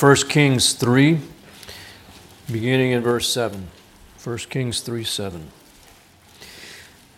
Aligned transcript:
1 0.00 0.16
Kings 0.30 0.72
3, 0.72 1.18
beginning 2.50 2.92
in 2.92 3.02
verse 3.02 3.28
7. 3.28 3.68
1 4.24 4.38
Kings 4.48 4.80
3 4.80 5.04
7. 5.04 5.48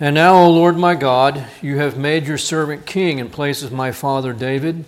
And 0.00 0.16
now, 0.16 0.34
O 0.34 0.50
Lord 0.50 0.76
my 0.76 0.96
God, 0.96 1.46
you 1.60 1.78
have 1.78 1.96
made 1.96 2.26
your 2.26 2.38
servant 2.38 2.84
king 2.84 3.20
in 3.20 3.30
place 3.30 3.62
of 3.62 3.70
my 3.70 3.92
father 3.92 4.32
David, 4.32 4.84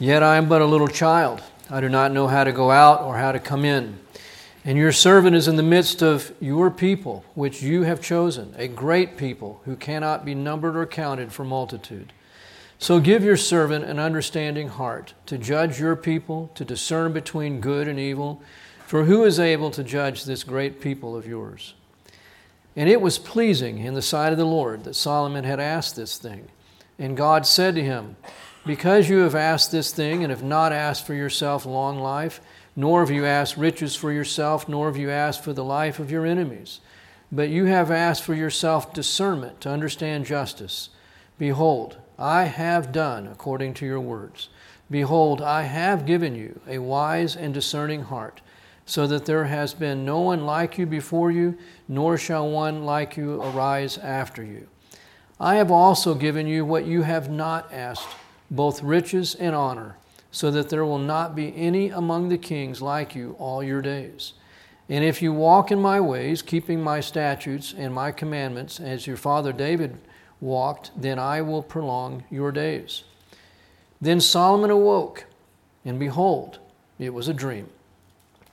yet 0.00 0.24
I 0.24 0.38
am 0.38 0.48
but 0.48 0.60
a 0.60 0.66
little 0.66 0.88
child. 0.88 1.40
I 1.70 1.80
do 1.80 1.88
not 1.88 2.10
know 2.10 2.26
how 2.26 2.42
to 2.42 2.50
go 2.50 2.72
out 2.72 3.02
or 3.02 3.16
how 3.16 3.30
to 3.30 3.38
come 3.38 3.64
in. 3.64 4.00
And 4.64 4.76
your 4.76 4.90
servant 4.90 5.36
is 5.36 5.46
in 5.46 5.54
the 5.54 5.62
midst 5.62 6.02
of 6.02 6.34
your 6.40 6.68
people, 6.68 7.24
which 7.36 7.62
you 7.62 7.84
have 7.84 8.02
chosen, 8.02 8.56
a 8.58 8.66
great 8.66 9.16
people 9.16 9.60
who 9.66 9.76
cannot 9.76 10.24
be 10.24 10.34
numbered 10.34 10.76
or 10.76 10.84
counted 10.84 11.32
for 11.32 11.44
multitude. 11.44 12.12
So 12.80 12.98
give 12.98 13.22
your 13.22 13.36
servant 13.36 13.84
an 13.84 13.98
understanding 13.98 14.68
heart 14.68 15.12
to 15.26 15.36
judge 15.36 15.78
your 15.78 15.94
people, 15.96 16.50
to 16.54 16.64
discern 16.64 17.12
between 17.12 17.60
good 17.60 17.86
and 17.86 17.98
evil. 17.98 18.42
For 18.86 19.04
who 19.04 19.22
is 19.24 19.38
able 19.38 19.70
to 19.72 19.84
judge 19.84 20.24
this 20.24 20.42
great 20.44 20.80
people 20.80 21.14
of 21.14 21.26
yours? 21.26 21.74
And 22.74 22.88
it 22.88 23.02
was 23.02 23.18
pleasing 23.18 23.80
in 23.80 23.92
the 23.92 24.00
sight 24.00 24.32
of 24.32 24.38
the 24.38 24.46
Lord 24.46 24.84
that 24.84 24.96
Solomon 24.96 25.44
had 25.44 25.60
asked 25.60 25.94
this 25.94 26.16
thing. 26.16 26.48
And 26.98 27.18
God 27.18 27.46
said 27.46 27.74
to 27.74 27.84
him, 27.84 28.16
Because 28.64 29.10
you 29.10 29.18
have 29.18 29.34
asked 29.34 29.70
this 29.70 29.92
thing 29.92 30.24
and 30.24 30.30
have 30.30 30.42
not 30.42 30.72
asked 30.72 31.06
for 31.06 31.14
yourself 31.14 31.66
long 31.66 31.98
life, 31.98 32.40
nor 32.74 33.00
have 33.00 33.10
you 33.10 33.26
asked 33.26 33.58
riches 33.58 33.94
for 33.94 34.10
yourself, 34.10 34.70
nor 34.70 34.86
have 34.86 34.96
you 34.96 35.10
asked 35.10 35.44
for 35.44 35.52
the 35.52 35.64
life 35.64 35.98
of 35.98 36.10
your 36.10 36.24
enemies, 36.24 36.80
but 37.30 37.50
you 37.50 37.66
have 37.66 37.90
asked 37.90 38.22
for 38.22 38.34
yourself 38.34 38.94
discernment 38.94 39.60
to 39.60 39.68
understand 39.68 40.24
justice. 40.24 40.88
Behold, 41.36 41.98
I 42.20 42.44
have 42.44 42.92
done 42.92 43.26
according 43.26 43.74
to 43.74 43.86
your 43.86 44.00
words. 44.00 44.50
Behold, 44.90 45.40
I 45.40 45.62
have 45.62 46.04
given 46.04 46.34
you 46.34 46.60
a 46.68 46.78
wise 46.78 47.34
and 47.34 47.54
discerning 47.54 48.02
heart, 48.02 48.42
so 48.84 49.06
that 49.06 49.24
there 49.24 49.46
has 49.46 49.72
been 49.72 50.04
no 50.04 50.20
one 50.20 50.44
like 50.44 50.76
you 50.76 50.84
before 50.84 51.30
you, 51.30 51.56
nor 51.88 52.18
shall 52.18 52.50
one 52.50 52.84
like 52.84 53.16
you 53.16 53.40
arise 53.40 53.96
after 53.98 54.44
you. 54.44 54.66
I 55.38 55.54
have 55.54 55.70
also 55.70 56.14
given 56.14 56.46
you 56.46 56.66
what 56.66 56.84
you 56.84 57.02
have 57.02 57.30
not 57.30 57.72
asked, 57.72 58.08
both 58.50 58.82
riches 58.82 59.34
and 59.36 59.54
honor, 59.54 59.96
so 60.30 60.50
that 60.50 60.68
there 60.68 60.84
will 60.84 60.98
not 60.98 61.34
be 61.34 61.56
any 61.56 61.88
among 61.88 62.28
the 62.28 62.36
kings 62.36 62.82
like 62.82 63.14
you 63.14 63.34
all 63.38 63.62
your 63.62 63.80
days. 63.80 64.34
And 64.90 65.04
if 65.04 65.22
you 65.22 65.32
walk 65.32 65.70
in 65.70 65.80
my 65.80 66.00
ways, 66.00 66.42
keeping 66.42 66.82
my 66.82 67.00
statutes 67.00 67.72
and 67.74 67.94
my 67.94 68.10
commandments, 68.12 68.80
as 68.80 69.06
your 69.06 69.16
father 69.16 69.52
David 69.52 69.96
walked, 70.40 70.90
then 70.96 71.18
I 71.18 71.42
will 71.42 71.62
prolong 71.62 72.24
your 72.30 72.52
days. 72.52 73.04
Then 74.00 74.20
Solomon 74.20 74.70
awoke, 74.70 75.26
and 75.84 75.98
behold, 75.98 76.58
it 76.98 77.12
was 77.12 77.28
a 77.28 77.34
dream. 77.34 77.68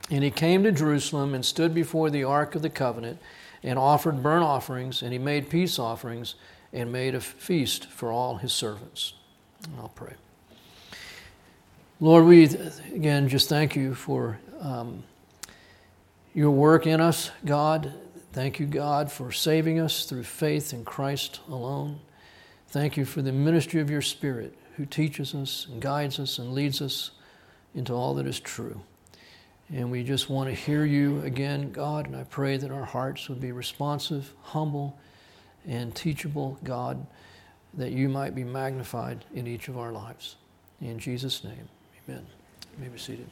And 0.09 0.23
he 0.23 0.31
came 0.31 0.63
to 0.63 0.71
Jerusalem 0.71 1.33
and 1.33 1.45
stood 1.45 1.73
before 1.73 2.09
the 2.09 2.23
ark 2.23 2.55
of 2.55 2.61
the 2.61 2.69
covenant 2.69 3.19
and 3.63 3.77
offered 3.79 4.23
burnt 4.23 4.43
offerings, 4.43 5.01
and 5.01 5.11
he 5.11 5.19
made 5.19 5.49
peace 5.49 5.79
offerings 5.79 6.35
and 6.71 6.91
made 6.91 7.15
a 7.15 7.21
feast 7.21 7.85
for 7.85 8.11
all 8.11 8.37
his 8.37 8.53
servants. 8.53 9.13
And 9.63 9.79
I'll 9.79 9.89
pray. 9.89 10.13
Lord, 11.99 12.25
we 12.25 12.45
again 12.93 13.27
just 13.27 13.49
thank 13.49 13.75
you 13.75 13.95
for 13.95 14.39
um, 14.61 15.03
your 16.33 16.51
work 16.51 16.85
in 16.85 17.01
us, 17.01 17.31
God. 17.43 17.91
Thank 18.37 18.59
you, 18.59 18.67
God, 18.67 19.11
for 19.11 19.31
saving 19.31 19.79
us 19.79 20.05
through 20.05 20.21
faith 20.21 20.71
in 20.71 20.85
Christ 20.85 21.39
alone. 21.49 21.99
Thank 22.67 22.95
you 22.95 23.03
for 23.03 23.23
the 23.23 23.31
ministry 23.31 23.81
of 23.81 23.89
your 23.89 24.03
Spirit 24.03 24.55
who 24.75 24.85
teaches 24.85 25.33
us 25.33 25.65
and 25.67 25.81
guides 25.81 26.19
us 26.19 26.37
and 26.37 26.53
leads 26.53 26.79
us 26.79 27.09
into 27.73 27.93
all 27.93 28.13
that 28.13 28.27
is 28.27 28.39
true. 28.39 28.79
And 29.73 29.89
we 29.89 30.03
just 30.03 30.29
want 30.29 30.49
to 30.49 30.55
hear 30.55 30.85
you 30.85 31.19
again, 31.21 31.71
God, 31.71 32.05
and 32.05 32.15
I 32.15 32.25
pray 32.25 32.57
that 32.57 32.69
our 32.69 32.85
hearts 32.85 33.27
would 33.27 33.41
be 33.41 33.51
responsive, 33.51 34.31
humble, 34.43 34.99
and 35.67 35.95
teachable, 35.95 36.59
God, 36.63 37.07
that 37.73 37.91
you 37.91 38.07
might 38.07 38.35
be 38.35 38.43
magnified 38.43 39.25
in 39.33 39.47
each 39.47 39.67
of 39.67 39.79
our 39.79 39.91
lives. 39.91 40.35
In 40.79 40.99
Jesus' 40.99 41.43
name, 41.43 41.67
amen. 42.07 42.23
You 42.77 42.83
may 42.83 42.89
be 42.89 42.99
seated. 42.99 43.27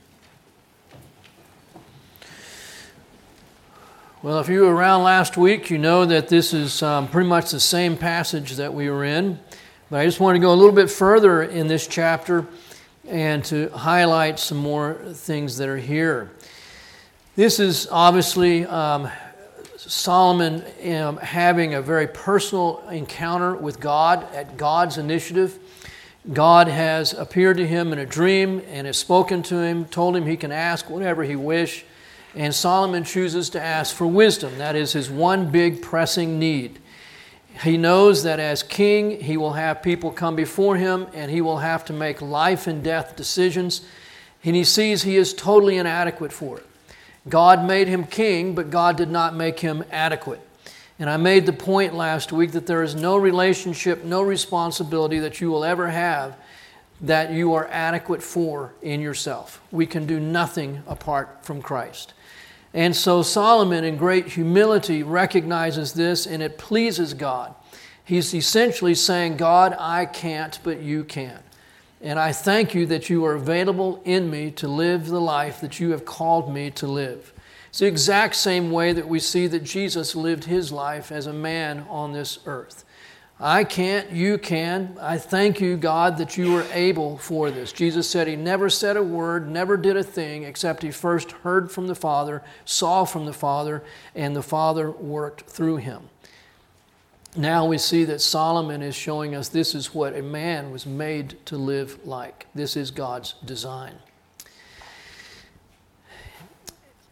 Well, 4.26 4.40
if 4.40 4.50
you 4.50 4.62
were 4.62 4.74
around 4.74 5.04
last 5.04 5.38
week, 5.38 5.70
you 5.70 5.78
know 5.78 6.04
that 6.04 6.30
this 6.30 6.52
is 6.52 6.82
um, 6.82 7.08
pretty 7.08 7.30
much 7.30 7.52
the 7.52 7.60
same 7.60 7.96
passage 7.96 8.54
that 8.54 8.74
we 8.74 8.90
were 8.90 9.06
in. 9.06 9.38
But 9.92 10.00
I 10.00 10.06
just 10.06 10.20
want 10.20 10.36
to 10.36 10.40
go 10.40 10.52
a 10.52 10.56
little 10.56 10.74
bit 10.74 10.90
further 10.90 11.44
in 11.44 11.68
this 11.68 11.86
chapter 11.86 12.48
and 13.08 13.46
to 13.46 13.70
highlight 13.70 14.40
some 14.40 14.58
more 14.58 14.96
things 15.14 15.58
that 15.58 15.70
are 15.70 15.78
here. 15.78 16.32
This 17.36 17.60
is 17.60 17.88
obviously 17.92 18.66
um, 18.66 19.12
Solomon 19.78 20.64
um, 20.92 21.18
having 21.18 21.76
a 21.76 21.82
very 21.84 22.08
personal 22.08 22.80
encounter 22.90 23.54
with 23.54 23.80
God 23.80 24.24
at 24.34 24.58
God's 24.58 24.98
initiative. 24.98 25.60
God 26.34 26.68
has 26.68 27.14
appeared 27.14 27.58
to 27.58 27.68
him 27.68 27.94
in 27.94 28.00
a 28.00 28.08
dream 28.08 28.64
and 28.72 28.88
has 28.88 28.98
spoken 28.98 29.44
to 29.44 29.60
him, 29.60 29.86
told 29.86 30.16
him 30.16 30.26
he 30.26 30.36
can 30.36 30.52
ask 30.52 30.90
whatever 30.90 31.24
he 31.24 31.36
wish. 31.36 31.86
And 32.36 32.54
Solomon 32.54 33.04
chooses 33.04 33.50
to 33.52 33.62
ask 33.62 33.96
for 33.96 34.06
wisdom. 34.06 34.58
That 34.58 34.76
is 34.76 34.94
his 34.94 35.10
one 35.10 35.52
big 35.52 35.82
pressing 35.82 36.38
need. 36.38 36.80
He 37.64 37.78
knows 37.78 38.24
that 38.24 38.40
as 38.40 38.62
king, 38.62 39.22
he 39.22 39.38
will 39.38 39.54
have 39.54 39.82
people 39.82 40.12
come 40.12 40.36
before 40.36 40.76
him 40.76 41.08
and 41.14 41.32
he 41.32 41.40
will 41.40 41.60
have 41.60 41.86
to 41.86 41.94
make 41.94 42.22
life 42.22 42.68
and 42.68 42.84
death 42.84 43.16
decisions. 43.16 43.82
And 44.44 44.56
he 44.56 44.66
sees 44.66 45.04
he 45.04 45.16
is 45.16 45.34
totally 45.34 45.78
inadequate 45.78 46.34
for 46.34 46.58
it. 46.58 46.66
God 47.30 47.66
made 47.66 47.88
him 47.88 48.04
king, 48.04 48.54
but 48.54 48.70
God 48.70 48.98
did 48.98 49.10
not 49.10 49.34
make 49.34 49.62
him 49.62 49.84
adequate. 49.90 50.42
And 51.00 51.10
I 51.10 51.18
made 51.18 51.46
the 51.46 51.54
point 51.54 51.94
last 51.94 52.32
week 52.32 52.52
that 52.52 52.68
there 52.68 52.84
is 52.84 52.96
no 52.96 53.18
relationship, 53.18 54.04
no 54.04 54.22
responsibility 54.22 55.20
that 55.20 55.42
you 55.42 55.50
will 55.50 55.64
ever 55.64 55.90
have 55.90 56.38
that 57.02 57.32
you 57.32 57.54
are 57.54 57.68
adequate 57.68 58.24
for 58.24 58.74
in 58.82 59.02
yourself. 59.02 59.62
We 59.72 59.86
can 59.86 60.06
do 60.06 60.20
nothing 60.20 60.82
apart 60.88 61.44
from 61.44 61.62
Christ. 61.62 62.14
And 62.76 62.94
so 62.94 63.22
Solomon, 63.22 63.86
in 63.86 63.96
great 63.96 64.28
humility, 64.28 65.02
recognizes 65.02 65.94
this 65.94 66.28
and 66.28 66.44
it 66.44 66.58
pleases 66.58 67.14
God. 67.14 67.56
He's 68.04 68.36
essentially 68.36 68.96
saying, 68.96 69.38
God, 69.38 69.74
I 69.80 70.06
can't, 70.06 70.60
but 70.62 70.82
you 70.82 71.06
can. 71.06 71.42
And 72.02 72.20
I 72.20 72.34
thank 72.34 72.76
you 72.76 72.86
that 72.88 73.10
you 73.10 73.26
are 73.26 73.34
available 73.34 74.02
in 74.04 74.30
me 74.30 74.52
to 74.52 74.68
live 74.68 75.08
the 75.08 75.22
life 75.22 75.62
that 75.62 75.80
you 75.80 75.92
have 75.92 76.04
called 76.04 76.54
me 76.54 76.70
to 76.72 76.86
live. 76.86 77.34
It's 77.70 77.80
the 77.80 77.88
exact 77.88 78.36
same 78.36 78.70
way 78.72 78.94
that 78.94 79.08
we 79.08 79.20
see 79.20 79.48
that 79.48 79.64
Jesus 79.64 80.16
lived 80.16 80.44
his 80.44 80.72
life 80.72 81.12
as 81.12 81.28
a 81.28 81.34
man 81.34 81.86
on 81.90 82.12
this 82.12 82.40
earth. 82.46 82.85
I 83.40 83.66
can't, 83.66 84.12
you 84.12 84.38
can. 84.38 84.98
I 85.00 85.18
thank 85.18 85.60
you, 85.60 85.76
God, 85.76 86.18
that 86.18 86.38
you 86.38 86.54
were 86.54 86.66
able 86.72 87.18
for 87.18 87.52
this. 87.52 87.74
Jesus 87.74 88.10
said 88.10 88.28
he 88.28 88.38
never 88.38 88.70
said 88.70 88.96
a 88.96 89.04
word, 89.04 89.50
never 89.50 89.76
did 89.76 89.98
a 89.98 90.04
thing, 90.04 90.44
except 90.44 90.84
he 90.84 90.92
first 90.92 91.32
heard 91.32 91.70
from 91.70 91.88
the 91.88 91.96
Father, 91.96 92.42
saw 92.64 93.04
from 93.04 93.26
the 93.26 93.34
Father, 93.34 93.84
and 94.16 94.36
the 94.36 94.44
Father 94.44 94.90
worked 94.90 95.42
through 95.50 95.78
him. 95.78 96.10
Now 97.36 97.66
we 97.66 97.78
see 97.78 98.06
that 98.06 98.22
Solomon 98.22 98.82
is 98.82 98.96
showing 98.96 99.36
us 99.36 99.50
this 99.50 99.76
is 99.76 99.94
what 99.94 100.16
a 100.16 100.22
man 100.22 100.72
was 100.72 100.86
made 100.86 101.46
to 101.48 101.58
live 101.58 102.06
like. 102.06 102.46
This 102.56 102.78
is 102.78 102.92
God's 102.92 103.34
design. 103.44 103.96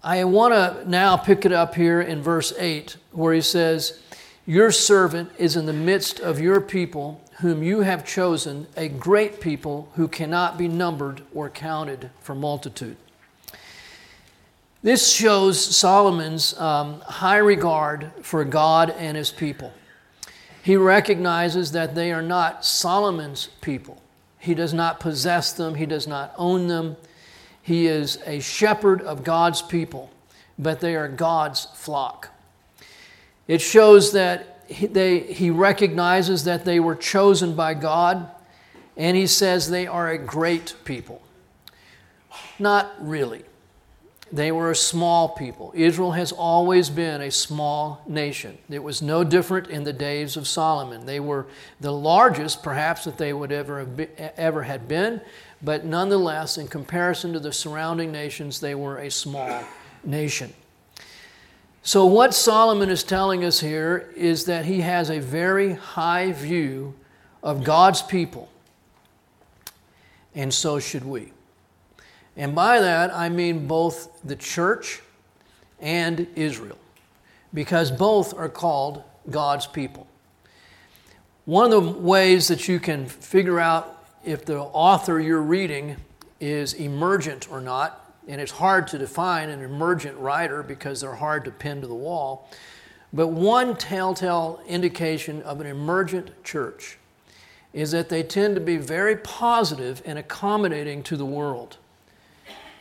I 0.01 0.23
want 0.23 0.53
to 0.53 0.89
now 0.89 1.17
pick 1.17 1.45
it 1.45 1.51
up 1.51 1.75
here 1.75 2.01
in 2.01 2.21
verse 2.21 2.53
8, 2.57 2.97
where 3.11 3.33
he 3.33 3.41
says, 3.41 4.01
your 4.45 4.71
servant 4.71 5.31
is 5.37 5.55
in 5.55 5.65
the 5.65 5.73
midst 5.73 6.19
of 6.19 6.39
your 6.39 6.59
people, 6.59 7.21
whom 7.39 7.63
you 7.63 7.81
have 7.81 8.05
chosen, 8.05 8.67
a 8.75 8.89
great 8.89 9.39
people 9.39 9.89
who 9.95 10.07
cannot 10.07 10.57
be 10.57 10.67
numbered 10.67 11.21
or 11.33 11.49
counted 11.49 12.09
for 12.19 12.35
multitude. 12.35 12.97
This 14.81 15.13
shows 15.13 15.63
Solomon's 15.63 16.59
um, 16.59 16.99
high 17.01 17.37
regard 17.37 18.11
for 18.21 18.43
God 18.43 18.89
and 18.89 19.15
his 19.15 19.31
people. 19.31 19.71
He 20.61 20.75
recognizes 20.75 21.71
that 21.71 21.95
they 21.95 22.11
are 22.11 22.21
not 22.21 22.65
Solomon's 22.65 23.47
people. 23.61 24.01
He 24.39 24.53
does 24.53 24.73
not 24.73 24.99
possess 24.99 25.53
them, 25.53 25.75
he 25.75 25.85
does 25.85 26.05
not 26.05 26.33
own 26.37 26.67
them. 26.67 26.97
He 27.61 27.87
is 27.87 28.19
a 28.25 28.41
shepherd 28.41 29.01
of 29.01 29.23
God's 29.23 29.61
people, 29.61 30.11
but 30.59 30.81
they 30.81 30.95
are 30.97 31.07
God's 31.07 31.65
flock. 31.75 32.32
It 33.47 33.61
shows 33.61 34.13
that 34.13 34.63
he, 34.67 34.87
they, 34.87 35.19
he 35.19 35.49
recognizes 35.49 36.45
that 36.45 36.65
they 36.65 36.79
were 36.79 36.95
chosen 36.95 37.55
by 37.55 37.73
God, 37.73 38.29
and 38.95 39.17
he 39.17 39.27
says 39.27 39.69
they 39.69 39.87
are 39.87 40.09
a 40.09 40.17
great 40.17 40.75
people. 40.85 41.21
Not 42.59 42.93
really. 42.99 43.43
They 44.31 44.51
were 44.51 44.71
a 44.71 44.75
small 44.75 45.29
people. 45.29 45.71
Israel 45.75 46.13
has 46.13 46.31
always 46.31 46.89
been 46.89 47.21
a 47.21 47.29
small 47.29 48.01
nation. 48.07 48.57
It 48.67 48.81
was 48.81 48.99
no 48.99 49.23
different 49.23 49.67
in 49.67 49.83
the 49.83 49.93
days 49.93 50.37
of 50.37 50.47
Solomon. 50.47 51.05
They 51.05 51.19
were 51.19 51.45
the 51.79 51.91
largest, 51.91 52.63
perhaps, 52.63 53.03
that 53.03 53.19
they 53.19 53.31
would 53.31 53.51
ever 53.51 53.79
have 53.79 53.95
been, 53.95 54.09
ever 54.17 54.63
had 54.63 54.87
been, 54.87 55.21
but 55.61 55.85
nonetheless, 55.85 56.57
in 56.57 56.67
comparison 56.67 57.33
to 57.33 57.39
the 57.39 57.53
surrounding 57.53 58.11
nations, 58.11 58.59
they 58.59 58.73
were 58.73 58.97
a 58.97 59.11
small 59.11 59.63
nation. 60.03 60.51
So, 61.85 62.05
what 62.05 62.33
Solomon 62.33 62.89
is 62.89 63.03
telling 63.03 63.43
us 63.43 63.59
here 63.59 64.09
is 64.15 64.45
that 64.45 64.63
he 64.63 64.79
has 64.79 65.09
a 65.09 65.19
very 65.19 65.73
high 65.73 66.31
view 66.31 66.95
of 67.43 67.65
God's 67.65 68.01
people, 68.01 68.49
and 70.33 70.53
so 70.53 70.79
should 70.79 71.03
we. 71.03 71.33
And 72.37 72.55
by 72.55 72.79
that, 72.79 73.13
I 73.13 73.27
mean 73.27 73.67
both 73.67 74.21
the 74.23 74.37
church 74.37 75.01
and 75.81 76.25
Israel, 76.37 76.77
because 77.53 77.91
both 77.91 78.33
are 78.33 78.47
called 78.47 79.03
God's 79.29 79.67
people. 79.67 80.07
One 81.43 81.73
of 81.73 81.83
the 81.83 81.91
ways 81.91 82.47
that 82.47 82.69
you 82.69 82.79
can 82.79 83.07
figure 83.07 83.59
out 83.59 84.05
if 84.23 84.45
the 84.45 84.59
author 84.59 85.19
you're 85.19 85.41
reading 85.41 85.97
is 86.39 86.75
emergent 86.75 87.51
or 87.51 87.59
not, 87.59 88.02
and 88.27 88.39
it's 88.39 88.51
hard 88.51 88.87
to 88.87 88.97
define 88.97 89.49
an 89.49 89.61
emergent 89.61 90.17
writer 90.17 90.63
because 90.63 91.01
they're 91.01 91.15
hard 91.15 91.45
to 91.45 91.51
pin 91.51 91.81
to 91.81 91.87
the 91.87 91.95
wall, 91.95 92.49
but 93.11 93.27
one 93.27 93.75
telltale 93.75 94.61
indication 94.67 95.41
of 95.43 95.61
an 95.61 95.67
emergent 95.67 96.43
church 96.43 96.97
is 97.73 97.91
that 97.91 98.09
they 98.09 98.23
tend 98.23 98.55
to 98.55 98.61
be 98.61 98.77
very 98.77 99.15
positive 99.17 100.01
and 100.05 100.17
accommodating 100.17 101.03
to 101.03 101.17
the 101.17 101.25
world 101.25 101.77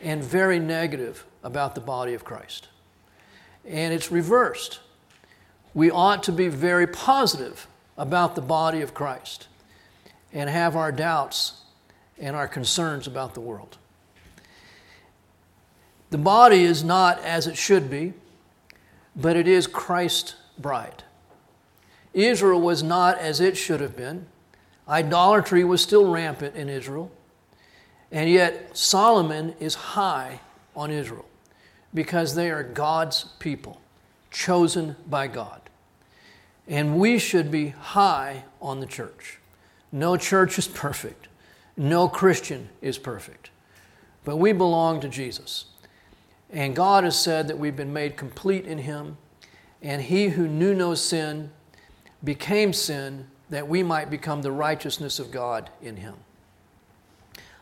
and 0.01 0.23
very 0.23 0.59
negative 0.59 1.25
about 1.43 1.75
the 1.75 1.81
body 1.81 2.13
of 2.13 2.23
Christ. 2.23 2.67
And 3.65 3.93
it's 3.93 4.11
reversed. 4.11 4.79
We 5.73 5.89
ought 5.89 6.23
to 6.23 6.31
be 6.31 6.47
very 6.47 6.87
positive 6.87 7.67
about 7.97 8.35
the 8.35 8.41
body 8.41 8.81
of 8.81 8.93
Christ 8.93 9.47
and 10.31 10.49
have 10.49 10.75
our 10.75 10.91
doubts 10.91 11.61
and 12.19 12.35
our 12.35 12.47
concerns 12.47 13.07
about 13.07 13.33
the 13.33 13.41
world. 13.41 13.77
The 16.13 16.19
body 16.19 16.61
is 16.61 16.83
not 16.83 17.17
as 17.23 17.47
it 17.47 17.57
should 17.57 17.89
be, 17.89 18.13
but 19.15 19.35
it 19.35 19.47
is 19.47 19.65
Christ's 19.65 20.35
bride. 20.59 21.01
Israel 22.13 22.61
was 22.61 22.83
not 22.83 23.17
as 23.17 23.41
it 23.41 23.57
should 23.57 23.81
have 23.81 23.97
been. 23.97 24.27
Idolatry 24.87 25.63
was 25.63 25.81
still 25.81 26.11
rampant 26.11 26.55
in 26.55 26.69
Israel. 26.69 27.11
And 28.11 28.29
yet, 28.29 28.77
Solomon 28.77 29.55
is 29.59 29.73
high 29.73 30.41
on 30.75 30.91
Israel 30.91 31.25
because 31.95 32.35
they 32.35 32.51
are 32.51 32.61
God's 32.61 33.23
people, 33.39 33.81
chosen 34.29 34.95
by 35.09 35.25
God. 35.25 35.61
And 36.67 36.99
we 36.99 37.17
should 37.17 37.49
be 37.49 37.69
high 37.69 38.43
on 38.61 38.81
the 38.81 38.85
church. 38.85 39.39
No 39.91 40.15
church 40.15 40.59
is 40.59 40.67
perfect, 40.67 41.27
no 41.75 42.07
Christian 42.07 42.69
is 42.83 42.99
perfect, 42.99 43.49
but 44.23 44.37
we 44.37 44.51
belong 44.51 45.01
to 45.01 45.09
Jesus. 45.09 45.72
And 46.53 46.75
God 46.75 47.03
has 47.03 47.19
said 47.19 47.47
that 47.47 47.57
we've 47.57 47.75
been 47.75 47.91
made 47.91 48.15
complete 48.15 48.65
in 48.65 48.77
Him, 48.77 49.17
and 49.81 50.03
He 50.03 50.29
who 50.29 50.47
knew 50.47 50.75
no 50.75 50.93
sin 50.93 51.51
became 52.23 52.71
sin 52.71 53.27
that 53.49 53.67
we 53.67 53.81
might 53.81 54.09
become 54.09 54.43
the 54.43 54.51
righteousness 54.51 55.19
of 55.19 55.31
God 55.31 55.71
in 55.81 55.97
Him. 55.97 56.15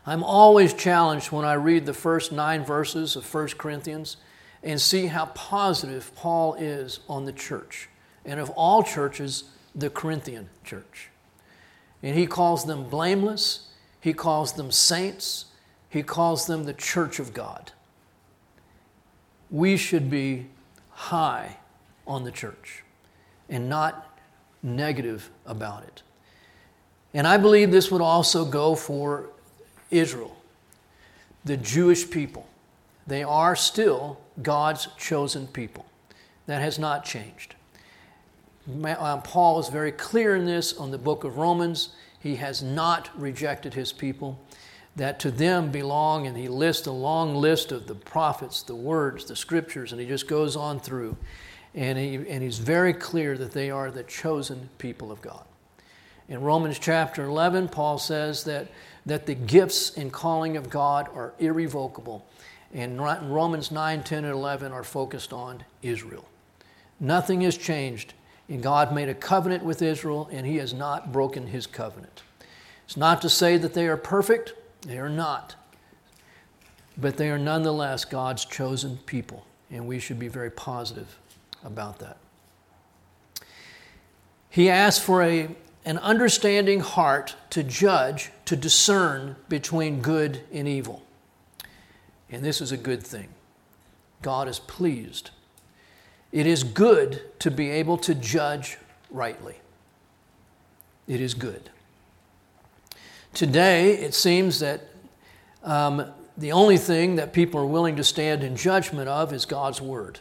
I'm 0.04 0.22
always 0.22 0.74
challenged 0.74 1.32
when 1.32 1.44
I 1.44 1.54
read 1.54 1.86
the 1.86 1.94
first 1.94 2.32
nine 2.32 2.64
verses 2.64 3.16
of 3.16 3.32
1 3.32 3.48
Corinthians 3.56 4.18
and 4.62 4.80
see 4.80 5.06
how 5.06 5.26
positive 5.26 6.14
Paul 6.14 6.54
is 6.54 7.00
on 7.08 7.24
the 7.24 7.32
church. 7.32 7.88
And 8.24 8.38
of 8.38 8.50
all 8.50 8.82
churches, 8.82 9.44
the 9.74 9.90
Corinthian 9.90 10.50
church. 10.64 11.08
And 12.02 12.16
he 12.16 12.26
calls 12.26 12.66
them 12.66 12.88
blameless, 12.88 13.68
he 14.00 14.12
calls 14.12 14.52
them 14.52 14.70
saints, 14.70 15.46
he 15.88 16.02
calls 16.02 16.46
them 16.46 16.64
the 16.64 16.74
church 16.74 17.18
of 17.18 17.32
God. 17.32 17.72
We 19.52 19.76
should 19.76 20.10
be 20.10 20.46
high 20.90 21.58
on 22.06 22.24
the 22.24 22.32
church 22.32 22.82
and 23.48 23.68
not 23.68 24.18
negative 24.62 25.30
about 25.46 25.84
it. 25.84 26.02
And 27.14 27.26
I 27.26 27.36
believe 27.36 27.70
this 27.70 27.90
would 27.90 28.00
also 28.00 28.44
go 28.44 28.74
for 28.74 29.28
Israel, 29.90 30.36
the 31.44 31.56
Jewish 31.56 32.10
people. 32.10 32.48
They 33.06 33.22
are 33.22 33.54
still 33.54 34.18
God's 34.40 34.88
chosen 34.96 35.46
people. 35.46 35.84
That 36.46 36.62
has 36.62 36.78
not 36.78 37.04
changed. 37.04 37.54
Uh, 38.84 39.18
Paul 39.18 39.58
is 39.60 39.68
very 39.68 39.92
clear 39.92 40.36
in 40.36 40.44
this 40.44 40.76
on 40.76 40.90
the 40.90 40.98
book 40.98 41.24
of 41.24 41.36
Romans. 41.36 41.90
He 42.20 42.36
has 42.36 42.62
not 42.62 43.10
rejected 43.20 43.74
his 43.74 43.92
people, 43.92 44.38
that 44.96 45.18
to 45.20 45.30
them 45.30 45.70
belong, 45.70 46.26
and 46.26 46.36
he 46.36 46.48
lists 46.48 46.86
a 46.86 46.92
long 46.92 47.34
list 47.34 47.72
of 47.72 47.86
the 47.86 47.94
prophets, 47.94 48.62
the 48.62 48.74
words, 48.74 49.24
the 49.24 49.36
scriptures, 49.36 49.92
and 49.92 50.00
he 50.00 50.06
just 50.06 50.28
goes 50.28 50.56
on 50.56 50.80
through. 50.80 51.16
And, 51.74 51.98
he, 51.98 52.14
and 52.14 52.42
he's 52.42 52.58
very 52.58 52.92
clear 52.92 53.38
that 53.38 53.52
they 53.52 53.70
are 53.70 53.90
the 53.90 54.02
chosen 54.02 54.68
people 54.76 55.10
of 55.10 55.22
God. 55.22 55.44
In 56.28 56.42
Romans 56.42 56.78
chapter 56.78 57.24
11, 57.24 57.68
Paul 57.68 57.98
says 57.98 58.44
that, 58.44 58.68
that 59.06 59.26
the 59.26 59.34
gifts 59.34 59.96
and 59.96 60.12
calling 60.12 60.56
of 60.56 60.68
God 60.68 61.08
are 61.14 61.32
irrevocable. 61.38 62.26
And 62.74 63.00
Romans 63.00 63.70
9, 63.70 64.02
10, 64.02 64.24
and 64.24 64.32
11 64.32 64.72
are 64.72 64.84
focused 64.84 65.32
on 65.32 65.64
Israel. 65.82 66.26
Nothing 67.00 67.40
has 67.40 67.56
changed 67.56 68.14
and 68.48 68.62
God 68.62 68.94
made 68.94 69.08
a 69.08 69.14
covenant 69.14 69.64
with 69.64 69.80
Israel, 69.82 70.28
and 70.30 70.46
He 70.46 70.56
has 70.56 70.74
not 70.74 71.12
broken 71.12 71.46
His 71.46 71.66
covenant. 71.66 72.22
It's 72.84 72.96
not 72.96 73.22
to 73.22 73.30
say 73.30 73.56
that 73.56 73.74
they 73.74 73.86
are 73.88 73.96
perfect, 73.96 74.52
they 74.82 74.98
are 74.98 75.08
not. 75.08 75.54
But 76.98 77.16
they 77.16 77.30
are 77.30 77.38
nonetheless 77.38 78.04
God's 78.04 78.44
chosen 78.44 78.98
people, 79.06 79.46
and 79.70 79.86
we 79.86 79.98
should 79.98 80.18
be 80.18 80.28
very 80.28 80.50
positive 80.50 81.18
about 81.64 81.98
that. 82.00 82.18
He 84.50 84.68
asks 84.68 85.02
for 85.02 85.22
a, 85.22 85.48
an 85.86 85.98
understanding 85.98 86.80
heart 86.80 87.34
to 87.50 87.62
judge, 87.62 88.30
to 88.44 88.56
discern 88.56 89.36
between 89.48 90.02
good 90.02 90.42
and 90.52 90.68
evil. 90.68 91.02
And 92.30 92.44
this 92.44 92.60
is 92.60 92.72
a 92.72 92.76
good 92.76 93.02
thing. 93.02 93.28
God 94.20 94.48
is 94.48 94.58
pleased 94.58 95.30
it 96.32 96.46
is 96.46 96.64
good 96.64 97.22
to 97.40 97.50
be 97.50 97.70
able 97.70 97.98
to 97.98 98.14
judge 98.14 98.78
rightly. 99.10 99.56
It 101.06 101.20
is 101.20 101.34
good. 101.34 101.70
Today, 103.34 103.94
it 103.94 104.14
seems 104.14 104.60
that 104.60 104.82
um, 105.62 106.04
the 106.36 106.52
only 106.52 106.76
thing 106.76 107.16
that 107.16 107.32
people 107.32 107.60
are 107.60 107.66
willing 107.66 107.96
to 107.96 108.04
stand 108.04 108.42
in 108.42 108.56
judgment 108.56 109.08
of 109.08 109.32
is 109.32 109.44
God's 109.44 109.80
Word. 109.80 110.20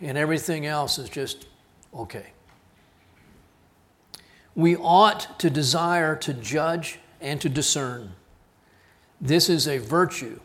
And 0.00 0.18
everything 0.18 0.66
else 0.66 0.98
is 0.98 1.08
just 1.08 1.46
okay. 1.94 2.32
We 4.54 4.76
ought 4.76 5.38
to 5.38 5.48
desire 5.48 6.16
to 6.16 6.34
judge 6.34 6.98
and 7.20 7.40
to 7.40 7.48
discern. 7.48 8.12
This 9.20 9.48
is 9.48 9.68
a 9.68 9.78
virtue, 9.78 10.40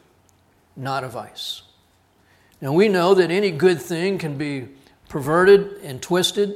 not 0.75 1.03
a 1.03 1.07
vice. 1.07 1.63
Now 2.61 2.73
we 2.73 2.87
know 2.87 3.13
that 3.15 3.31
any 3.31 3.51
good 3.51 3.81
thing 3.81 4.17
can 4.17 4.37
be 4.37 4.67
perverted 5.09 5.81
and 5.83 6.01
twisted, 6.01 6.55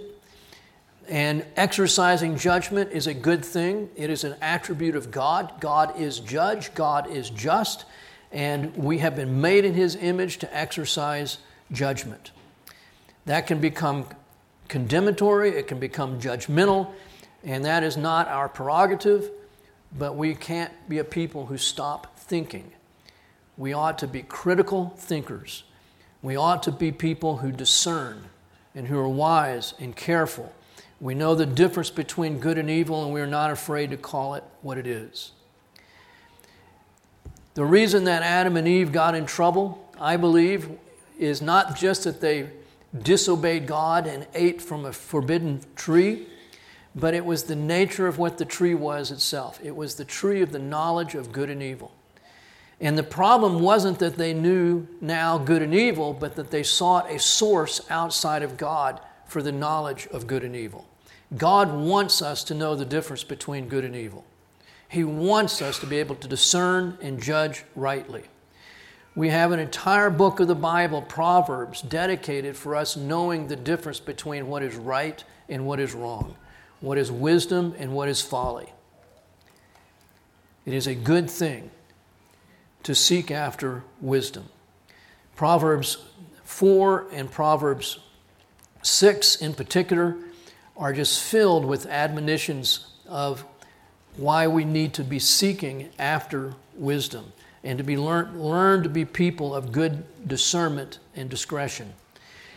and 1.11 1.45
exercising 1.55 2.37
judgment 2.37 2.91
is 2.91 3.05
a 3.05 3.13
good 3.13 3.45
thing. 3.45 3.89
It 3.95 4.09
is 4.09 4.23
an 4.23 4.35
attribute 4.41 4.95
of 4.95 5.11
God. 5.11 5.53
God 5.59 5.99
is 5.99 6.19
judge, 6.19 6.73
God 6.73 7.07
is 7.11 7.29
just, 7.29 7.85
and 8.31 8.75
we 8.75 8.97
have 8.99 9.15
been 9.15 9.39
made 9.41 9.65
in 9.65 9.75
His 9.75 9.95
image 9.95 10.37
to 10.39 10.57
exercise 10.57 11.37
judgment. 11.71 12.31
That 13.27 13.45
can 13.45 13.59
become 13.59 14.07
condemnatory, 14.67 15.49
it 15.49 15.67
can 15.67 15.79
become 15.79 16.19
judgmental, 16.19 16.91
and 17.43 17.63
that 17.65 17.83
is 17.83 17.97
not 17.97 18.27
our 18.27 18.49
prerogative, 18.49 19.29
but 19.95 20.15
we 20.15 20.33
can't 20.33 20.71
be 20.89 20.97
a 20.97 21.03
people 21.03 21.45
who 21.45 21.57
stop 21.57 22.17
thinking. 22.17 22.71
We 23.57 23.73
ought 23.73 23.99
to 23.99 24.07
be 24.07 24.23
critical 24.23 24.95
thinkers 24.97 25.65
we 26.21 26.35
ought 26.35 26.63
to 26.63 26.71
be 26.71 26.91
people 26.91 27.37
who 27.37 27.51
discern 27.51 28.25
and 28.75 28.87
who 28.87 28.97
are 28.99 29.09
wise 29.09 29.73
and 29.79 29.95
careful. 29.95 30.53
We 31.01 31.15
know 31.15 31.33
the 31.33 31.47
difference 31.47 31.89
between 31.89 32.37
good 32.39 32.59
and 32.59 32.69
evil, 32.69 33.03
and 33.03 33.11
we 33.11 33.21
are 33.21 33.27
not 33.27 33.49
afraid 33.49 33.89
to 33.89 33.97
call 33.97 34.35
it 34.35 34.43
what 34.61 34.77
it 34.77 34.85
is. 34.85 35.31
The 37.55 37.65
reason 37.65 38.03
that 38.03 38.21
Adam 38.21 38.55
and 38.55 38.67
Eve 38.67 38.91
got 38.91 39.15
in 39.15 39.25
trouble, 39.25 39.89
I 39.99 40.15
believe, 40.15 40.69
is 41.17 41.41
not 41.41 41.75
just 41.75 42.03
that 42.03 42.21
they 42.21 42.51
disobeyed 43.01 43.65
God 43.65 44.05
and 44.05 44.27
ate 44.35 44.61
from 44.61 44.85
a 44.85 44.93
forbidden 44.93 45.61
tree, 45.75 46.27
but 46.93 47.15
it 47.15 47.25
was 47.25 47.45
the 47.45 47.55
nature 47.55 48.05
of 48.05 48.19
what 48.19 48.37
the 48.37 48.45
tree 48.45 48.75
was 48.75 49.09
itself. 49.09 49.59
It 49.63 49.75
was 49.75 49.95
the 49.95 50.05
tree 50.05 50.41
of 50.41 50.51
the 50.51 50.59
knowledge 50.59 51.15
of 51.15 51.31
good 51.31 51.49
and 51.49 51.63
evil. 51.63 51.91
And 52.79 52.95
the 52.95 53.03
problem 53.03 53.59
wasn't 53.59 53.97
that 53.99 54.17
they 54.17 54.33
knew 54.35 54.87
now 55.01 55.39
good 55.39 55.63
and 55.63 55.73
evil, 55.73 56.13
but 56.13 56.35
that 56.35 56.51
they 56.51 56.63
sought 56.63 57.09
a 57.09 57.17
source 57.17 57.81
outside 57.89 58.43
of 58.43 58.55
God 58.55 58.99
for 59.25 59.41
the 59.41 59.51
knowledge 59.51 60.07
of 60.11 60.27
good 60.27 60.43
and 60.43 60.55
evil. 60.55 60.87
God 61.37 61.71
wants 61.73 62.21
us 62.21 62.43
to 62.45 62.53
know 62.53 62.75
the 62.75 62.85
difference 62.85 63.23
between 63.23 63.69
good 63.69 63.85
and 63.85 63.95
evil. 63.95 64.25
He 64.89 65.03
wants 65.03 65.61
us 65.61 65.79
to 65.79 65.85
be 65.85 65.97
able 65.97 66.15
to 66.15 66.27
discern 66.27 66.97
and 67.01 67.21
judge 67.21 67.63
rightly. 67.75 68.23
We 69.15 69.29
have 69.29 69.51
an 69.51 69.59
entire 69.59 70.09
book 70.09 70.39
of 70.39 70.47
the 70.47 70.55
Bible, 70.55 71.01
Proverbs, 71.01 71.81
dedicated 71.81 72.57
for 72.57 72.75
us 72.75 72.97
knowing 72.97 73.47
the 73.47 73.55
difference 73.55 73.99
between 73.99 74.47
what 74.47 74.63
is 74.63 74.75
right 74.75 75.23
and 75.47 75.65
what 75.65 75.79
is 75.79 75.93
wrong, 75.93 76.35
what 76.81 76.97
is 76.97 77.11
wisdom 77.11 77.73
and 77.77 77.93
what 77.93 78.09
is 78.09 78.21
folly. 78.21 78.71
It 80.65 80.73
is 80.73 80.87
a 80.87 80.95
good 80.95 81.29
thing 81.29 81.71
to 82.83 82.93
seek 82.93 83.31
after 83.31 83.83
wisdom. 83.99 84.49
Proverbs 85.35 85.97
4 86.43 87.07
and 87.13 87.31
Proverbs 87.31 87.99
6 88.81 89.37
in 89.37 89.53
particular 89.53 90.17
are 90.81 90.91
just 90.91 91.23
filled 91.23 91.63
with 91.63 91.85
admonitions 91.85 92.87
of 93.07 93.45
why 94.17 94.47
we 94.47 94.65
need 94.65 94.93
to 94.95 95.03
be 95.03 95.19
seeking 95.19 95.87
after 95.99 96.55
wisdom 96.75 97.31
and 97.63 97.77
to 97.77 97.83
be 97.83 97.95
learn, 97.95 98.41
learn 98.41 98.81
to 98.81 98.89
be 98.89 99.05
people 99.05 99.53
of 99.53 99.71
good 99.71 100.03
discernment 100.27 100.97
and 101.15 101.29
discretion. 101.29 101.93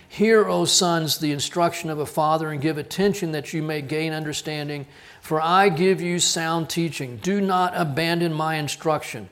Hear, 0.08 0.48
O 0.48 0.64
sons, 0.64 1.18
the 1.18 1.32
instruction 1.32 1.90
of 1.90 1.98
a 1.98 2.06
father, 2.06 2.50
and 2.50 2.62
give 2.62 2.78
attention 2.78 3.32
that 3.32 3.52
you 3.52 3.62
may 3.62 3.82
gain 3.82 4.14
understanding. 4.14 4.86
For 5.20 5.40
I 5.40 5.68
give 5.68 6.00
you 6.00 6.18
sound 6.18 6.70
teaching. 6.70 7.18
Do 7.18 7.42
not 7.42 7.74
abandon 7.76 8.32
my 8.32 8.54
instruction. 8.54 9.28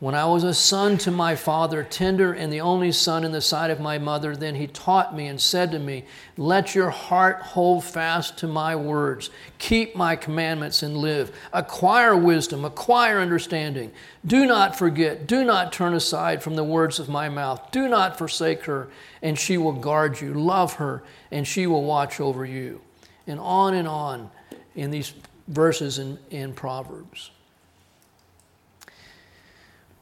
When 0.00 0.14
I 0.14 0.24
was 0.24 0.44
a 0.44 0.54
son 0.54 0.96
to 0.98 1.10
my 1.10 1.36
father, 1.36 1.84
tender 1.84 2.32
and 2.32 2.50
the 2.50 2.62
only 2.62 2.90
son 2.90 3.22
in 3.22 3.32
the 3.32 3.42
sight 3.42 3.70
of 3.70 3.80
my 3.80 3.98
mother, 3.98 4.34
then 4.34 4.54
he 4.54 4.66
taught 4.66 5.14
me 5.14 5.26
and 5.26 5.38
said 5.38 5.70
to 5.72 5.78
me, 5.78 6.06
Let 6.38 6.74
your 6.74 6.88
heart 6.88 7.42
hold 7.42 7.84
fast 7.84 8.38
to 8.38 8.46
my 8.46 8.74
words. 8.74 9.28
Keep 9.58 9.94
my 9.94 10.16
commandments 10.16 10.82
and 10.82 10.96
live. 10.96 11.36
Acquire 11.52 12.16
wisdom, 12.16 12.64
acquire 12.64 13.18
understanding. 13.18 13.92
Do 14.24 14.46
not 14.46 14.74
forget, 14.74 15.26
do 15.26 15.44
not 15.44 15.70
turn 15.70 15.92
aside 15.92 16.42
from 16.42 16.56
the 16.56 16.64
words 16.64 16.98
of 16.98 17.10
my 17.10 17.28
mouth. 17.28 17.70
Do 17.70 17.86
not 17.86 18.16
forsake 18.16 18.64
her, 18.64 18.88
and 19.20 19.38
she 19.38 19.58
will 19.58 19.74
guard 19.74 20.18
you. 20.18 20.32
Love 20.32 20.74
her, 20.74 21.02
and 21.30 21.46
she 21.46 21.66
will 21.66 21.84
watch 21.84 22.20
over 22.20 22.46
you. 22.46 22.80
And 23.26 23.38
on 23.38 23.74
and 23.74 23.86
on 23.86 24.30
in 24.74 24.90
these 24.90 25.12
verses 25.46 25.98
in, 25.98 26.18
in 26.30 26.54
Proverbs. 26.54 27.32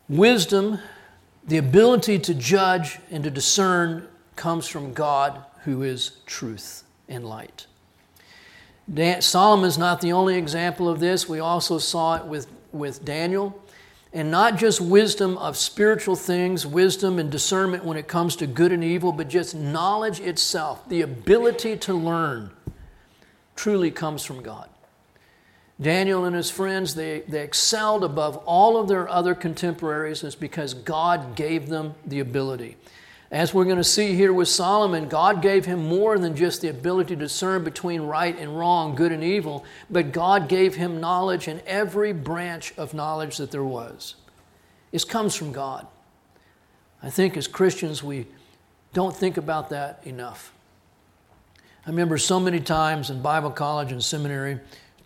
Wisdom, 0.09 0.79
the 1.47 1.59
ability 1.59 2.19
to 2.21 2.35
judge 2.35 2.99
and 3.11 3.25
to 3.25 3.31
discern, 3.31 4.09
comes 4.37 4.67
from 4.67 4.95
God 4.95 5.45
who 5.65 5.83
is 5.83 6.13
truth 6.25 6.85
and 7.09 7.25
light. 7.25 7.67
Solomon 9.21 9.67
is 9.67 9.77
not 9.77 10.01
the 10.01 10.13
only 10.13 10.37
example 10.37 10.89
of 10.89 10.99
this. 10.99 11.29
We 11.29 11.41
also 11.41 11.79
saw 11.79 12.17
it 12.17 12.25
with, 12.25 12.47
with 12.73 13.05
Daniel. 13.05 13.63
And 14.15 14.31
not 14.31 14.57
just 14.57 14.81
wisdom 14.81 15.37
of 15.37 15.59
spiritual 15.59 16.17
things, 16.17 16.65
wisdom 16.67 17.19
and 17.19 17.31
discernment 17.31 17.85
when 17.85 17.99
it 17.99 18.09
comes 18.09 18.37
to 18.37 18.47
good 18.47 18.73
and 18.73 18.83
evil, 18.83 19.13
but 19.13 19.29
just 19.29 19.55
knowledge 19.55 20.21
itself, 20.21 20.89
the 20.89 21.03
ability 21.03 21.77
to 21.77 21.93
learn, 21.93 22.51
truly 23.55 23.91
comes 23.91 24.25
from 24.25 24.43
God. 24.43 24.71
Daniel 25.81 26.25
and 26.25 26.35
his 26.35 26.51
friends, 26.51 26.95
they, 26.95 27.21
they 27.29 27.43
excelled 27.43 28.03
above 28.03 28.37
all 28.39 28.77
of 28.77 28.89
their 28.89 29.09
other 29.09 29.35
contemporaries 29.35 30.25
is 30.25 30.35
because 30.35 30.75
God 30.75 31.37
gave 31.37 31.69
them 31.69 31.95
the 32.05 32.19
ability. 32.19 32.77
As 33.31 33.53
we're 33.53 33.65
going 33.65 33.77
to 33.77 33.85
see 33.85 34.15
here 34.15 34.33
with 34.33 34.49
Solomon, 34.49 35.09
God 35.09 35.43
gave 35.43 35.67
him 35.67 35.87
more 35.87 36.19
than 36.19 36.35
just 36.35 36.63
the 36.63 36.69
ability 36.69 37.15
to 37.15 37.21
discern 37.21 37.63
between 37.63 38.03
right 38.03 38.37
and 38.37 38.59
wrong, 38.59 38.95
good 38.95 39.13
and 39.13 39.23
evil, 39.23 39.65
but 39.91 40.13
God 40.13 40.49
gave 40.49 40.75
him 40.75 40.99
knowledge 40.99 41.47
in 41.47 41.61
every 41.67 42.13
branch 42.13 42.73
of 42.77 42.95
knowledge 42.95 43.37
that 43.37 43.51
there 43.51 43.65
was. 43.65 44.15
It 44.91 45.07
comes 45.07 45.35
from 45.35 45.53
God. 45.53 45.87
I 47.03 47.11
think 47.11 47.37
as 47.37 47.47
Christians, 47.47 48.03
we 48.03 48.27
don't 48.95 49.15
think 49.15 49.37
about 49.37 49.69
that 49.71 50.01
enough. 50.05 50.53
I 51.87 51.91
remember 51.91 52.19
so 52.19 52.41
many 52.41 52.61
times 52.61 53.11
in 53.11 53.23
Bible 53.23 53.51
college 53.51 53.93
and 53.93 54.03
seminary 54.03 54.59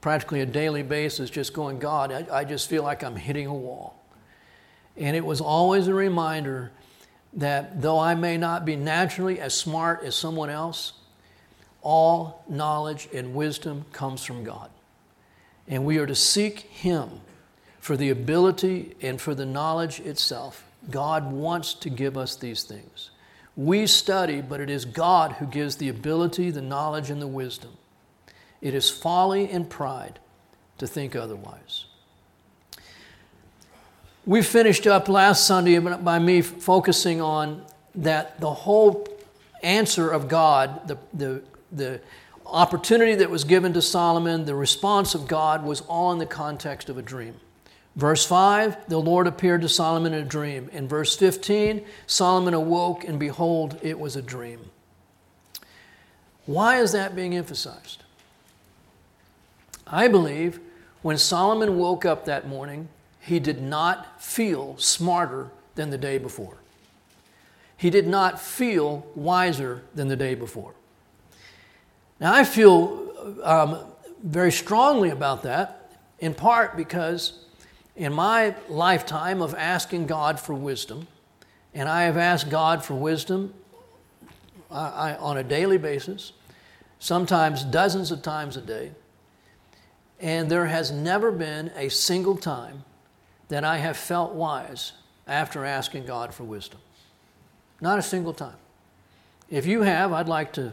practically 0.02 0.40
a 0.40 0.46
daily 0.46 0.82
basis 0.82 1.30
just 1.30 1.54
going, 1.54 1.78
God, 1.78 2.12
I, 2.12 2.40
I 2.40 2.44
just 2.44 2.68
feel 2.68 2.82
like 2.82 3.02
I'm 3.02 3.16
hitting 3.16 3.46
a 3.46 3.54
wall. 3.54 4.04
And 4.96 5.16
it 5.16 5.24
was 5.24 5.40
always 5.40 5.86
a 5.86 5.94
reminder 5.94 6.72
that 7.34 7.80
though 7.80 7.98
I 7.98 8.14
may 8.14 8.36
not 8.36 8.66
be 8.66 8.76
naturally 8.76 9.40
as 9.40 9.54
smart 9.54 10.02
as 10.02 10.14
someone 10.14 10.50
else, 10.50 10.92
all 11.80 12.44
knowledge 12.48 13.08
and 13.14 13.34
wisdom 13.34 13.86
comes 13.92 14.22
from 14.24 14.44
God. 14.44 14.70
And 15.66 15.84
we 15.86 15.98
are 15.98 16.06
to 16.06 16.14
seek 16.14 16.60
Him 16.60 17.08
for 17.78 17.96
the 17.96 18.10
ability 18.10 18.96
and 19.00 19.20
for 19.20 19.34
the 19.34 19.46
knowledge 19.46 20.00
itself. 20.00 20.64
God 20.90 21.30
wants 21.32 21.74
to 21.74 21.88
give 21.88 22.18
us 22.18 22.36
these 22.36 22.64
things. 22.64 23.10
We 23.56 23.86
study, 23.86 24.40
but 24.40 24.60
it 24.60 24.68
is 24.68 24.84
God 24.84 25.32
who 25.32 25.46
gives 25.46 25.76
the 25.76 25.88
ability, 25.88 26.50
the 26.50 26.60
knowledge, 26.60 27.08
and 27.08 27.22
the 27.22 27.26
wisdom. 27.28 27.70
It 28.62 28.74
is 28.74 28.88
folly 28.88 29.50
and 29.50 29.68
pride 29.68 30.20
to 30.78 30.86
think 30.86 31.14
otherwise. 31.14 31.86
We 34.24 34.40
finished 34.40 34.86
up 34.86 35.08
last 35.08 35.46
Sunday 35.46 35.78
by 35.78 36.20
me 36.20 36.42
focusing 36.42 37.20
on 37.20 37.66
that 37.96 38.40
the 38.40 38.52
whole 38.52 39.06
answer 39.64 40.08
of 40.08 40.28
God, 40.28 40.86
the, 40.86 40.96
the, 41.12 41.42
the 41.72 42.00
opportunity 42.46 43.16
that 43.16 43.30
was 43.30 43.42
given 43.42 43.72
to 43.72 43.82
Solomon, 43.82 44.44
the 44.44 44.54
response 44.54 45.14
of 45.16 45.26
God 45.26 45.64
was 45.64 45.80
all 45.82 46.12
in 46.12 46.18
the 46.18 46.26
context 46.26 46.88
of 46.88 46.98
a 46.98 47.02
dream. 47.02 47.34
Verse 47.96 48.24
5, 48.24 48.88
the 48.88 48.98
Lord 48.98 49.26
appeared 49.26 49.60
to 49.62 49.68
Solomon 49.68 50.14
in 50.14 50.22
a 50.22 50.26
dream. 50.28 50.70
In 50.72 50.88
verse 50.88 51.16
15, 51.16 51.84
Solomon 52.06 52.54
awoke, 52.54 53.04
and 53.04 53.18
behold, 53.18 53.78
it 53.82 53.98
was 53.98 54.16
a 54.16 54.22
dream. 54.22 54.70
Why 56.46 56.80
is 56.80 56.92
that 56.92 57.14
being 57.14 57.36
emphasized? 57.36 58.02
I 59.86 60.08
believe 60.08 60.60
when 61.02 61.18
Solomon 61.18 61.78
woke 61.78 62.04
up 62.04 62.24
that 62.26 62.48
morning, 62.48 62.88
he 63.20 63.38
did 63.38 63.60
not 63.60 64.22
feel 64.22 64.76
smarter 64.78 65.50
than 65.74 65.90
the 65.90 65.98
day 65.98 66.18
before. 66.18 66.56
He 67.76 67.90
did 67.90 68.06
not 68.06 68.40
feel 68.40 69.06
wiser 69.14 69.82
than 69.94 70.08
the 70.08 70.16
day 70.16 70.34
before. 70.34 70.74
Now, 72.20 72.32
I 72.32 72.44
feel 72.44 73.38
um, 73.42 73.78
very 74.22 74.52
strongly 74.52 75.10
about 75.10 75.42
that, 75.42 75.90
in 76.20 76.34
part 76.34 76.76
because 76.76 77.44
in 77.96 78.12
my 78.12 78.54
lifetime 78.68 79.42
of 79.42 79.54
asking 79.54 80.06
God 80.06 80.38
for 80.38 80.54
wisdom, 80.54 81.08
and 81.74 81.88
I 81.88 82.04
have 82.04 82.16
asked 82.16 82.48
God 82.50 82.84
for 82.84 82.94
wisdom 82.94 83.54
I, 84.70 84.88
I, 84.88 85.16
on 85.16 85.36
a 85.36 85.42
daily 85.42 85.78
basis, 85.78 86.32
sometimes 86.98 87.64
dozens 87.64 88.10
of 88.10 88.22
times 88.22 88.56
a 88.56 88.60
day. 88.60 88.92
And 90.22 90.48
there 90.48 90.66
has 90.66 90.92
never 90.92 91.32
been 91.32 91.72
a 91.76 91.90
single 91.90 92.36
time 92.36 92.84
that 93.48 93.64
I 93.64 93.78
have 93.78 93.96
felt 93.96 94.32
wise 94.32 94.92
after 95.26 95.64
asking 95.64 96.06
God 96.06 96.32
for 96.32 96.44
wisdom. 96.44 96.78
Not 97.80 97.98
a 97.98 98.02
single 98.02 98.32
time. 98.32 98.56
If 99.50 99.66
you 99.66 99.82
have, 99.82 100.12
I'd 100.12 100.28
like 100.28 100.52
to 100.54 100.72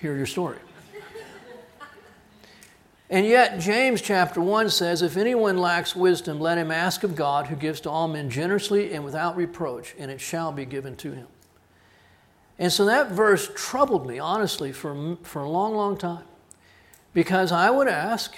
hear 0.00 0.16
your 0.16 0.26
story. 0.26 0.58
And 3.10 3.26
yet, 3.26 3.60
James 3.60 4.00
chapter 4.00 4.40
1 4.40 4.70
says, 4.70 5.02
If 5.02 5.16
anyone 5.16 5.58
lacks 5.58 5.94
wisdom, 5.94 6.40
let 6.40 6.58
him 6.58 6.70
ask 6.70 7.04
of 7.04 7.14
God, 7.14 7.46
who 7.46 7.56
gives 7.56 7.80
to 7.82 7.90
all 7.90 8.08
men 8.08 8.30
generously 8.30 8.92
and 8.92 9.04
without 9.04 9.36
reproach, 9.36 9.94
and 9.98 10.10
it 10.10 10.20
shall 10.20 10.50
be 10.50 10.64
given 10.64 10.96
to 10.96 11.12
him. 11.12 11.26
And 12.58 12.72
so 12.72 12.84
that 12.86 13.10
verse 13.10 13.50
troubled 13.54 14.06
me, 14.06 14.18
honestly, 14.18 14.72
for, 14.72 15.18
for 15.22 15.42
a 15.42 15.48
long, 15.48 15.74
long 15.74 15.96
time. 15.96 16.24
Because 17.12 17.52
I 17.52 17.70
would 17.70 17.86
ask, 17.86 18.36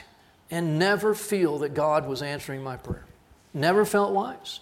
and 0.50 0.78
never 0.78 1.14
feel 1.14 1.58
that 1.58 1.74
God 1.74 2.06
was 2.06 2.22
answering 2.22 2.62
my 2.62 2.76
prayer. 2.76 3.04
Never 3.52 3.84
felt 3.84 4.12
wise. 4.12 4.60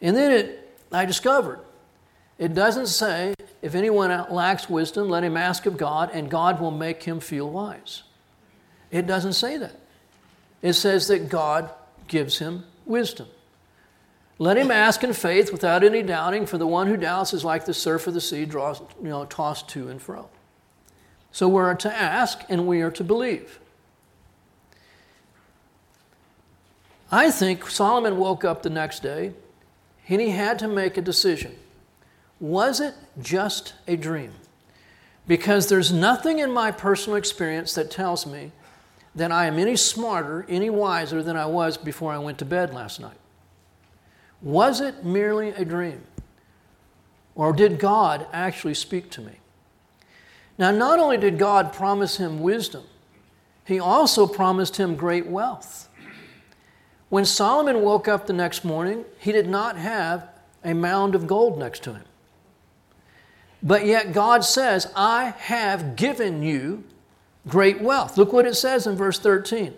And 0.00 0.16
then 0.16 0.32
it, 0.32 0.78
I 0.92 1.04
discovered 1.04 1.60
it 2.38 2.54
doesn't 2.54 2.86
say, 2.86 3.34
if 3.62 3.74
anyone 3.74 4.10
lacks 4.30 4.70
wisdom, 4.70 5.08
let 5.08 5.24
him 5.24 5.36
ask 5.36 5.66
of 5.66 5.76
God, 5.76 6.10
and 6.12 6.30
God 6.30 6.60
will 6.60 6.70
make 6.70 7.02
him 7.02 7.18
feel 7.18 7.50
wise. 7.50 8.04
It 8.92 9.06
doesn't 9.06 9.32
say 9.32 9.56
that. 9.56 9.74
It 10.62 10.74
says 10.74 11.08
that 11.08 11.28
God 11.28 11.70
gives 12.06 12.38
him 12.38 12.64
wisdom. 12.86 13.26
Let 14.38 14.56
him 14.56 14.70
ask 14.70 15.02
in 15.02 15.12
faith 15.12 15.50
without 15.50 15.82
any 15.82 16.02
doubting, 16.02 16.46
for 16.46 16.58
the 16.58 16.66
one 16.66 16.86
who 16.86 16.96
doubts 16.96 17.34
is 17.34 17.44
like 17.44 17.64
the 17.64 17.74
surf 17.74 18.06
of 18.06 18.14
the 18.14 18.20
sea, 18.20 18.44
draws, 18.44 18.80
you 19.02 19.08
know, 19.08 19.24
tossed 19.24 19.68
to 19.70 19.88
and 19.88 20.00
fro. 20.00 20.28
So 21.32 21.48
we're 21.48 21.74
to 21.74 21.92
ask 21.92 22.42
and 22.48 22.68
we 22.68 22.80
are 22.82 22.90
to 22.92 23.04
believe. 23.04 23.58
I 27.10 27.30
think 27.30 27.70
Solomon 27.70 28.18
woke 28.18 28.44
up 28.44 28.62
the 28.62 28.70
next 28.70 29.02
day 29.02 29.32
and 30.08 30.20
he 30.20 30.30
had 30.30 30.58
to 30.60 30.68
make 30.68 30.96
a 30.96 31.02
decision. 31.02 31.54
Was 32.40 32.80
it 32.80 32.94
just 33.20 33.74
a 33.86 33.96
dream? 33.96 34.32
Because 35.26 35.68
there's 35.68 35.92
nothing 35.92 36.38
in 36.38 36.52
my 36.52 36.70
personal 36.70 37.16
experience 37.16 37.74
that 37.74 37.90
tells 37.90 38.26
me 38.26 38.52
that 39.14 39.32
I 39.32 39.46
am 39.46 39.58
any 39.58 39.76
smarter, 39.76 40.46
any 40.48 40.70
wiser 40.70 41.22
than 41.22 41.36
I 41.36 41.46
was 41.46 41.76
before 41.76 42.12
I 42.12 42.18
went 42.18 42.38
to 42.38 42.44
bed 42.44 42.72
last 42.72 43.00
night? 43.00 43.16
Was 44.40 44.80
it 44.80 45.04
merely 45.04 45.48
a 45.50 45.64
dream? 45.64 46.02
Or 47.34 47.52
did 47.52 47.78
God 47.78 48.26
actually 48.32 48.74
speak 48.74 49.10
to 49.12 49.20
me? 49.20 49.32
Now, 50.56 50.70
not 50.70 50.98
only 50.98 51.16
did 51.16 51.38
God 51.38 51.72
promise 51.72 52.16
him 52.16 52.40
wisdom, 52.40 52.84
he 53.64 53.78
also 53.78 54.26
promised 54.26 54.76
him 54.76 54.96
great 54.96 55.26
wealth. 55.26 55.87
When 57.08 57.24
Solomon 57.24 57.82
woke 57.82 58.06
up 58.06 58.26
the 58.26 58.32
next 58.32 58.64
morning, 58.64 59.04
he 59.18 59.32
did 59.32 59.48
not 59.48 59.76
have 59.76 60.28
a 60.64 60.74
mound 60.74 61.14
of 61.14 61.26
gold 61.26 61.58
next 61.58 61.82
to 61.84 61.94
him. 61.94 62.04
But 63.62 63.86
yet 63.86 64.12
God 64.12 64.44
says, 64.44 64.92
I 64.94 65.34
have 65.38 65.96
given 65.96 66.42
you 66.42 66.84
great 67.46 67.80
wealth. 67.80 68.18
Look 68.18 68.32
what 68.32 68.46
it 68.46 68.54
says 68.54 68.86
in 68.86 68.96
verse 68.96 69.18
13. 69.18 69.74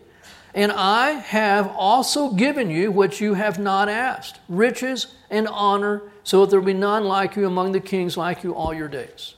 And 0.54 0.72
I 0.72 1.12
have 1.12 1.68
also 1.68 2.32
given 2.32 2.70
you 2.70 2.90
what 2.90 3.20
you 3.20 3.34
have 3.34 3.58
not 3.58 3.88
asked 3.88 4.40
riches 4.48 5.14
and 5.30 5.46
honor, 5.46 6.02
so 6.24 6.40
that 6.40 6.50
there 6.50 6.58
will 6.58 6.66
be 6.66 6.74
none 6.74 7.04
like 7.04 7.36
you 7.36 7.46
among 7.46 7.72
the 7.72 7.80
kings 7.80 8.16
like 8.16 8.42
you 8.42 8.52
all 8.52 8.74
your 8.74 8.88
days. 8.88 9.34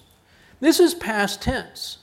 This 0.60 0.80
is 0.80 0.94
past 0.94 1.42
tense. 1.42 1.98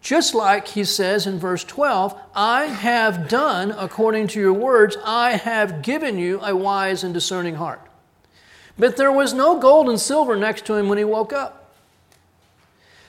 Just 0.00 0.34
like 0.34 0.68
he 0.68 0.84
says 0.84 1.26
in 1.26 1.38
verse 1.38 1.64
12, 1.64 2.18
I 2.34 2.66
have 2.66 3.28
done 3.28 3.72
according 3.72 4.28
to 4.28 4.40
your 4.40 4.52
words, 4.52 4.96
I 5.04 5.32
have 5.32 5.82
given 5.82 6.18
you 6.18 6.40
a 6.42 6.54
wise 6.54 7.02
and 7.02 7.12
discerning 7.12 7.56
heart. 7.56 7.80
But 8.78 8.96
there 8.96 9.12
was 9.12 9.34
no 9.34 9.58
gold 9.58 9.88
and 9.88 10.00
silver 10.00 10.36
next 10.36 10.64
to 10.66 10.74
him 10.74 10.88
when 10.88 10.98
he 10.98 11.04
woke 11.04 11.32
up. 11.32 11.74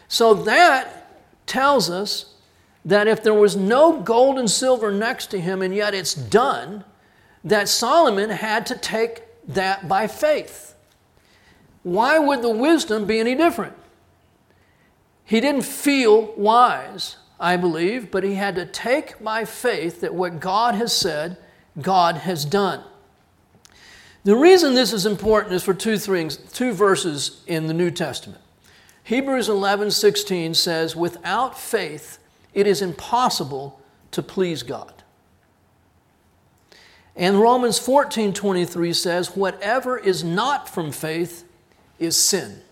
So 0.08 0.34
that 0.34 1.08
tells 1.46 1.90
us 1.90 2.34
that 2.84 3.08
if 3.08 3.22
there 3.22 3.34
was 3.34 3.56
no 3.56 4.02
gold 4.02 4.40
and 4.40 4.50
silver 4.50 4.92
next 4.92 5.28
to 5.28 5.40
him 5.40 5.62
and 5.62 5.76
yet 5.76 5.94
it's 5.94 6.16
done, 6.16 6.84
that 7.44 7.70
Solomon 7.70 8.32
had 8.32 8.66
to 8.66 8.76
take 8.76 9.24
that 9.48 9.88
by 9.88 10.08
faith. 10.08 10.76
Why 11.84 12.20
would 12.20 12.42
the 12.42 12.50
wisdom 12.50 13.06
be 13.06 13.20
any 13.20 13.36
different? 13.36 13.76
He 15.30 15.42
didn't 15.42 15.62
feel 15.62 16.34
wise, 16.38 17.18
I 17.40 17.56
believe, 17.56 18.10
but 18.10 18.24
he 18.24 18.34
had 18.34 18.56
to 18.56 18.66
take 18.66 19.22
my 19.22 19.46
faith 19.46 20.02
that 20.02 20.16
what 20.16 20.40
God 20.40 20.74
has 20.74 20.92
said, 20.92 21.38
God 21.80 22.16
has 22.16 22.46
done. 22.46 22.84
The 24.24 24.36
reason 24.36 24.74
this 24.74 24.92
is 24.92 25.06
important 25.06 25.54
is 25.54 25.64
for 25.64 25.76
two 25.76 26.00
things, 26.00 26.36
two 26.36 26.72
verses 26.72 27.44
in 27.46 27.68
the 27.68 27.76
New 27.76 27.92
Testament. 27.92 28.42
Hebrews 29.04 29.50
11, 29.50 29.92
16 29.92 30.56
says, 30.56 30.96
Without 30.96 31.56
faith, 31.56 32.18
it 32.56 32.66
is 32.66 32.82
impossible 32.82 33.80
to 34.10 34.24
please 34.24 34.64
God. 34.64 35.04
And 37.16 37.40
Romans 37.40 37.78
14 37.78 38.34
23 38.34 38.94
says, 38.94 39.36
Whatever 39.36 39.96
is 39.96 40.24
not 40.24 40.68
from 40.68 40.92
faith 40.92 41.44
is 42.00 42.18
sin. 42.18 42.64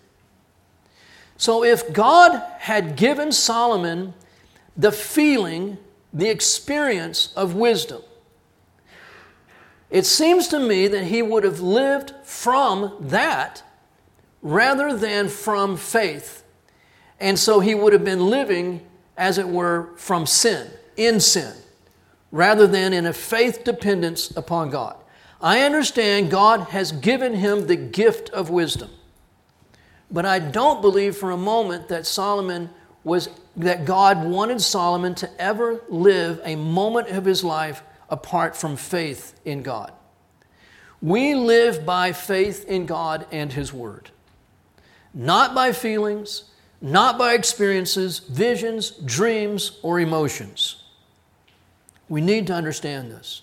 So 1.38 1.64
if 1.64 1.92
God 1.92 2.42
had 2.58 2.96
given 2.96 3.32
Solomon 3.32 4.12
the 4.76 4.92
feeling, 4.92 5.78
the 6.12 6.28
experience 6.28 7.32
of 7.34 7.54
wisdom, 7.54 8.02
it 9.88 10.04
seems 10.04 10.48
to 10.48 10.58
me 10.58 10.88
that 10.88 11.04
he 11.04 11.22
would 11.22 11.44
have 11.44 11.60
lived 11.60 12.12
from 12.24 12.94
that 13.00 13.62
rather 14.42 14.94
than 14.94 15.28
from 15.28 15.76
faith. 15.76 16.44
And 17.20 17.38
so 17.38 17.60
he 17.60 17.74
would 17.74 17.92
have 17.92 18.04
been 18.04 18.26
living 18.26 18.84
as 19.16 19.38
it 19.38 19.48
were, 19.48 19.90
from 19.96 20.26
sin, 20.26 20.68
in 20.96 21.18
sin, 21.20 21.52
rather 22.30 22.66
than 22.66 22.92
in 22.92 23.06
a 23.06 23.12
faith 23.12 23.64
dependence 23.64 24.30
upon 24.36 24.70
God. 24.70 24.96
I 25.40 25.60
understand 25.60 26.30
God 26.30 26.60
has 26.68 26.92
given 26.92 27.34
him 27.34 27.66
the 27.66 27.76
gift 27.76 28.28
of 28.30 28.50
wisdom. 28.50 28.90
But 30.10 30.24
I 30.24 30.38
don't 30.38 30.80
believe 30.80 31.16
for 31.16 31.30
a 31.30 31.36
moment 31.36 31.88
that 31.88 32.06
Solomon 32.06 32.70
was 33.04 33.28
that 33.56 33.84
God 33.84 34.24
wanted 34.24 34.60
Solomon 34.60 35.14
to 35.16 35.30
ever 35.40 35.82
live 35.88 36.40
a 36.44 36.56
moment 36.56 37.08
of 37.08 37.24
his 37.24 37.42
life 37.42 37.82
apart 38.08 38.56
from 38.56 38.76
faith 38.76 39.38
in 39.44 39.62
God. 39.62 39.92
We 41.02 41.34
live 41.34 41.84
by 41.84 42.12
faith 42.12 42.64
in 42.66 42.86
God 42.86 43.26
and 43.30 43.52
his 43.52 43.72
word. 43.72 44.10
Not 45.12 45.54
by 45.54 45.72
feelings, 45.72 46.44
not 46.80 47.18
by 47.18 47.34
experiences, 47.34 48.20
visions, 48.20 48.90
dreams, 48.90 49.78
or 49.82 50.00
emotions. 50.00 50.84
We 52.08 52.20
need 52.20 52.46
to 52.46 52.54
understand 52.54 53.10
this. 53.10 53.42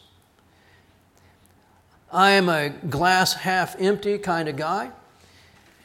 I 2.12 2.32
am 2.32 2.48
a 2.48 2.70
glass 2.70 3.34
half 3.34 3.76
empty 3.80 4.18
kind 4.18 4.48
of 4.48 4.56
guy, 4.56 4.92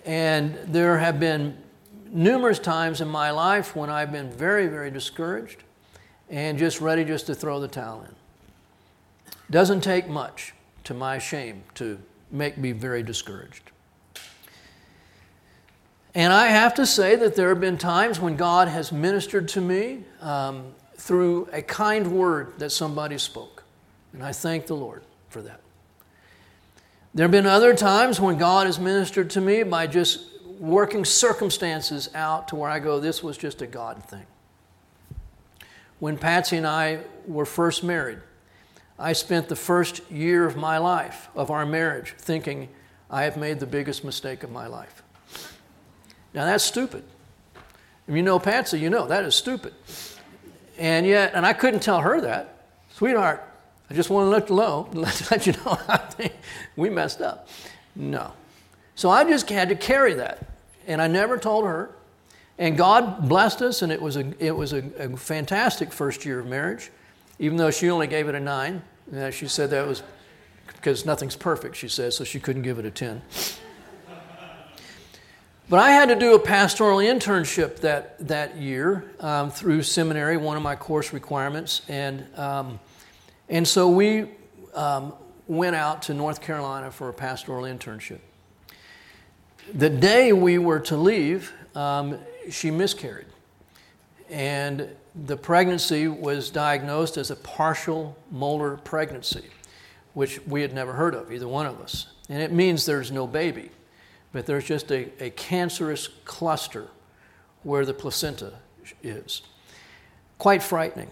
and 0.04 0.58
there 0.66 0.98
have 0.98 1.20
been 1.20 1.56
numerous 2.10 2.58
times 2.58 3.00
in 3.00 3.08
my 3.08 3.30
life 3.30 3.76
when 3.76 3.90
I've 3.90 4.12
been 4.12 4.30
very, 4.30 4.66
very 4.66 4.90
discouraged 4.90 5.62
and 6.28 6.58
just 6.58 6.80
ready 6.80 7.04
just 7.04 7.26
to 7.26 7.34
throw 7.34 7.60
the 7.60 7.68
towel 7.68 8.02
in. 8.02 8.14
Doesn't 9.50 9.80
take 9.80 10.08
much, 10.08 10.54
to 10.84 10.94
my 10.94 11.18
shame, 11.18 11.62
to 11.74 11.98
make 12.30 12.56
me 12.56 12.72
very 12.72 13.02
discouraged. 13.02 13.70
And 16.14 16.32
I 16.32 16.48
have 16.48 16.74
to 16.74 16.86
say 16.86 17.14
that 17.16 17.36
there 17.36 17.50
have 17.50 17.60
been 17.60 17.78
times 17.78 18.18
when 18.18 18.36
God 18.36 18.68
has 18.68 18.90
ministered 18.90 19.48
to 19.48 19.60
me 19.60 20.04
um, 20.20 20.72
through 20.96 21.48
a 21.52 21.62
kind 21.62 22.12
word 22.12 22.58
that 22.58 22.70
somebody 22.70 23.18
spoke. 23.18 23.62
And 24.12 24.22
I 24.22 24.32
thank 24.32 24.66
the 24.66 24.74
Lord 24.74 25.02
for 25.28 25.40
that. 25.42 25.60
There 27.12 27.24
have 27.24 27.32
been 27.32 27.46
other 27.46 27.74
times 27.74 28.20
when 28.20 28.38
God 28.38 28.66
has 28.66 28.78
ministered 28.78 29.30
to 29.30 29.40
me 29.40 29.64
by 29.64 29.88
just 29.88 30.26
working 30.60 31.04
circumstances 31.04 32.08
out 32.14 32.48
to 32.48 32.56
where 32.56 32.70
I 32.70 32.78
go, 32.78 33.00
this 33.00 33.22
was 33.22 33.36
just 33.36 33.62
a 33.62 33.66
God 33.66 34.04
thing. 34.04 34.26
When 35.98 36.16
Patsy 36.16 36.56
and 36.56 36.66
I 36.66 37.00
were 37.26 37.44
first 37.44 37.82
married, 37.82 38.20
I 38.98 39.12
spent 39.12 39.48
the 39.48 39.56
first 39.56 40.08
year 40.10 40.46
of 40.46 40.56
my 40.56 40.78
life, 40.78 41.28
of 41.34 41.50
our 41.50 41.66
marriage, 41.66 42.14
thinking, 42.16 42.68
I 43.10 43.24
have 43.24 43.36
made 43.36 43.58
the 43.58 43.66
biggest 43.66 44.04
mistake 44.04 44.44
of 44.44 44.52
my 44.52 44.66
life. 44.66 45.02
Now 46.32 46.44
that's 46.44 46.62
stupid. 46.62 47.02
If 48.06 48.14
you 48.14 48.22
know 48.22 48.38
Patsy, 48.38 48.78
you 48.78 48.88
know 48.88 49.06
that 49.06 49.24
is 49.24 49.34
stupid. 49.34 49.74
And 50.78 51.06
yet, 51.06 51.32
and 51.34 51.44
I 51.44 51.54
couldn't 51.54 51.80
tell 51.80 52.00
her 52.00 52.20
that. 52.20 52.66
Sweetheart, 52.92 53.49
I 53.90 53.94
just 53.94 54.08
want 54.08 54.26
to 54.26 54.30
let 54.30 54.48
you 54.48 54.56
know, 54.56 54.88
let, 54.92 55.30
let 55.30 55.46
you 55.46 55.52
know 55.64 55.78
we 56.76 56.88
messed 56.88 57.20
up. 57.20 57.48
No. 57.96 58.32
So 58.94 59.10
I 59.10 59.24
just 59.24 59.48
had 59.50 59.68
to 59.70 59.74
carry 59.74 60.14
that. 60.14 60.46
And 60.86 61.02
I 61.02 61.08
never 61.08 61.38
told 61.38 61.64
her. 61.64 61.90
And 62.58 62.76
God 62.76 63.28
blessed 63.28 63.62
us, 63.62 63.80
and 63.80 63.90
it 63.90 64.02
was 64.02 64.16
a, 64.16 64.34
it 64.38 64.54
was 64.54 64.74
a, 64.74 64.84
a 64.98 65.16
fantastic 65.16 65.92
first 65.92 66.26
year 66.26 66.40
of 66.40 66.46
marriage, 66.46 66.90
even 67.38 67.56
though 67.56 67.70
she 67.70 67.88
only 67.88 68.06
gave 68.06 68.28
it 68.28 68.34
a 68.34 68.40
nine. 68.40 68.82
And 69.10 69.32
she 69.32 69.48
said 69.48 69.70
that 69.70 69.86
was 69.86 70.02
because 70.66 71.06
nothing's 71.06 71.36
perfect, 71.36 71.76
she 71.76 71.88
says, 71.88 72.16
so 72.16 72.24
she 72.24 72.38
couldn't 72.38 72.62
give 72.62 72.78
it 72.78 72.84
a 72.84 72.90
10. 72.90 73.22
But 75.70 75.78
I 75.78 75.92
had 75.92 76.08
to 76.08 76.16
do 76.16 76.34
a 76.34 76.38
pastoral 76.38 76.98
internship 76.98 77.76
that, 77.76 78.26
that 78.26 78.56
year 78.56 79.10
um, 79.20 79.50
through 79.50 79.82
seminary, 79.84 80.36
one 80.36 80.56
of 80.56 80.62
my 80.62 80.74
course 80.74 81.12
requirements. 81.12 81.82
And, 81.88 82.26
um, 82.36 82.80
and 83.50 83.68
so 83.68 83.88
we 83.90 84.26
um, 84.74 85.12
went 85.46 85.76
out 85.76 86.02
to 86.02 86.14
North 86.14 86.40
Carolina 86.40 86.90
for 86.90 87.10
a 87.10 87.12
pastoral 87.12 87.64
internship. 87.64 88.20
The 89.74 89.90
day 89.90 90.32
we 90.32 90.56
were 90.56 90.80
to 90.80 90.96
leave, 90.96 91.52
um, 91.74 92.18
she 92.48 92.70
miscarried. 92.70 93.26
And 94.30 94.88
the 95.26 95.36
pregnancy 95.36 96.08
was 96.08 96.50
diagnosed 96.50 97.18
as 97.18 97.30
a 97.30 97.36
partial 97.36 98.16
molar 98.30 98.78
pregnancy, 98.78 99.44
which 100.14 100.40
we 100.46 100.62
had 100.62 100.72
never 100.72 100.94
heard 100.94 101.14
of, 101.14 101.30
either 101.30 101.48
one 101.48 101.66
of 101.66 101.80
us. 101.80 102.06
And 102.30 102.40
it 102.40 102.52
means 102.52 102.86
there's 102.86 103.10
no 103.10 103.26
baby 103.26 103.70
but 104.32 104.46
there's 104.46 104.64
just 104.64 104.90
a, 104.90 105.10
a 105.22 105.30
cancerous 105.30 106.08
cluster 106.24 106.88
where 107.62 107.84
the 107.84 107.94
placenta 107.94 108.54
is. 109.02 109.42
Quite 110.38 110.62
frightening. 110.62 111.10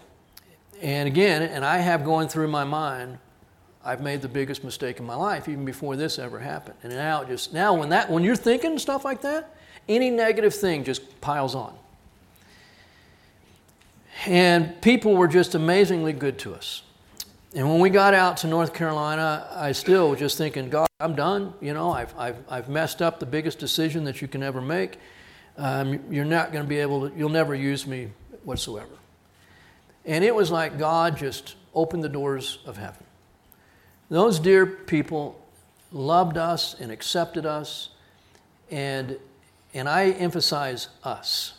And 0.81 1.07
again, 1.07 1.41
and 1.41 1.65
I 1.65 1.77
have 1.77 2.05
going 2.05 2.27
through 2.27 2.47
my 2.47 2.63
mind, 2.63 3.17
I've 3.83 4.01
made 4.01 4.21
the 4.21 4.29
biggest 4.29 4.63
mistake 4.63 4.99
in 4.99 5.05
my 5.05 5.15
life 5.15 5.47
even 5.47 5.65
before 5.65 5.95
this 5.95 6.19
ever 6.19 6.39
happened. 6.39 6.77
And 6.83 6.93
now 6.93 7.23
just 7.23 7.53
now 7.53 7.73
when 7.73 7.89
that 7.89 8.09
when 8.09 8.23
you're 8.23 8.35
thinking 8.35 8.77
stuff 8.77 9.05
like 9.05 9.21
that, 9.21 9.55
any 9.87 10.09
negative 10.09 10.53
thing 10.53 10.83
just 10.83 11.21
piles 11.21 11.55
on. 11.55 11.73
And 14.25 14.81
people 14.81 15.15
were 15.15 15.27
just 15.27 15.55
amazingly 15.55 16.13
good 16.13 16.37
to 16.39 16.53
us. 16.53 16.83
And 17.55 17.67
when 17.67 17.79
we 17.79 17.89
got 17.89 18.13
out 18.13 18.37
to 18.37 18.47
North 18.47 18.73
Carolina, 18.73 19.47
I 19.51 19.71
still 19.71 20.11
was 20.11 20.19
just 20.19 20.37
thinking, 20.37 20.69
God, 20.69 20.87
I'm 20.99 21.15
done. 21.15 21.53
You 21.61 21.73
know, 21.73 21.89
I've, 21.89 22.13
I've, 22.17 22.37
I've 22.47 22.69
messed 22.69 23.01
up 23.01 23.19
the 23.19 23.25
biggest 23.25 23.57
decision 23.57 24.03
that 24.03 24.21
you 24.21 24.27
can 24.27 24.43
ever 24.43 24.61
make. 24.61 24.99
Um, 25.57 25.99
you're 26.11 26.25
not 26.25 26.51
going 26.51 26.63
to 26.63 26.69
be 26.69 26.77
able 26.77 27.09
to, 27.09 27.17
you'll 27.17 27.29
never 27.29 27.55
use 27.55 27.87
me 27.87 28.09
whatsoever. 28.43 28.98
And 30.09 30.23
it 30.23 30.33
was 30.33 30.49
like 30.49 30.79
God 30.79 31.17
just 31.17 31.55
opened 31.75 32.03
the 32.03 32.09
doors 32.09 32.57
of 32.65 32.77
heaven. 32.77 33.03
Those 34.09 34.39
dear 34.39 34.65
people 34.65 35.39
loved 35.91 36.35
us 36.35 36.75
and 36.79 36.91
accepted 36.91 37.45
us, 37.45 37.89
and, 38.71 39.19
and 39.71 39.87
I 39.87 40.09
emphasize 40.09 40.87
us 41.03 41.53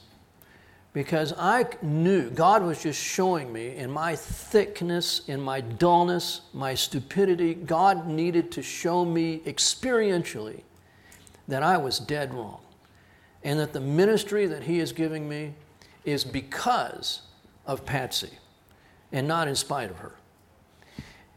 because 0.93 1.33
I 1.39 1.67
knew 1.81 2.29
God 2.29 2.65
was 2.65 2.83
just 2.83 3.01
showing 3.01 3.53
me 3.53 3.77
in 3.77 3.89
my 3.89 4.17
thickness, 4.17 5.23
in 5.29 5.41
my 5.41 5.61
dullness, 5.61 6.41
my 6.53 6.75
stupidity, 6.75 7.55
God 7.55 8.09
needed 8.09 8.51
to 8.51 8.63
show 8.63 9.05
me 9.05 9.43
experientially 9.47 10.63
that 11.47 11.63
I 11.63 11.77
was 11.77 12.01
dead 12.01 12.35
wrong. 12.35 12.61
And 13.45 13.61
that 13.61 13.73
the 13.73 13.81
ministry 13.81 14.47
that 14.47 14.65
He 14.65 14.81
is 14.81 14.91
giving 14.91 15.29
me 15.29 15.55
is 16.05 16.25
because 16.25 17.23
of 17.65 17.87
Patsy 17.87 18.40
and 19.13 19.27
not 19.27 19.49
in 19.49 19.55
spite 19.55 19.91
of 19.91 19.99
her. 19.99 20.13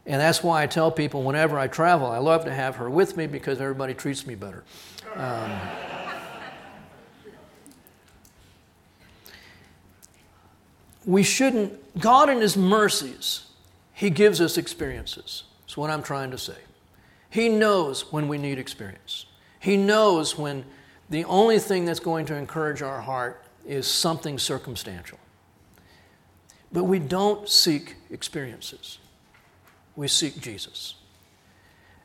And 0.06 0.20
that's 0.20 0.42
why 0.42 0.62
I 0.62 0.66
tell 0.66 0.90
people 0.90 1.22
whenever 1.22 1.58
I 1.58 1.66
travel, 1.66 2.06
I 2.06 2.18
love 2.18 2.44
to 2.44 2.54
have 2.54 2.76
her 2.76 2.90
with 2.90 3.16
me 3.16 3.26
because 3.26 3.60
everybody 3.60 3.94
treats 3.94 4.26
me 4.26 4.34
better. 4.34 4.62
Um, 5.16 5.50
we 11.06 11.22
shouldn't, 11.22 11.98
God 11.98 12.28
in 12.28 12.40
His 12.40 12.56
mercies, 12.56 13.46
He 13.94 14.10
gives 14.10 14.40
us 14.40 14.58
experiences. 14.58 15.44
That's 15.62 15.76
what 15.76 15.90
I'm 15.90 16.02
trying 16.02 16.30
to 16.32 16.38
say. 16.38 16.58
He 17.30 17.48
knows 17.48 18.12
when 18.12 18.28
we 18.28 18.36
need 18.38 18.58
experience. 18.58 19.26
He 19.58 19.76
knows 19.76 20.36
when 20.36 20.64
the 21.08 21.24
only 21.24 21.58
thing 21.58 21.84
that's 21.86 22.00
going 22.00 22.26
to 22.26 22.36
encourage 22.36 22.82
our 22.82 23.00
heart 23.00 23.42
is 23.66 23.86
something 23.86 24.38
circumstantial. 24.38 25.18
But 26.74 26.84
we 26.84 26.98
don't 26.98 27.48
seek 27.48 27.94
experiences, 28.10 28.98
we 29.94 30.08
seek 30.08 30.40
Jesus. 30.40 30.96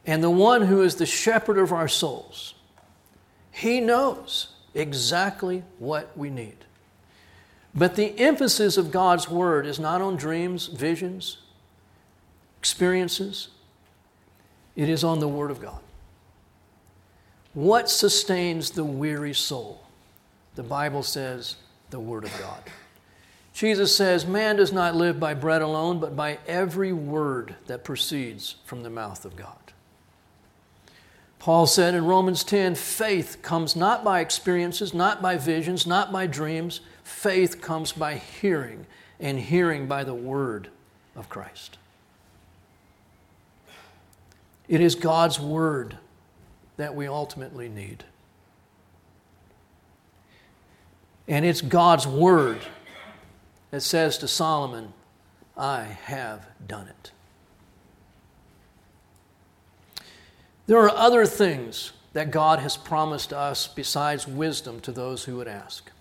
And 0.05 0.23
the 0.23 0.29
one 0.29 0.62
who 0.62 0.84
is 0.84 0.95
the 0.95 1.08
shepherd 1.08 1.58
of 1.58 1.73
our 1.73 1.88
souls, 1.88 2.53
he 3.51 3.82
knows 3.82 4.53
exactly 4.75 5.63
what 5.79 6.15
we 6.15 6.29
need. 6.29 6.55
But 7.73 7.95
the 7.95 8.17
emphasis 8.19 8.77
of 8.77 8.91
God's 8.91 9.27
word 9.27 9.65
is 9.65 9.79
not 9.79 10.01
on 10.01 10.15
dreams, 10.15 10.67
visions, 10.67 11.38
experiences, 12.60 13.47
it 14.75 14.88
is 14.88 15.03
on 15.03 15.19
the 15.19 15.27
word 15.27 15.49
of 15.49 15.60
God. 15.60 15.82
What 17.55 17.89
sustains 17.89 18.69
the 18.69 18.84
weary 18.84 19.34
soul? 19.34 19.84
The 20.53 20.63
Bible 20.63 21.01
says 21.01 21.55
the 21.89 21.99
word 21.99 22.23
of 22.23 22.39
God. 22.39 22.62
Jesus 23.60 23.93
says, 23.93 24.26
Man 24.26 24.56
does 24.56 24.72
not 24.72 24.95
live 24.95 25.19
by 25.19 25.34
bread 25.34 25.62
alone, 25.62 26.00
but 26.00 26.15
by 26.15 26.39
every 26.48 26.93
word 26.93 27.56
that 27.67 27.84
proceeds 27.84 28.56
from 28.63 28.84
the 28.84 28.89
mouth 28.89 29.26
of 29.26 29.36
God. 29.36 29.58
Paul 31.39 31.67
said 31.67 31.93
in 31.93 32.06
Romans 32.06 32.45
10 32.45 32.76
faith 32.76 33.39
comes 33.41 33.76
not 33.76 34.02
by 34.02 34.22
experiences, 34.22 34.93
not 34.93 35.22
by 35.22 35.36
visions, 35.36 35.86
not 35.86 36.10
by 36.10 36.26
dreams, 36.26 36.80
Faith 37.04 37.62
comes 37.62 37.91
by 37.91 38.15
hearing, 38.15 38.86
and 39.19 39.38
hearing 39.38 39.88
by 39.88 40.06
the 40.06 40.13
word 40.13 40.69
of 41.13 41.28
Christ. 41.28 41.78
It 44.69 44.80
is 44.80 44.95
God's 44.95 45.38
word 45.38 45.98
that 46.78 46.95
we 46.95 47.10
ultimately 47.10 47.67
need. 47.67 48.06
And 51.28 51.43
it's 51.43 51.60
God's 51.60 52.08
word 52.08 52.60
that 53.71 53.82
says 53.82 54.17
to 54.19 54.27
Solomon, 54.27 54.93
I 55.58 55.84
have 55.84 56.47
done 56.65 56.88
it. 56.88 57.12
There 60.67 60.79
are 60.79 60.89
other 60.89 61.25
things 61.25 61.93
that 62.13 62.32
God 62.32 62.60
has 62.60 62.77
promised 62.77 63.34
us 63.34 63.67
besides 63.67 64.27
wisdom 64.27 64.79
to 64.82 64.91
those 64.91 65.23
who 65.23 65.38
would 65.38 65.47
ask. 65.47 65.91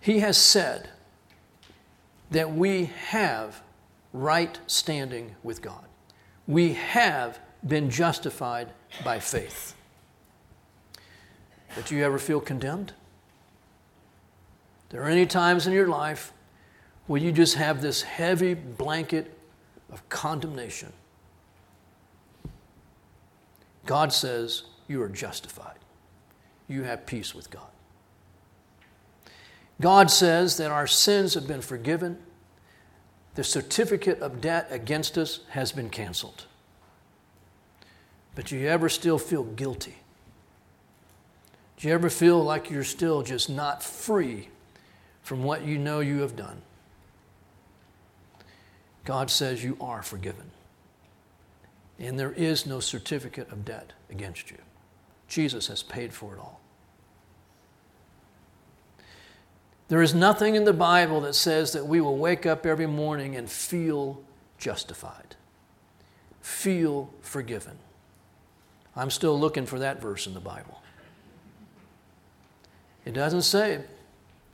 He 0.00 0.20
has 0.20 0.36
said 0.38 0.90
that 2.30 2.52
we 2.52 2.86
have 3.08 3.62
right 4.12 4.58
standing 4.66 5.34
with 5.42 5.62
God. 5.62 5.84
We 6.46 6.74
have 6.74 7.38
been 7.66 7.90
justified 7.90 8.68
by 9.04 9.20
faith. 9.20 9.74
But 11.74 11.86
do 11.86 11.94
you 11.94 12.04
ever 12.04 12.18
feel 12.18 12.40
condemned? 12.40 12.92
There 14.90 15.02
are 15.02 15.08
any 15.08 15.26
times 15.26 15.66
in 15.66 15.72
your 15.72 15.88
life 15.88 16.32
where 17.06 17.20
you 17.20 17.32
just 17.32 17.54
have 17.54 17.80
this 17.80 18.02
heavy 18.02 18.54
blanket 18.54 19.36
of 19.90 20.06
condemnation. 20.08 20.92
God 23.86 24.12
says 24.12 24.64
you 24.88 25.02
are 25.02 25.08
justified. 25.08 25.78
You 26.68 26.82
have 26.82 27.06
peace 27.06 27.34
with 27.34 27.50
God. 27.50 27.70
God 29.80 30.10
says 30.10 30.56
that 30.58 30.70
our 30.70 30.86
sins 30.86 31.34
have 31.34 31.48
been 31.48 31.62
forgiven. 31.62 32.18
The 33.34 33.44
certificate 33.44 34.20
of 34.20 34.40
debt 34.40 34.68
against 34.70 35.16
us 35.16 35.40
has 35.50 35.72
been 35.72 35.88
canceled. 35.88 36.46
But 38.34 38.46
do 38.46 38.56
you 38.56 38.68
ever 38.68 38.88
still 38.88 39.18
feel 39.18 39.44
guilty? 39.44 39.96
Do 41.76 41.88
you 41.88 41.94
ever 41.94 42.10
feel 42.10 42.42
like 42.42 42.70
you're 42.70 42.84
still 42.84 43.22
just 43.22 43.48
not 43.48 43.82
free 43.82 44.48
from 45.22 45.42
what 45.44 45.64
you 45.64 45.78
know 45.78 46.00
you 46.00 46.20
have 46.20 46.36
done? 46.36 46.62
God 49.04 49.30
says 49.30 49.64
you 49.64 49.76
are 49.80 50.02
forgiven. 50.02 50.50
And 51.98 52.18
there 52.18 52.32
is 52.32 52.66
no 52.66 52.80
certificate 52.80 53.50
of 53.52 53.64
debt 53.64 53.92
against 54.10 54.50
you. 54.50 54.58
Jesus 55.28 55.68
has 55.68 55.82
paid 55.82 56.12
for 56.12 56.34
it 56.34 56.38
all. 56.38 56.60
There 59.88 60.02
is 60.02 60.14
nothing 60.14 60.54
in 60.54 60.64
the 60.64 60.72
Bible 60.72 61.20
that 61.22 61.34
says 61.34 61.72
that 61.72 61.86
we 61.86 62.00
will 62.00 62.16
wake 62.16 62.46
up 62.46 62.64
every 62.64 62.86
morning 62.86 63.34
and 63.34 63.50
feel 63.50 64.22
justified, 64.56 65.34
feel 66.40 67.10
forgiven. 67.22 67.76
I'm 68.94 69.10
still 69.10 69.38
looking 69.38 69.66
for 69.66 69.80
that 69.80 70.00
verse 70.00 70.26
in 70.26 70.34
the 70.34 70.40
Bible. 70.40 70.80
It 73.04 73.14
doesn't 73.14 73.42
say 73.42 73.80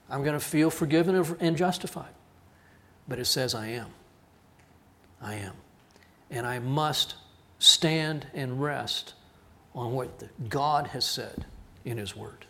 I'm 0.09 0.23
going 0.23 0.39
to 0.39 0.45
feel 0.45 0.71
forgiven 0.71 1.37
and 1.41 1.57
justified, 1.57 2.15
but 3.09 3.19
it 3.19 3.25
says 3.25 3.55
I 3.55 3.69
am. 3.69 3.89
I 5.21 5.35
am. 5.35 5.55
And 6.31 6.47
I 6.47 6.59
must 6.59 7.15
stand 7.59 8.27
and 8.35 8.63
rest 8.63 9.15
on 9.75 9.93
what 9.93 10.49
God 10.49 10.89
has 10.89 11.05
said 11.05 11.47
in 11.85 11.99
His 11.99 12.15
Word. 12.15 12.47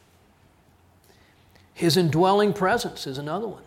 His 1.74 1.96
indwelling 1.96 2.52
presence 2.52 3.06
is 3.06 3.18
another 3.18 3.46
one. 3.46 3.62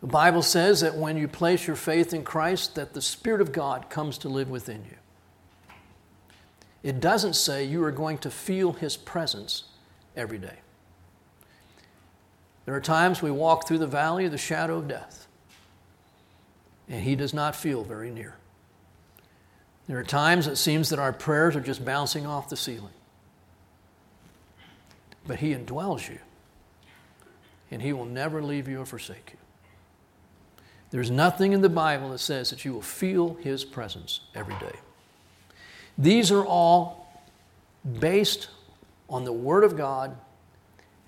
The 0.00 0.06
Bible 0.06 0.42
says 0.42 0.82
that 0.82 0.94
when 0.94 1.16
you 1.16 1.26
place 1.26 1.66
your 1.66 1.76
faith 1.76 2.12
in 2.12 2.22
Christ 2.22 2.74
that 2.74 2.92
the 2.92 3.00
spirit 3.00 3.40
of 3.40 3.52
God 3.52 3.88
comes 3.88 4.18
to 4.18 4.28
live 4.28 4.50
within 4.50 4.84
you. 4.84 4.96
It 6.82 7.00
doesn't 7.00 7.34
say 7.34 7.64
you 7.64 7.82
are 7.82 7.90
going 7.90 8.18
to 8.18 8.30
feel 8.30 8.74
his 8.74 8.96
presence 8.96 9.64
every 10.14 10.38
day. 10.38 10.58
There 12.66 12.74
are 12.74 12.80
times 12.80 13.22
we 13.22 13.30
walk 13.30 13.66
through 13.66 13.78
the 13.78 13.86
valley 13.86 14.26
of 14.26 14.32
the 14.32 14.38
shadow 14.38 14.76
of 14.76 14.88
death, 14.88 15.26
and 16.88 17.02
he 17.02 17.16
does 17.16 17.32
not 17.32 17.56
feel 17.56 17.82
very 17.82 18.10
near. 18.10 18.36
There 19.88 19.98
are 19.98 20.04
times 20.04 20.46
it 20.46 20.56
seems 20.56 20.90
that 20.90 20.98
our 20.98 21.12
prayers 21.12 21.56
are 21.56 21.60
just 21.60 21.84
bouncing 21.84 22.26
off 22.26 22.48
the 22.48 22.56
ceiling 22.56 22.92
but 25.26 25.40
He 25.40 25.54
indwells 25.54 26.08
you, 26.08 26.18
and 27.70 27.82
He 27.82 27.92
will 27.92 28.04
never 28.04 28.42
leave 28.42 28.68
you 28.68 28.80
or 28.80 28.86
forsake 28.86 29.32
you. 29.32 29.38
There's 30.90 31.10
nothing 31.10 31.52
in 31.52 31.62
the 31.62 31.68
Bible 31.68 32.10
that 32.10 32.18
says 32.18 32.50
that 32.50 32.64
you 32.64 32.72
will 32.72 32.82
feel 32.82 33.34
His 33.34 33.64
presence 33.64 34.20
every 34.34 34.54
day. 34.54 34.76
These 35.98 36.30
are 36.30 36.44
all 36.44 37.24
based 37.98 38.48
on 39.08 39.24
the 39.24 39.32
Word 39.32 39.64
of 39.64 39.76
God 39.76 40.16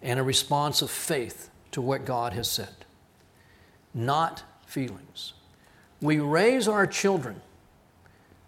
and 0.02 0.18
a 0.18 0.22
response 0.22 0.82
of 0.82 0.90
faith 0.90 1.50
to 1.72 1.80
what 1.80 2.04
God 2.04 2.32
has 2.32 2.48
said, 2.50 2.74
not 3.92 4.42
feelings. 4.66 5.34
We 6.00 6.20
raise 6.20 6.68
our 6.68 6.86
children 6.86 7.40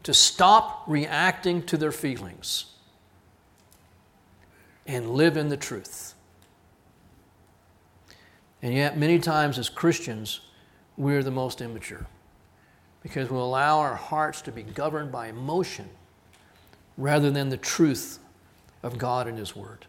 to 0.03 0.15
stop 0.15 0.85
reacting 0.87 1.63
to 1.67 1.77
their 1.77 1.93
feelings 1.93 2.67
and 4.87 5.11
live 5.11 5.37
in 5.37 5.49
the 5.49 5.57
truth. 5.57 6.15
And 8.63 8.75
yet, 8.75 8.99
many 8.99 9.19
times 9.19 9.59
as 9.59 9.69
Christians, 9.69 10.41
we're 10.97 11.23
the 11.23 11.31
most 11.31 11.61
immature 11.61 12.07
because 13.03 13.31
we 13.31 13.39
allow 13.39 13.79
our 13.79 13.95
hearts 13.95 14.43
to 14.43 14.53
be 14.53 14.63
governed 14.63 15.11
by 15.11 15.29
emotion 15.29 15.89
rather 16.99 17.31
than 17.31 17.49
the 17.49 17.57
truth 17.57 18.19
of 18.83 18.99
God 18.99 19.27
and 19.27 19.39
His 19.39 19.57
Word. 19.57 19.87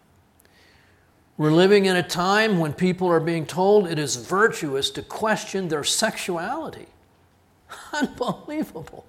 We're 1.41 1.49
living 1.49 1.87
in 1.87 1.95
a 1.95 2.03
time 2.03 2.59
when 2.59 2.71
people 2.71 3.07
are 3.07 3.19
being 3.19 3.47
told 3.47 3.87
it 3.87 3.97
is 3.97 4.15
virtuous 4.15 4.91
to 4.91 5.01
question 5.01 5.69
their 5.69 5.83
sexuality. 5.83 6.85
Unbelievable. 7.93 9.05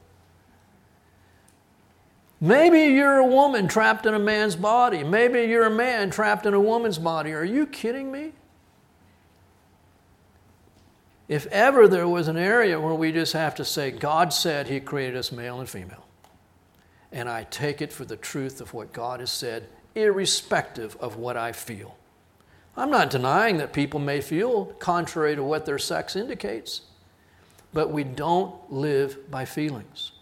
Maybe 2.41 2.85
you're 2.95 3.19
a 3.19 3.27
woman 3.27 3.69
trapped 3.69 4.07
in 4.07 4.15
a 4.15 4.19
man's 4.19 4.57
body. 4.57 5.05
Maybe 5.05 5.43
you're 5.43 5.67
a 5.67 5.71
man 5.71 6.09
trapped 6.09 6.47
in 6.47 6.55
a 6.55 6.61
woman's 6.61 6.97
body. 6.97 7.35
Are 7.35 7.45
you 7.45 7.67
kidding 7.67 8.11
me? 8.11 8.33
If 11.29 11.45
ever 11.49 11.87
there 11.87 12.09
was 12.09 12.29
an 12.29 12.39
area 12.39 12.81
where 12.81 12.95
we 12.95 13.13
just 13.13 13.35
have 13.35 13.55
to 13.57 13.65
say, 13.67 13.91
God 13.91 14.33
said 14.33 14.69
He 14.69 14.81
created 14.81 15.19
us 15.19 15.33
male 15.33 15.61
and 15.61 15.69
female, 15.69 16.07
and 17.13 17.29
I 17.29 17.45
take 17.51 17.83
it 17.83 17.93
for 17.93 18.07
the 18.07 18.17
truth 18.17 18.63
of 18.63 18.73
what 18.73 18.95
God 18.95 19.21
has 19.21 19.31
said, 19.31 19.69
irrespective 19.95 20.97
of 20.97 21.17
what 21.17 21.37
I 21.37 21.53
feel. 21.53 21.99
I'm 22.77 22.91
not 22.91 23.11
denying 23.11 23.59
that 23.59 23.73
people 23.73 24.01
may 24.01 24.21
feel 24.21 24.67
contrary 24.79 25.37
to 25.37 25.43
what 25.43 25.67
their 25.67 25.79
sex 25.79 26.17
indicates, 26.17 26.83
but 27.73 27.91
we 27.91 28.03
don't 28.03 28.55
live 28.73 29.31
by 29.31 29.45
feelings. 29.45 30.13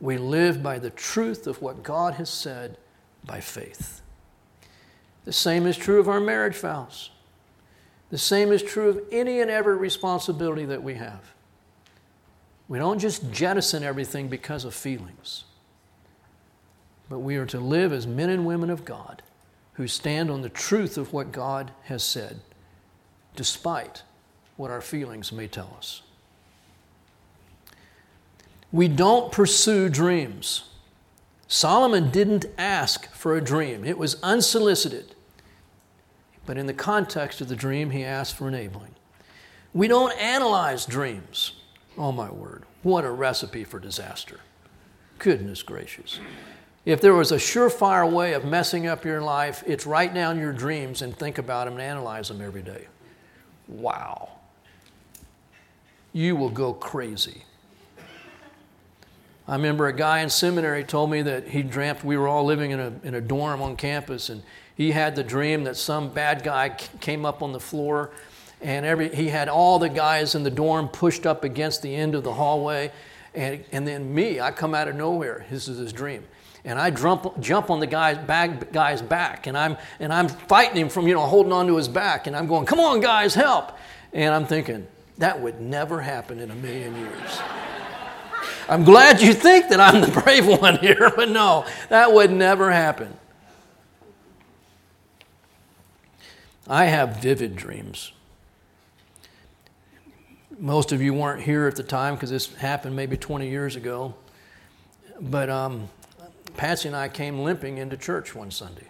We 0.00 0.16
live 0.16 0.62
by 0.62 0.78
the 0.78 0.90
truth 0.90 1.46
of 1.46 1.60
what 1.60 1.82
God 1.82 2.14
has 2.14 2.30
said 2.30 2.78
by 3.24 3.40
faith. 3.40 4.00
The 5.24 5.32
same 5.32 5.66
is 5.66 5.76
true 5.76 6.00
of 6.00 6.08
our 6.08 6.20
marriage 6.20 6.56
vows. 6.56 7.10
The 8.10 8.18
same 8.18 8.52
is 8.52 8.62
true 8.62 8.88
of 8.88 9.00
any 9.12 9.40
and 9.40 9.50
every 9.50 9.76
responsibility 9.76 10.64
that 10.66 10.82
we 10.82 10.94
have. 10.94 11.32
We 12.68 12.78
don't 12.78 12.98
just 12.98 13.30
jettison 13.30 13.82
everything 13.82 14.28
because 14.28 14.64
of 14.64 14.74
feelings, 14.74 15.44
but 17.08 17.18
we 17.18 17.36
are 17.36 17.46
to 17.46 17.60
live 17.60 17.92
as 17.92 18.06
men 18.06 18.30
and 18.30 18.46
women 18.46 18.70
of 18.70 18.84
God 18.84 19.22
who 19.74 19.86
stand 19.86 20.30
on 20.30 20.42
the 20.42 20.48
truth 20.48 20.98
of 20.98 21.12
what 21.12 21.32
God 21.32 21.70
has 21.84 22.02
said, 22.02 22.40
despite 23.34 24.02
what 24.56 24.70
our 24.70 24.80
feelings 24.80 25.32
may 25.32 25.46
tell 25.46 25.74
us. 25.76 26.02
We 28.70 28.88
don't 28.88 29.32
pursue 29.32 29.88
dreams. 29.88 30.64
Solomon 31.46 32.10
didn't 32.10 32.46
ask 32.56 33.10
for 33.12 33.36
a 33.36 33.40
dream, 33.40 33.84
it 33.84 33.98
was 33.98 34.20
unsolicited. 34.22 35.14
But 36.44 36.58
in 36.58 36.66
the 36.66 36.74
context 36.74 37.40
of 37.40 37.48
the 37.48 37.56
dream, 37.56 37.90
he 37.90 38.04
asked 38.04 38.34
for 38.34 38.48
enabling. 38.48 38.94
We 39.72 39.88
don't 39.88 40.12
analyze 40.18 40.84
dreams. 40.86 41.52
Oh, 41.96 42.10
my 42.10 42.30
word. 42.30 42.64
What 42.82 43.04
a 43.04 43.10
recipe 43.10 43.64
for 43.64 43.78
disaster. 43.78 44.40
Goodness 45.18 45.62
gracious. 45.62 46.18
If 46.84 47.00
there 47.00 47.14
was 47.14 47.30
a 47.30 47.36
surefire 47.36 48.10
way 48.10 48.32
of 48.32 48.44
messing 48.44 48.86
up 48.88 49.04
your 49.04 49.22
life, 49.22 49.62
it's 49.66 49.86
write 49.86 50.14
down 50.14 50.38
your 50.38 50.52
dreams 50.52 51.02
and 51.02 51.16
think 51.16 51.38
about 51.38 51.66
them 51.66 51.74
and 51.74 51.82
analyze 51.82 52.28
them 52.28 52.40
every 52.40 52.62
day. 52.62 52.88
Wow. 53.68 54.30
You 56.12 56.34
will 56.34 56.50
go 56.50 56.72
crazy. 56.72 57.44
I 59.46 59.56
remember 59.56 59.86
a 59.86 59.92
guy 59.92 60.20
in 60.20 60.30
seminary 60.30 60.84
told 60.84 61.10
me 61.10 61.22
that 61.22 61.48
he 61.48 61.62
dreamt 61.62 62.04
we 62.04 62.16
were 62.16 62.28
all 62.28 62.44
living 62.44 62.70
in 62.70 62.80
a, 62.80 62.92
in 63.04 63.14
a 63.14 63.20
dorm 63.20 63.62
on 63.62 63.76
campus 63.76 64.28
and 64.28 64.42
he 64.76 64.92
had 64.92 65.14
the 65.14 65.24
dream 65.24 65.64
that 65.64 65.76
some 65.76 66.10
bad 66.10 66.42
guy 66.42 66.70
came 67.00 67.24
up 67.24 67.42
on 67.42 67.52
the 67.52 67.60
floor 67.60 68.10
and 68.60 68.86
every, 68.86 69.14
he 69.14 69.28
had 69.28 69.48
all 69.48 69.78
the 69.78 69.88
guys 69.88 70.34
in 70.34 70.44
the 70.44 70.50
dorm 70.50 70.88
pushed 70.88 71.26
up 71.26 71.44
against 71.44 71.82
the 71.82 71.94
end 71.94 72.14
of 72.14 72.22
the 72.22 72.32
hallway. 72.32 72.92
And, 73.34 73.64
and 73.72 73.86
then 73.86 74.14
me, 74.14 74.40
I 74.40 74.52
come 74.52 74.74
out 74.74 74.86
of 74.86 74.94
nowhere. 74.94 75.44
This 75.50 75.66
is 75.66 75.78
his 75.78 75.92
dream. 75.92 76.24
And 76.64 76.78
I 76.78 76.90
jump, 76.90 77.40
jump 77.40 77.70
on 77.70 77.80
the 77.80 77.86
guy's 77.86 78.18
back, 78.18 78.72
guy's 78.72 79.02
back, 79.02 79.48
and 79.48 79.58
I'm, 79.58 79.76
and 79.98 80.12
I'm 80.12 80.28
fighting 80.28 80.76
him 80.76 80.88
from, 80.88 81.08
you 81.08 81.14
know, 81.14 81.26
holding 81.26 81.52
onto 81.52 81.74
his 81.74 81.88
back. 81.88 82.28
And 82.28 82.36
I'm 82.36 82.46
going, 82.46 82.66
come 82.66 82.78
on, 82.78 83.00
guys, 83.00 83.34
help. 83.34 83.72
And 84.12 84.32
I'm 84.32 84.46
thinking, 84.46 84.86
that 85.18 85.40
would 85.40 85.60
never 85.60 86.00
happen 86.00 86.38
in 86.38 86.50
a 86.50 86.54
million 86.54 86.94
years. 86.94 87.40
I'm 88.68 88.84
glad 88.84 89.20
you 89.20 89.34
think 89.34 89.68
that 89.70 89.80
I'm 89.80 90.00
the 90.00 90.20
brave 90.22 90.46
one 90.46 90.78
here, 90.78 91.10
but 91.14 91.28
no, 91.28 91.66
that 91.88 92.12
would 92.12 92.30
never 92.30 92.70
happen. 92.70 93.16
I 96.68 96.84
have 96.84 97.16
vivid 97.16 97.56
dreams. 97.56 98.12
Most 100.58 100.92
of 100.92 101.02
you 101.02 101.12
weren't 101.12 101.42
here 101.42 101.66
at 101.66 101.74
the 101.74 101.82
time 101.82 102.14
because 102.14 102.30
this 102.30 102.54
happened 102.54 102.94
maybe 102.94 103.16
20 103.16 103.48
years 103.48 103.74
ago. 103.74 104.14
But 105.20 105.50
um, 105.50 105.88
Patsy 106.56 106.88
and 106.88 106.96
I 106.96 107.08
came 107.08 107.40
limping 107.40 107.78
into 107.78 107.96
church 107.96 108.34
one 108.34 108.50
Sunday. 108.50 108.88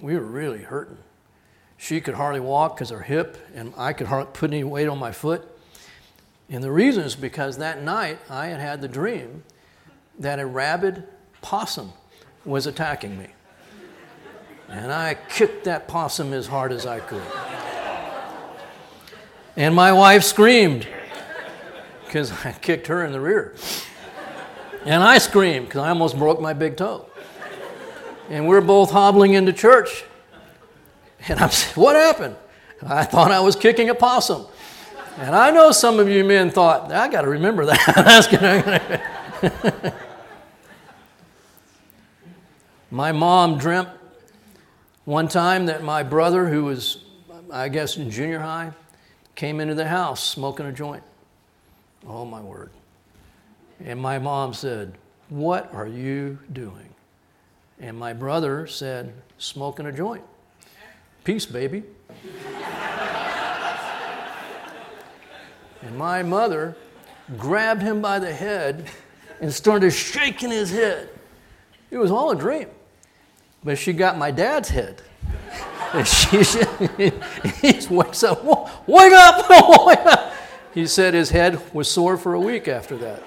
We 0.00 0.14
were 0.14 0.24
really 0.24 0.62
hurting. 0.62 0.98
She 1.76 2.00
could 2.00 2.14
hardly 2.14 2.40
walk 2.40 2.76
because 2.76 2.90
her 2.90 3.02
hip, 3.02 3.38
and 3.54 3.72
I 3.76 3.92
could 3.92 4.08
hardly 4.08 4.30
put 4.32 4.50
any 4.50 4.64
weight 4.64 4.88
on 4.88 4.98
my 4.98 5.12
foot. 5.12 5.48
And 6.48 6.62
the 6.62 6.70
reason 6.70 7.04
is 7.04 7.16
because 7.16 7.58
that 7.58 7.82
night 7.82 8.18
I 8.28 8.48
had 8.48 8.60
had 8.60 8.80
the 8.80 8.88
dream 8.88 9.44
that 10.18 10.38
a 10.38 10.46
rabid 10.46 11.04
possum 11.40 11.92
was 12.44 12.66
attacking 12.66 13.18
me. 13.18 13.28
And 14.68 14.92
I 14.92 15.14
kicked 15.14 15.64
that 15.64 15.88
possum 15.88 16.32
as 16.32 16.46
hard 16.46 16.72
as 16.72 16.86
I 16.86 17.00
could. 17.00 17.22
And 19.56 19.74
my 19.74 19.92
wife 19.92 20.22
screamed 20.22 20.86
because 22.04 22.32
I 22.44 22.52
kicked 22.52 22.86
her 22.88 23.04
in 23.04 23.12
the 23.12 23.20
rear. 23.20 23.54
And 24.84 25.02
I 25.02 25.18
screamed 25.18 25.66
because 25.66 25.82
I 25.82 25.90
almost 25.90 26.18
broke 26.18 26.40
my 26.40 26.52
big 26.52 26.76
toe. 26.76 27.06
And 28.28 28.48
we're 28.48 28.60
both 28.60 28.90
hobbling 28.90 29.34
into 29.34 29.52
church. 29.52 30.04
And 31.28 31.40
I'm 31.40 31.50
saying, 31.50 31.74
What 31.74 31.96
happened? 31.96 32.36
I 32.86 33.04
thought 33.04 33.30
I 33.30 33.40
was 33.40 33.56
kicking 33.56 33.90
a 33.90 33.94
possum. 33.94 34.46
And 35.18 35.34
I 35.34 35.50
know 35.50 35.72
some 35.72 35.98
of 35.98 36.08
you 36.08 36.24
men 36.24 36.50
thought, 36.50 36.92
I 36.92 37.08
got 37.08 37.22
to 37.22 37.28
remember 37.28 37.66
that. 37.66 39.04
my 42.90 43.12
mom 43.12 43.58
dreamt 43.58 43.90
one 45.04 45.28
time 45.28 45.66
that 45.66 45.82
my 45.82 46.02
brother, 46.02 46.48
who 46.48 46.64
was, 46.64 47.04
I 47.52 47.68
guess, 47.68 47.98
in 47.98 48.10
junior 48.10 48.38
high, 48.38 48.72
came 49.34 49.60
into 49.60 49.74
the 49.74 49.88
house 49.88 50.22
smoking 50.22 50.64
a 50.66 50.72
joint. 50.72 51.02
Oh, 52.06 52.24
my 52.24 52.40
word. 52.40 52.70
And 53.84 54.00
my 54.00 54.18
mom 54.18 54.52
said, 54.52 54.94
What 55.28 55.72
are 55.72 55.86
you 55.86 56.38
doing? 56.52 56.94
And 57.80 57.98
my 57.98 58.12
brother 58.12 58.66
said, 58.66 59.12
Smoking 59.38 59.86
a 59.86 59.92
joint. 59.92 60.24
Peace, 61.24 61.46
baby. 61.46 61.82
and 65.82 65.96
my 65.96 66.22
mother 66.22 66.76
grabbed 67.38 67.82
him 67.82 68.02
by 68.02 68.18
the 68.18 68.32
head 68.32 68.88
and 69.40 69.52
started 69.52 69.90
shaking 69.92 70.50
his 70.50 70.70
head. 70.70 71.08
It 71.90 71.98
was 71.98 72.10
all 72.10 72.30
a 72.30 72.36
dream. 72.36 72.68
But 73.64 73.78
she 73.78 73.92
got 73.92 74.16
my 74.16 74.30
dad's 74.30 74.68
head. 74.68 75.02
And 75.92 76.06
she, 76.06 76.42
he 77.60 77.86
wakes 77.94 78.22
up, 78.22 78.44
wake 78.86 79.12
up, 79.12 79.50
wake 79.86 80.06
up. 80.06 80.32
He 80.72 80.86
said 80.86 81.14
his 81.14 81.30
head 81.30 81.74
was 81.74 81.90
sore 81.90 82.16
for 82.16 82.34
a 82.34 82.40
week 82.40 82.68
after 82.68 82.96
that. 82.98 83.22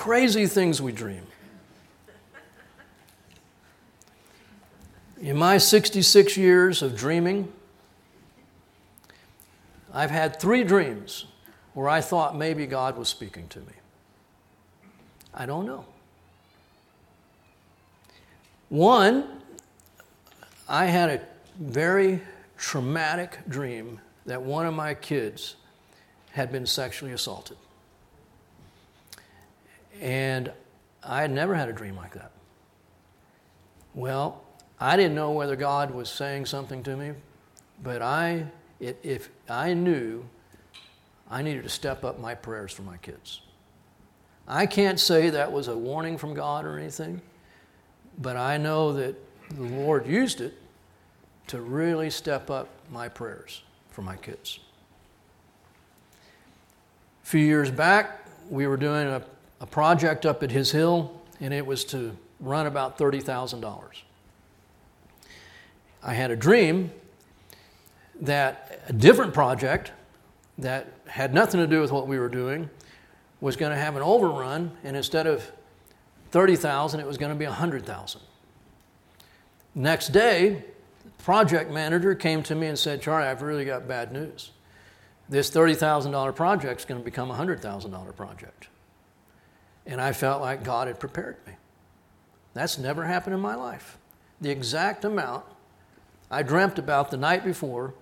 Crazy 0.00 0.46
things 0.46 0.80
we 0.80 0.92
dream. 0.92 1.26
In 5.20 5.36
my 5.36 5.58
66 5.58 6.38
years 6.38 6.80
of 6.80 6.96
dreaming, 6.96 7.52
I've 9.92 10.10
had 10.10 10.40
three 10.40 10.64
dreams 10.64 11.26
where 11.74 11.86
I 11.86 12.00
thought 12.00 12.34
maybe 12.34 12.64
God 12.64 12.96
was 12.96 13.10
speaking 13.10 13.46
to 13.48 13.58
me. 13.58 13.74
I 15.34 15.44
don't 15.44 15.66
know. 15.66 15.84
One, 18.70 19.42
I 20.66 20.86
had 20.86 21.10
a 21.10 21.20
very 21.58 22.22
traumatic 22.56 23.36
dream 23.50 24.00
that 24.24 24.40
one 24.40 24.64
of 24.64 24.72
my 24.72 24.94
kids 24.94 25.56
had 26.30 26.50
been 26.50 26.64
sexually 26.64 27.12
assaulted. 27.12 27.58
And 30.00 30.50
I 31.02 31.20
had 31.20 31.30
never 31.30 31.54
had 31.54 31.68
a 31.68 31.72
dream 31.72 31.96
like 31.96 32.14
that. 32.14 32.32
Well, 33.94 34.42
I 34.80 34.96
didn't 34.96 35.14
know 35.14 35.30
whether 35.32 35.56
God 35.56 35.92
was 35.92 36.08
saying 36.08 36.46
something 36.46 36.82
to 36.84 36.96
me, 36.96 37.12
but 37.82 38.02
I, 38.02 38.46
if 38.80 39.28
I 39.48 39.74
knew 39.74 40.24
I 41.30 41.42
needed 41.42 41.62
to 41.62 41.68
step 41.68 42.04
up 42.04 42.18
my 42.18 42.34
prayers 42.34 42.72
for 42.72 42.82
my 42.82 42.96
kids. 42.96 43.40
I 44.48 44.66
can't 44.66 44.98
say 44.98 45.30
that 45.30 45.52
was 45.52 45.68
a 45.68 45.76
warning 45.76 46.18
from 46.18 46.34
God 46.34 46.64
or 46.64 46.76
anything, 46.76 47.22
but 48.18 48.36
I 48.36 48.56
know 48.56 48.92
that 48.94 49.14
the 49.50 49.62
Lord 49.62 50.06
used 50.06 50.40
it 50.40 50.54
to 51.48 51.60
really 51.60 52.10
step 52.10 52.50
up 52.50 52.68
my 52.90 53.08
prayers 53.08 53.62
for 53.90 54.02
my 54.02 54.16
kids. 54.16 54.58
A 57.22 57.26
few 57.26 57.44
years 57.44 57.70
back, 57.70 58.26
we 58.48 58.66
were 58.66 58.76
doing 58.76 59.06
a, 59.06 59.22
a 59.60 59.66
project 59.66 60.24
up 60.24 60.42
at 60.42 60.50
His 60.50 60.72
Hill, 60.72 61.20
and 61.40 61.52
it 61.52 61.66
was 61.66 61.84
to 61.86 62.16
run 62.40 62.66
about 62.66 62.98
$30,000. 62.98 64.02
I 66.02 66.14
had 66.14 66.30
a 66.30 66.36
dream 66.36 66.90
that 68.22 68.82
a 68.88 68.92
different 68.92 69.34
project 69.34 69.92
that 70.58 70.92
had 71.06 71.34
nothing 71.34 71.60
to 71.60 71.66
do 71.66 71.80
with 71.80 71.92
what 71.92 72.06
we 72.06 72.18
were 72.18 72.28
doing 72.28 72.70
was 73.40 73.56
going 73.56 73.72
to 73.72 73.78
have 73.78 73.96
an 73.96 74.02
overrun, 74.02 74.72
and 74.84 74.96
instead 74.96 75.26
of 75.26 75.50
30,000, 76.30 77.00
it 77.00 77.06
was 77.06 77.18
going 77.18 77.32
to 77.32 77.38
be 77.38 77.46
100,000. 77.46 78.20
Next 79.74 80.08
day, 80.08 80.64
the 81.04 81.10
project 81.22 81.70
manager 81.70 82.14
came 82.14 82.42
to 82.44 82.54
me 82.54 82.66
and 82.66 82.78
said, 82.78 83.00
Charlie, 83.00 83.28
I've 83.28 83.42
really 83.42 83.64
got 83.64 83.88
bad 83.88 84.12
news. 84.12 84.50
This 85.28 85.50
$30,000 85.50 86.34
project 86.34 86.80
is 86.80 86.84
going 86.86 87.00
to 87.00 87.04
become 87.04 87.30
a 87.30 87.34
$100,000 87.34 88.16
project. 88.16 88.68
And 89.86 90.00
I 90.00 90.12
felt 90.12 90.40
like 90.40 90.62
God 90.62 90.86
had 90.86 91.00
prepared 91.00 91.36
me. 91.46 91.54
That's 92.54 92.78
never 92.78 93.04
happened 93.04 93.34
in 93.34 93.40
my 93.40 93.54
life. 93.54 93.98
The 94.40 94.50
exact 94.50 95.04
amount 95.04 95.44
I 96.30 96.42
dreamt 96.42 96.78
about 96.78 97.10
the 97.10 97.16
night 97.16 97.44
before, 97.44 97.94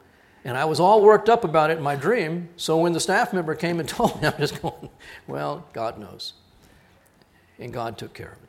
and 0.44 0.56
I 0.56 0.66
was 0.66 0.78
all 0.80 1.02
worked 1.02 1.28
up 1.28 1.44
about 1.44 1.70
it 1.70 1.78
in 1.78 1.82
my 1.82 1.96
dream. 1.96 2.50
So 2.56 2.78
when 2.78 2.92
the 2.92 3.00
staff 3.00 3.32
member 3.32 3.54
came 3.54 3.80
and 3.80 3.88
told 3.88 4.20
me, 4.20 4.28
I'm 4.28 4.38
just 4.38 4.60
going, 4.60 4.90
well, 5.26 5.64
God 5.72 5.98
knows. 5.98 6.34
And 7.58 7.72
God 7.72 7.98
took 7.98 8.14
care 8.14 8.32
of 8.32 8.42
it. 8.42 8.48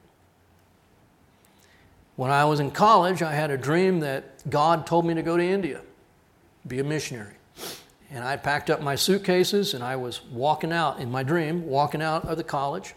When 2.16 2.32
I 2.32 2.44
was 2.44 2.60
in 2.60 2.72
college, 2.72 3.22
I 3.22 3.34
had 3.34 3.50
a 3.50 3.58
dream 3.58 4.02
that 4.02 4.50
God 4.50 4.86
told 4.86 5.06
me 5.06 5.14
to 5.14 5.22
go 5.22 5.38
to 5.38 5.44
India, 5.44 5.82
be 6.68 6.80
a 6.80 6.84
missionary. 6.84 7.36
And 8.12 8.24
I 8.24 8.36
packed 8.36 8.70
up 8.70 8.82
my 8.82 8.96
suitcases 8.96 9.74
and 9.74 9.84
I 9.84 9.96
was 9.96 10.24
walking 10.26 10.74
out 10.74 11.00
in 11.00 11.10
my 11.10 11.24
dream, 11.24 11.66
walking 11.66 12.02
out 12.02 12.26
of 12.26 12.36
the 12.38 12.44
college. 12.44 12.94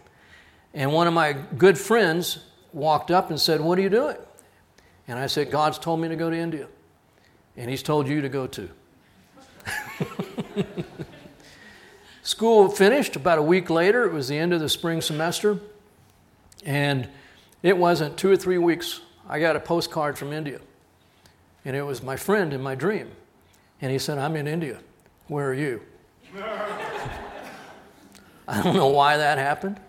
And 0.75 0.93
one 0.93 1.07
of 1.07 1.15
my 1.15 1.33
good 1.33 1.79
friends 1.79 2.39
walked 2.73 3.11
up 3.11 3.31
and 3.31 3.41
said, 3.41 3.61
What 3.61 3.79
are 3.79 3.83
you 3.83 3.91
doing? 3.91 4.17
And 5.09 5.19
I 5.19 5.27
said, 5.27 5.51
God's 5.51 5.79
told 5.79 6.01
me 6.01 6.09
to 6.09 6.17
go 6.17 6.31
to 6.31 6.37
India. 6.37 6.69
And 7.57 7.69
He's 7.69 7.83
told 7.83 8.09
you 8.09 8.21
to 8.23 8.29
go 8.29 8.47
too. 8.47 8.71
School 12.23 12.69
finished 12.69 13.17
about 13.17 13.39
a 13.39 13.43
week 13.43 13.69
later. 13.69 14.05
It 14.05 14.13
was 14.13 14.29
the 14.29 14.39
end 14.39 14.53
of 14.53 14.61
the 14.61 14.69
spring 14.69 15.01
semester. 15.01 15.59
And 16.65 17.09
it 17.63 17.77
wasn't 17.77 18.17
two 18.17 18.31
or 18.31 18.37
three 18.37 18.59
weeks. 18.59 19.01
I 19.29 19.41
got 19.41 19.57
a 19.57 19.61
postcard 19.61 20.17
from 20.17 20.33
India. 20.33 20.61
And 21.65 21.77
it 21.77 21.83
was 21.83 22.03
my 22.03 22.17
friend 22.17 22.53
in 22.53 22.61
my 22.61 22.75
dream. 22.75 23.11
And 23.81 23.93
he 23.93 23.99
said, 23.99 24.19
I'm 24.19 24.37
in 24.37 24.47
India. 24.47 24.79
Where 25.27 25.49
are 25.51 25.55
you? 25.55 25.83
I 28.49 28.63
don't 28.63 28.75
know 28.75 28.89
why 28.89 29.17
that 29.17 29.39
happened. 29.39 29.81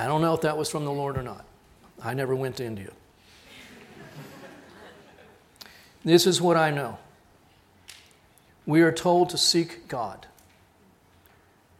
I 0.00 0.06
don't 0.06 0.22
know 0.22 0.32
if 0.32 0.40
that 0.40 0.56
was 0.56 0.70
from 0.70 0.86
the 0.86 0.90
Lord 0.90 1.18
or 1.18 1.22
not. 1.22 1.44
I 2.02 2.14
never 2.14 2.34
went 2.34 2.56
to 2.56 2.64
India. 2.64 2.90
This 6.02 6.26
is 6.26 6.40
what 6.40 6.56
I 6.56 6.70
know. 6.70 6.96
We 8.64 8.80
are 8.80 8.92
told 8.92 9.28
to 9.28 9.36
seek 9.36 9.88
God. 9.88 10.26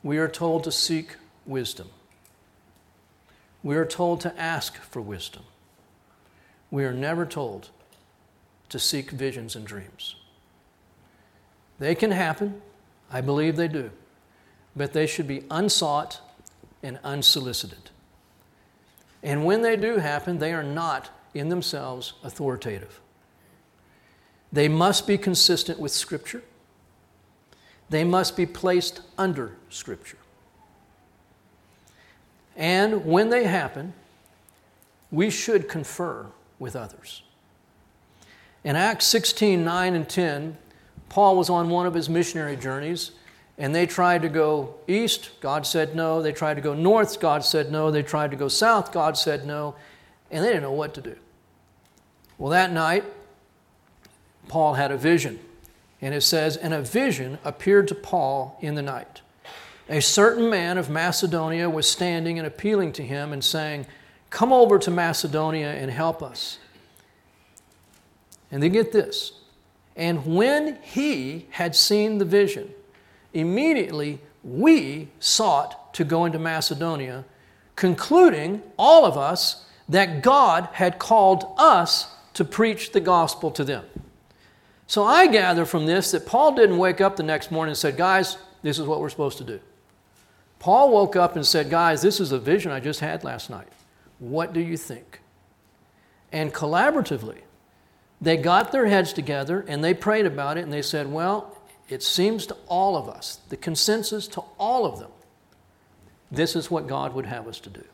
We 0.02 0.18
are 0.18 0.28
told 0.28 0.64
to 0.64 0.72
seek 0.72 1.16
wisdom. 1.46 1.88
We 3.62 3.76
are 3.76 3.86
told 3.86 4.20
to 4.20 4.38
ask 4.38 4.76
for 4.76 5.00
wisdom. 5.00 5.44
We 6.70 6.84
are 6.84 6.92
never 6.92 7.24
told 7.24 7.70
to 8.68 8.78
seek 8.78 9.12
visions 9.12 9.56
and 9.56 9.66
dreams. 9.66 10.16
They 11.78 11.94
can 11.94 12.10
happen, 12.10 12.60
I 13.10 13.22
believe 13.22 13.56
they 13.56 13.68
do, 13.68 13.92
but 14.76 14.92
they 14.92 15.06
should 15.06 15.26
be 15.26 15.44
unsought 15.50 16.20
and 16.82 16.98
unsolicited. 17.02 17.88
And 19.22 19.44
when 19.44 19.62
they 19.62 19.76
do 19.76 19.96
happen, 19.98 20.38
they 20.38 20.52
are 20.52 20.62
not 20.62 21.10
in 21.34 21.48
themselves 21.48 22.14
authoritative. 22.24 23.00
They 24.52 24.68
must 24.68 25.06
be 25.06 25.18
consistent 25.18 25.78
with 25.78 25.92
Scripture, 25.92 26.42
they 27.88 28.04
must 28.04 28.36
be 28.36 28.46
placed 28.46 29.00
under 29.18 29.56
Scripture. 29.68 30.18
And 32.56 33.06
when 33.06 33.30
they 33.30 33.44
happen, 33.44 33.94
we 35.10 35.30
should 35.30 35.68
confer 35.68 36.26
with 36.58 36.76
others. 36.76 37.22
In 38.62 38.76
Acts 38.76 39.06
16 39.06 39.64
9 39.64 39.94
and 39.94 40.08
10, 40.08 40.56
Paul 41.08 41.36
was 41.36 41.50
on 41.50 41.70
one 41.70 41.86
of 41.86 41.94
his 41.94 42.08
missionary 42.08 42.56
journeys, 42.56 43.12
and 43.60 43.74
they 43.74 43.84
tried 43.84 44.22
to 44.22 44.30
go 44.30 44.74
east. 44.88 45.32
God 45.42 45.66
said 45.66 45.94
no. 45.94 46.22
They 46.22 46.32
tried 46.32 46.54
to 46.54 46.62
go 46.62 46.72
north. 46.72 47.20
God 47.20 47.44
said 47.44 47.70
no. 47.70 47.90
They 47.90 48.02
tried 48.02 48.30
to 48.30 48.36
go 48.36 48.48
south. 48.48 48.90
God 48.90 49.18
said 49.18 49.46
no. 49.46 49.74
And 50.30 50.42
they 50.42 50.48
didn't 50.48 50.62
know 50.62 50.72
what 50.72 50.94
to 50.94 51.02
do. 51.02 51.14
Well, 52.38 52.50
that 52.52 52.72
night, 52.72 53.04
Paul 54.48 54.74
had 54.74 54.90
a 54.90 54.96
vision. 54.96 55.38
And 56.00 56.14
it 56.14 56.22
says, 56.22 56.56
And 56.56 56.72
a 56.72 56.80
vision 56.80 57.38
appeared 57.44 57.86
to 57.88 57.94
Paul 57.94 58.56
in 58.62 58.76
the 58.76 58.82
night. 58.82 59.20
A 59.90 60.00
certain 60.00 60.48
man 60.48 60.78
of 60.78 60.88
Macedonia 60.88 61.68
was 61.68 61.86
standing 61.86 62.38
and 62.38 62.46
appealing 62.46 62.92
to 62.94 63.02
him 63.02 63.30
and 63.30 63.44
saying, 63.44 63.86
Come 64.30 64.54
over 64.54 64.78
to 64.78 64.90
Macedonia 64.90 65.70
and 65.70 65.90
help 65.90 66.22
us. 66.22 66.56
And 68.50 68.62
then 68.62 68.72
get 68.72 68.90
this. 68.90 69.32
And 69.96 70.24
when 70.24 70.78
he 70.80 71.46
had 71.50 71.76
seen 71.76 72.16
the 72.16 72.24
vision, 72.24 72.72
immediately 73.32 74.20
we 74.42 75.08
sought 75.18 75.92
to 75.94 76.04
go 76.04 76.24
into 76.24 76.38
Macedonia, 76.38 77.24
concluding, 77.76 78.62
all 78.78 79.04
of 79.04 79.16
us, 79.16 79.66
that 79.88 80.22
God 80.22 80.68
had 80.72 80.98
called 80.98 81.44
us 81.58 82.14
to 82.34 82.44
preach 82.44 82.92
the 82.92 83.00
gospel 83.00 83.50
to 83.50 83.64
them. 83.64 83.84
So 84.86 85.04
I 85.04 85.26
gather 85.26 85.64
from 85.64 85.86
this 85.86 86.10
that 86.12 86.26
Paul 86.26 86.54
didn't 86.54 86.78
wake 86.78 87.00
up 87.00 87.16
the 87.16 87.22
next 87.22 87.50
morning 87.50 87.70
and 87.70 87.78
said, 87.78 87.96
Guys, 87.96 88.38
this 88.62 88.78
is 88.78 88.86
what 88.86 89.00
we're 89.00 89.08
supposed 89.08 89.38
to 89.38 89.44
do. 89.44 89.60
Paul 90.58 90.90
woke 90.90 91.16
up 91.16 91.36
and 91.36 91.46
said, 91.46 91.70
Guys, 91.70 92.02
this 92.02 92.20
is 92.20 92.32
a 92.32 92.38
vision 92.38 92.72
I 92.72 92.80
just 92.80 93.00
had 93.00 93.24
last 93.24 93.50
night. 93.50 93.68
What 94.18 94.52
do 94.52 94.60
you 94.60 94.76
think? 94.76 95.20
And 96.32 96.52
collaboratively, 96.52 97.38
they 98.20 98.36
got 98.36 98.70
their 98.70 98.86
heads 98.86 99.12
together 99.12 99.64
and 99.66 99.82
they 99.82 99.94
prayed 99.94 100.26
about 100.26 100.58
it 100.58 100.62
and 100.62 100.72
they 100.72 100.82
said, 100.82 101.10
Well, 101.10 101.56
it 101.90 102.02
seems 102.02 102.46
to 102.46 102.56
all 102.68 102.96
of 102.96 103.08
us, 103.08 103.40
the 103.48 103.56
consensus 103.56 104.28
to 104.28 104.42
all 104.58 104.86
of 104.86 104.98
them, 104.98 105.10
this 106.30 106.54
is 106.54 106.70
what 106.70 106.86
God 106.86 107.14
would 107.14 107.26
have 107.26 107.48
us 107.48 107.58
to 107.60 107.70
do. 107.70 107.84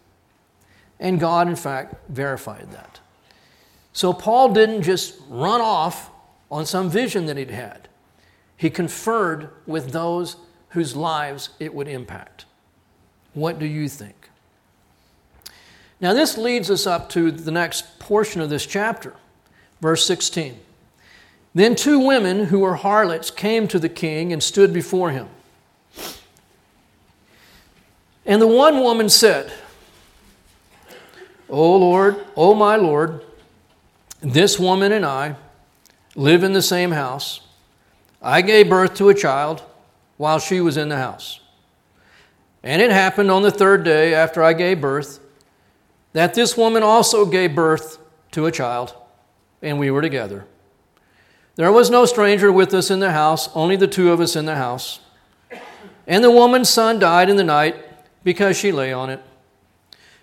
And 1.00 1.18
God, 1.18 1.48
in 1.48 1.56
fact, 1.56 1.94
verified 2.08 2.70
that. 2.72 3.00
So 3.92 4.12
Paul 4.12 4.52
didn't 4.52 4.82
just 4.82 5.18
run 5.28 5.60
off 5.60 6.10
on 6.50 6.66
some 6.66 6.90
vision 6.90 7.26
that 7.26 7.36
he'd 7.36 7.50
had, 7.50 7.88
he 8.56 8.70
conferred 8.70 9.50
with 9.66 9.90
those 9.90 10.36
whose 10.70 10.94
lives 10.94 11.50
it 11.58 11.74
would 11.74 11.88
impact. 11.88 12.44
What 13.34 13.58
do 13.58 13.66
you 13.66 13.88
think? 13.88 14.30
Now, 16.00 16.12
this 16.12 16.36
leads 16.36 16.70
us 16.70 16.86
up 16.86 17.08
to 17.10 17.30
the 17.30 17.50
next 17.50 17.98
portion 17.98 18.40
of 18.40 18.50
this 18.50 18.66
chapter, 18.66 19.14
verse 19.80 20.06
16. 20.06 20.58
Then 21.56 21.74
two 21.74 21.98
women 21.98 22.44
who 22.44 22.58
were 22.58 22.74
harlots 22.74 23.30
came 23.30 23.66
to 23.68 23.78
the 23.78 23.88
king 23.88 24.30
and 24.30 24.42
stood 24.42 24.74
before 24.74 25.10
him. 25.10 25.30
And 28.26 28.42
the 28.42 28.46
one 28.46 28.80
woman 28.80 29.08
said, 29.08 29.50
O 31.48 31.76
Lord, 31.78 32.26
O 32.36 32.54
my 32.54 32.76
Lord, 32.76 33.24
this 34.20 34.58
woman 34.58 34.92
and 34.92 35.06
I 35.06 35.36
live 36.14 36.42
in 36.42 36.52
the 36.52 36.60
same 36.60 36.90
house. 36.90 37.40
I 38.20 38.42
gave 38.42 38.68
birth 38.68 38.92
to 38.96 39.08
a 39.08 39.14
child 39.14 39.62
while 40.18 40.38
she 40.38 40.60
was 40.60 40.76
in 40.76 40.90
the 40.90 40.98
house. 40.98 41.40
And 42.62 42.82
it 42.82 42.90
happened 42.90 43.30
on 43.30 43.40
the 43.40 43.50
third 43.50 43.82
day 43.82 44.12
after 44.12 44.42
I 44.42 44.52
gave 44.52 44.82
birth 44.82 45.20
that 46.12 46.34
this 46.34 46.54
woman 46.54 46.82
also 46.82 47.24
gave 47.24 47.54
birth 47.54 47.96
to 48.32 48.44
a 48.44 48.52
child, 48.52 48.92
and 49.62 49.78
we 49.78 49.90
were 49.90 50.02
together. 50.02 50.46
There 51.56 51.72
was 51.72 51.90
no 51.90 52.04
stranger 52.04 52.52
with 52.52 52.72
us 52.74 52.90
in 52.90 53.00
the 53.00 53.12
house, 53.12 53.48
only 53.54 53.76
the 53.76 53.88
two 53.88 54.12
of 54.12 54.20
us 54.20 54.36
in 54.36 54.44
the 54.44 54.56
house. 54.56 55.00
And 56.06 56.22
the 56.22 56.30
woman's 56.30 56.68
son 56.68 56.98
died 56.98 57.30
in 57.30 57.36
the 57.36 57.44
night 57.44 57.76
because 58.22 58.58
she 58.58 58.72
lay 58.72 58.92
on 58.92 59.10
it. 59.10 59.22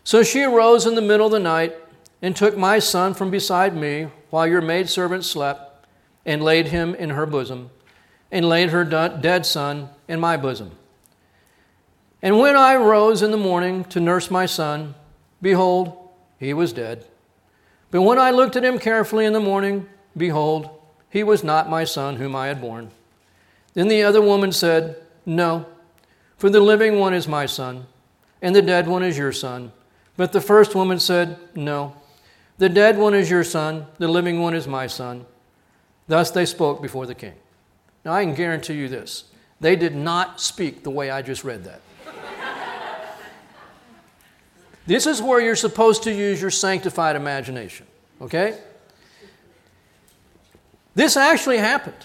So 0.04 0.22
she 0.22 0.44
arose 0.44 0.86
in 0.86 0.96
the 0.96 1.02
middle 1.02 1.26
of 1.26 1.32
the 1.32 1.40
night 1.40 1.76
and 2.22 2.36
took 2.36 2.56
my 2.56 2.78
son 2.78 3.14
from 3.14 3.32
beside 3.32 3.76
me 3.76 4.10
while 4.30 4.46
your 4.46 4.62
maidservant 4.62 5.26
slept 5.26 5.88
and 6.26 6.44
laid 6.44 6.68
him 6.68 6.94
in 6.96 7.10
her 7.10 7.26
bosom 7.26 7.72
and 8.32 8.48
laid 8.48 8.70
her 8.70 8.84
dead 8.84 9.46
son 9.46 9.90
in 10.08 10.20
my 10.20 10.38
bosom. 10.38 10.72
And 12.22 12.40
when 12.40 12.56
I 12.56 12.76
rose 12.76 13.22
in 13.22 13.32
the 13.32 13.38
morning 13.38 13.86
to 13.86 14.00
nurse 14.00 14.30
my 14.30 14.46
son, 14.46 14.96
behold, 15.42 16.10
he 16.40 16.54
was 16.54 16.74
dead. 16.74 17.06
But 17.92 18.04
when 18.04 18.20
I 18.20 18.32
looked 18.32 18.56
at 18.56 18.64
him 18.64 18.80
carefully 18.80 19.26
in 19.26 19.34
the 19.34 19.40
morning, 19.40 19.90
behold, 20.16 20.70
he 21.14 21.24
was 21.24 21.44
not 21.44 21.70
my 21.70 21.84
son 21.84 22.16
whom 22.16 22.36
I 22.36 22.48
had 22.48 22.60
born. 22.60 22.90
Then 23.76 23.88
the 23.88 24.02
other 24.02 24.20
woman 24.20 24.52
said, 24.52 24.98
No, 25.28 25.68
for 26.38 26.50
the 26.50 26.60
living 26.60 26.98
one 26.98 27.14
is 27.14 27.28
my 27.28 27.46
son, 27.46 27.86
and 28.42 28.56
the 28.56 28.64
dead 28.64 28.88
one 28.88 29.04
is 29.04 29.16
your 29.16 29.32
son. 29.32 29.72
But 30.18 30.32
the 30.32 30.42
first 30.42 30.74
woman 30.74 31.00
said, 31.00 31.38
No, 31.54 31.94
The 32.58 32.68
dead 32.68 32.98
one 32.98 33.14
is 33.14 33.30
your 33.30 33.44
son, 33.44 33.86
the 34.00 34.08
living 34.08 34.42
one 34.42 34.56
is 34.56 34.68
my 34.68 34.88
son. 34.88 35.28
Thus 36.08 36.32
they 36.32 36.48
spoke 36.48 36.82
before 36.82 37.06
the 37.06 37.14
king. 37.14 37.36
Now 38.04 38.14
I 38.14 38.26
can 38.26 38.34
guarantee 38.34 38.74
you 38.74 38.90
this 38.90 39.26
they 39.62 39.76
did 39.76 39.96
not 39.96 40.42
speak 40.42 40.82
the 40.82 40.90
way 40.90 41.12
I 41.12 41.22
just 41.22 41.44
read 41.44 41.64
that. 41.66 41.82
this 44.88 45.06
is 45.06 45.22
where 45.22 45.40
you're 45.40 45.56
supposed 45.56 46.02
to 46.04 46.12
use 46.12 46.42
your 46.42 46.50
sanctified 46.50 47.16
imagination, 47.16 47.86
okay? 48.20 48.58
This 50.96 51.18
actually 51.18 51.58
happened. 51.58 51.96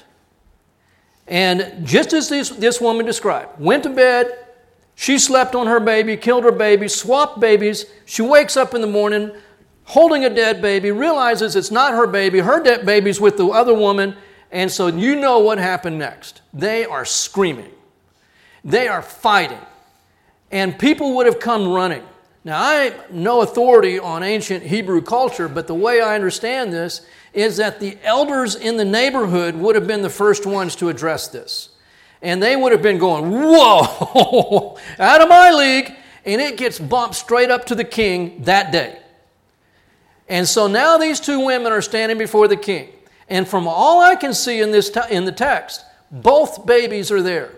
And 1.26 1.86
just 1.86 2.12
as 2.12 2.28
this, 2.28 2.48
this 2.50 2.80
woman 2.80 3.04
described, 3.04 3.60
went 3.60 3.82
to 3.82 3.90
bed, 3.90 4.46
she 4.94 5.18
slept 5.18 5.54
on 5.54 5.66
her 5.66 5.78
baby, 5.78 6.16
killed 6.16 6.44
her 6.44 6.52
baby, 6.52 6.88
swapped 6.88 7.38
babies. 7.38 7.86
She 8.06 8.22
wakes 8.22 8.56
up 8.56 8.74
in 8.74 8.80
the 8.80 8.86
morning 8.86 9.32
holding 9.88 10.24
a 10.24 10.30
dead 10.30 10.60
baby, 10.60 10.90
realizes 10.90 11.56
it's 11.56 11.70
not 11.70 11.94
her 11.94 12.06
baby, 12.06 12.40
her 12.40 12.62
dead 12.62 12.84
baby's 12.84 13.20
with 13.20 13.38
the 13.38 13.46
other 13.46 13.72
woman, 13.72 14.14
and 14.50 14.70
so 14.70 14.86
you 14.88 15.16
know 15.16 15.38
what 15.38 15.56
happened 15.56 15.98
next. 15.98 16.42
They 16.52 16.84
are 16.84 17.06
screaming, 17.06 17.72
they 18.62 18.86
are 18.86 19.00
fighting, 19.00 19.60
and 20.50 20.78
people 20.78 21.14
would 21.16 21.24
have 21.24 21.40
come 21.40 21.68
running. 21.68 22.02
Now, 22.44 22.62
I 22.62 22.92
no 23.10 23.40
authority 23.40 23.98
on 23.98 24.22
ancient 24.22 24.62
Hebrew 24.62 25.00
culture, 25.00 25.48
but 25.48 25.66
the 25.66 25.74
way 25.74 26.02
I 26.02 26.14
understand 26.14 26.72
this 26.72 27.06
is 27.32 27.56
that 27.58 27.80
the 27.80 27.98
elders 28.02 28.54
in 28.54 28.76
the 28.76 28.84
neighborhood 28.84 29.54
would 29.54 29.74
have 29.74 29.86
been 29.86 30.02
the 30.02 30.10
first 30.10 30.46
ones 30.46 30.76
to 30.76 30.88
address 30.88 31.28
this. 31.28 31.70
And 32.20 32.42
they 32.42 32.56
would 32.56 32.72
have 32.72 32.82
been 32.82 32.98
going, 32.98 33.30
Whoa, 33.30 34.76
out 34.98 35.20
of 35.20 35.28
my 35.28 35.50
league. 35.50 35.94
And 36.24 36.40
it 36.40 36.56
gets 36.56 36.78
bumped 36.78 37.14
straight 37.14 37.50
up 37.50 37.66
to 37.66 37.74
the 37.74 37.84
king 37.84 38.42
that 38.42 38.72
day. 38.72 38.98
And 40.28 40.46
so 40.46 40.66
now 40.66 40.98
these 40.98 41.20
two 41.20 41.44
women 41.44 41.72
are 41.72 41.80
standing 41.80 42.18
before 42.18 42.48
the 42.48 42.56
king. 42.56 42.90
And 43.28 43.46
from 43.46 43.66
all 43.66 44.02
I 44.02 44.14
can 44.14 44.34
see 44.34 44.60
in, 44.60 44.70
this 44.70 44.90
in 45.10 45.24
the 45.24 45.32
text, 45.32 45.84
both 46.10 46.66
babies 46.66 47.10
are 47.10 47.22
there 47.22 47.54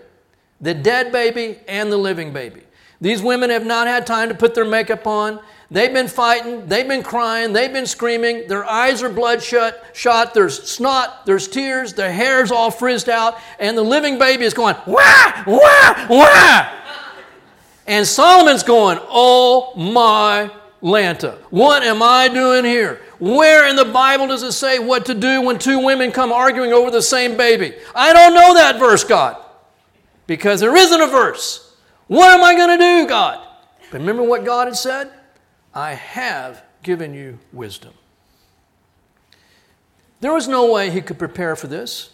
the 0.59 0.73
dead 0.75 1.11
baby 1.11 1.57
and 1.67 1.91
the 1.91 1.97
living 1.97 2.31
baby. 2.31 2.61
These 3.01 3.23
women 3.23 3.49
have 3.49 3.65
not 3.65 3.87
had 3.87 4.05
time 4.05 4.29
to 4.29 4.35
put 4.35 4.53
their 4.53 4.63
makeup 4.63 5.07
on. 5.07 5.39
They've 5.71 5.93
been 5.93 6.09
fighting, 6.09 6.67
they've 6.67 6.87
been 6.87 7.01
crying, 7.01 7.53
they've 7.53 7.71
been 7.71 7.85
screaming. 7.85 8.45
Their 8.49 8.65
eyes 8.65 9.01
are 9.01 9.09
bloodshot, 9.09 9.75
shot. 9.93 10.33
There's 10.33 10.69
snot, 10.69 11.25
there's 11.25 11.47
tears, 11.47 11.93
their 11.93 12.11
hair's 12.11 12.51
all 12.51 12.69
frizzed 12.69 13.07
out, 13.07 13.37
and 13.57 13.77
the 13.77 13.81
living 13.81 14.19
baby 14.19 14.43
is 14.43 14.53
going, 14.53 14.75
wah, 14.85 15.43
wah, 15.47 16.07
wah. 16.09 16.69
And 17.87 18.05
Solomon's 18.05 18.63
going, 18.63 18.99
oh 19.03 19.73
my 19.77 20.51
Lanta, 20.83 21.37
what 21.51 21.83
am 21.83 22.01
I 22.03 22.27
doing 22.27 22.65
here? 22.65 22.99
Where 23.19 23.69
in 23.69 23.77
the 23.77 23.85
Bible 23.85 24.27
does 24.27 24.43
it 24.43 24.51
say 24.51 24.79
what 24.79 25.05
to 25.05 25.13
do 25.13 25.41
when 25.41 25.57
two 25.57 25.79
women 25.79 26.11
come 26.11 26.33
arguing 26.33 26.73
over 26.73 26.91
the 26.91 27.01
same 27.01 27.37
baby? 27.37 27.75
I 27.95 28.11
don't 28.11 28.33
know 28.33 28.55
that 28.55 28.77
verse, 28.77 29.05
God, 29.05 29.37
because 30.27 30.59
there 30.59 30.75
isn't 30.75 31.01
a 31.01 31.07
verse. 31.07 31.77
What 32.07 32.31
am 32.31 32.43
I 32.43 32.55
going 32.55 32.77
to 32.77 32.83
do, 32.83 33.07
God? 33.07 33.47
Remember 33.93 34.23
what 34.23 34.43
God 34.43 34.67
had 34.67 34.75
said? 34.75 35.13
I 35.73 35.93
have 35.93 36.63
given 36.83 37.13
you 37.13 37.39
wisdom. 37.53 37.93
There 40.19 40.33
was 40.33 40.47
no 40.47 40.71
way 40.71 40.89
he 40.89 41.01
could 41.01 41.17
prepare 41.17 41.55
for 41.55 41.67
this. 41.67 42.11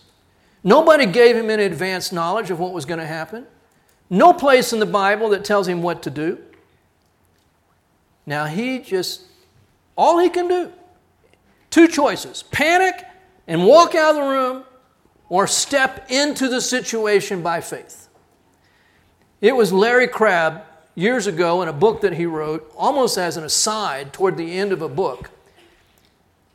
Nobody 0.64 1.06
gave 1.06 1.36
him 1.36 1.50
any 1.50 1.64
advanced 1.64 2.14
knowledge 2.14 2.52
of 2.52 2.60
what 2.60 2.74
was 2.74 2.86
going 2.86 3.00
to 3.00 3.06
happen. 3.06 3.46
No 4.10 4.34
place 4.34 4.74
in 4.74 4.80
the 4.80 4.86
Bible 4.86 5.30
that 5.30 5.44
tells 5.44 5.68
him 5.68 5.82
what 5.82 6.04
to 6.04 6.10
do. 6.10 6.40
Now 8.26 8.46
he 8.46 8.80
just, 8.80 9.22
all 9.98 10.20
he 10.20 10.30
can 10.30 10.48
do, 10.48 10.72
two 11.70 11.88
choices 11.88 12.44
panic 12.44 13.06
and 13.48 13.66
walk 13.66 13.96
out 13.96 14.10
of 14.10 14.16
the 14.16 14.30
room, 14.30 14.64
or 15.30 15.48
step 15.48 16.10
into 16.10 16.48
the 16.48 16.62
situation 16.62 17.42
by 17.42 17.62
faith. 17.62 18.08
It 19.42 19.56
was 19.56 19.72
Larry 19.72 20.08
Crabb 20.08 20.64
years 20.98 21.28
ago 21.28 21.62
in 21.62 21.68
a 21.68 21.74
book 21.74 22.02
that 22.02 22.14
he 22.14 22.26
wrote, 22.26 22.74
almost 22.76 23.20
as 23.20 23.38
an 23.38 23.44
aside 23.44 24.12
toward 24.12 24.36
the 24.36 24.58
end 24.58 24.72
of 24.72 24.82
a 24.82 24.90
book. 24.90 25.30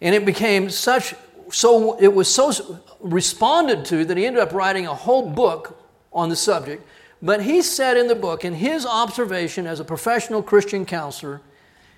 And 0.00 0.16
it 0.16 0.26
became 0.26 0.68
such, 0.68 1.14
so 1.52 1.96
it 2.00 2.12
was 2.12 2.32
so 2.32 2.80
responded 2.98 3.84
to 3.86 4.04
that 4.04 4.16
he 4.16 4.26
ended 4.26 4.42
up 4.42 4.52
writing 4.52 4.88
a 4.88 4.94
whole 4.94 5.30
book 5.30 5.80
on 6.12 6.28
the 6.28 6.34
subject. 6.34 6.84
But 7.22 7.44
he 7.44 7.62
said 7.62 7.96
in 7.96 8.08
the 8.08 8.16
book, 8.16 8.44
in 8.44 8.54
his 8.54 8.84
observation 8.84 9.64
as 9.64 9.78
a 9.78 9.84
professional 9.84 10.42
Christian 10.42 10.84
counselor, 10.84 11.40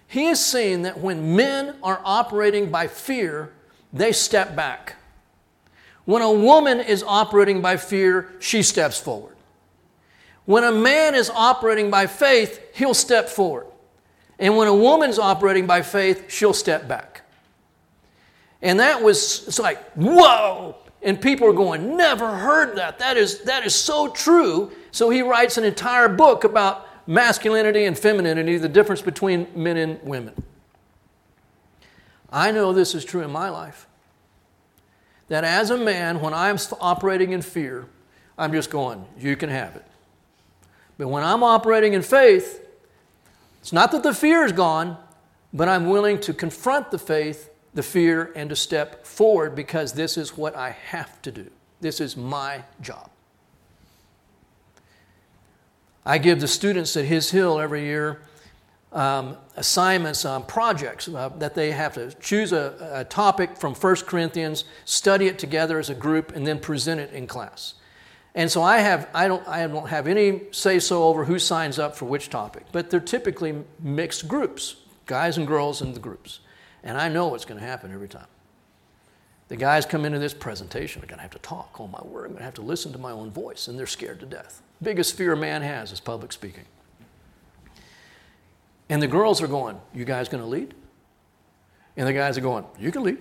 he 0.07 0.27
has 0.27 0.45
seen 0.45 0.83
that 0.83 1.01
when 1.01 1.35
men 1.35 1.77
are 1.83 2.03
operating 2.05 2.71
by 2.71 2.89
fear, 2.89 3.55
they 3.91 4.13
step 4.13 4.55
back. 4.55 4.97
When 6.05 6.21
a 6.21 6.31
woman 6.31 6.81
is 6.81 7.03
operating 7.03 7.63
by 7.63 7.79
fear, 7.79 8.35
she 8.39 8.63
steps 8.63 9.01
forward. 9.01 9.34
When 10.47 10.65
a 10.65 10.73
man 10.73 11.15
is 11.15 11.31
operating 11.31 11.91
by 11.91 12.07
faith, 12.07 12.61
he'll 12.75 12.95
step 12.95 13.29
forward. 13.29 13.67
And 14.39 14.57
when 14.57 14.69
a 14.69 14.75
woman's 14.75 15.19
operating 15.19 15.67
by 15.67 15.83
faith, 15.83 16.31
she'll 16.31 16.53
step 16.53 16.87
back. 16.89 17.23
And 18.61 18.81
that 18.81 19.03
was, 19.03 19.47
it's 19.47 19.59
like, 19.59 19.93
whoa! 19.93 20.77
And 21.03 21.21
people 21.21 21.49
are 21.49 21.53
going, 21.53 21.97
never 21.97 22.37
heard 22.37 22.77
that. 22.77 22.99
That 22.99 23.17
is, 23.17 23.43
that 23.43 23.65
is 23.65 23.75
so 23.75 24.09
true. 24.09 24.73
So 24.91 25.11
he 25.11 25.23
writes 25.23 25.59
an 25.59 25.65
entire 25.65 26.09
book 26.09 26.45
about 26.45 26.89
masculinity 27.07 27.85
and 27.85 27.99
femininity, 27.99 28.57
the 28.57 28.69
difference 28.69 29.03
between 29.03 29.47
men 29.55 29.77
and 29.77 30.03
women. 30.03 30.35
I 32.31 32.51
know 32.51 32.73
this 32.73 32.95
is 32.95 33.05
true 33.05 33.21
in 33.21 33.31
my 33.31 33.51
life. 33.51 33.87
That 35.29 35.45
as 35.45 35.71
a 35.71 35.77
man, 35.77 36.21
when 36.21 36.35
I'm 36.35 36.59
operating 36.81 37.33
in 37.33 37.43
fear, 37.43 37.87
I'm 38.37 38.53
just 38.53 38.71
going, 38.71 39.05
you 39.19 39.37
can 39.37 39.51
have 39.51 39.77
it. 39.77 39.85
But 40.99 41.09
when 41.09 41.25
I'm 41.25 41.43
operating 41.43 41.93
in 41.93 42.03
faith, 42.03 42.65
it's 43.61 43.73
not 43.73 43.93
that 43.93 44.03
the 44.03 44.15
fear 44.15 44.45
is 44.45 44.53
gone, 44.53 44.97
but 45.53 45.69
I'm 45.69 45.89
willing 45.89 46.21
to 46.21 46.35
confront 46.35 46.91
the 46.91 46.99
faith, 46.99 47.51
the 47.73 47.83
fear, 47.83 48.33
and 48.37 48.51
to 48.51 48.57
step 48.57 49.07
forward 49.07 49.55
because 49.55 49.93
this 49.93 50.17
is 50.17 50.37
what 50.37 50.55
I 50.55 50.71
have 50.71 51.21
to 51.23 51.33
do. 51.33 51.51
This 51.81 52.01
is 52.01 52.17
my 52.17 52.63
job. 52.81 53.11
I 56.07 56.19
give 56.19 56.41
the 56.41 56.49
students 56.49 56.97
at 56.97 57.07
His 57.07 57.31
Hill 57.31 57.59
every 57.59 57.85
year 57.85 58.21
um, 58.93 59.37
assignments 59.57 60.25
on 60.25 60.45
projects 60.45 61.09
uh, 61.09 61.31
that 61.39 61.55
they 61.55 61.73
have 61.73 61.95
to 61.95 62.13
choose 62.21 62.53
a, 62.53 62.93
a 62.93 63.05
topic 63.05 63.57
from 63.57 63.75
1 63.75 63.97
Corinthians, 64.07 64.65
study 64.85 65.27
it 65.27 65.39
together 65.39 65.79
as 65.79 65.91
a 65.91 65.95
group, 65.95 66.35
and 66.35 66.47
then 66.47 66.61
present 66.61 67.01
it 67.01 67.13
in 67.13 67.27
class. 67.27 67.75
And 68.35 68.51
so 68.51 68.63
I, 68.63 68.79
have, 68.79 69.09
I, 69.15 69.29
don't, 69.29 69.47
I 69.47 69.67
don't 69.67 69.89
have 69.89 70.09
any 70.09 70.43
say 70.51 70.81
so 70.81 71.05
over 71.05 71.25
who 71.25 71.39
signs 71.39 71.79
up 71.79 71.97
for 71.97 72.07
which 72.07 72.31
topic, 72.31 72.67
but 72.73 72.91
they're 72.91 72.99
typically 72.99 73.55
mixed 73.81 74.27
groups, 74.27 74.77
guys 75.07 75.39
and 75.39 75.47
girls 75.47 75.81
in 75.81 75.95
the 75.95 76.01
groups. 76.01 76.41
And 76.83 76.99
I 76.99 77.09
know 77.09 77.29
what's 77.29 77.45
going 77.45 77.61
to 77.61 77.67
happen 77.67 77.93
every 77.93 78.09
time. 78.09 78.27
The 79.49 79.57
guys 79.57 79.87
come 79.87 80.05
into 80.05 80.19
this 80.19 80.35
presentation, 80.35 81.01
they're 81.01 81.09
going 81.09 81.19
to 81.19 81.23
have 81.23 81.31
to 81.33 81.39
talk. 81.39 81.77
Oh, 81.79 81.87
my 81.87 82.03
word, 82.03 82.25
I'm 82.25 82.31
going 82.31 82.39
to 82.39 82.45
have 82.45 82.55
to 82.55 82.63
listen 82.63 82.93
to 82.93 82.99
my 82.99 83.13
own 83.13 83.31
voice, 83.31 83.69
and 83.69 83.79
they're 83.79 83.87
scared 83.87 84.21
to 84.21 84.27
death. 84.27 84.63
Biggest 84.83 85.17
fear 85.17 85.37
man 85.37 85.63
has 85.63 85.93
is 85.93 86.01
public 86.01 86.33
speaking. 86.33 86.65
And 88.89 89.01
the 89.01 89.07
girls 89.07 89.41
are 89.43 89.47
going, 89.47 89.81
You 89.95 90.05
guys 90.05 90.29
going 90.29 90.43
to 90.43 90.49
lead? 90.49 90.75
And 91.97 92.09
the 92.09 92.13
guys 92.13 92.37
are 92.37 92.43
going, 92.43 92.65
You 92.79 92.91
can 92.91 93.03
lead. 93.03 93.19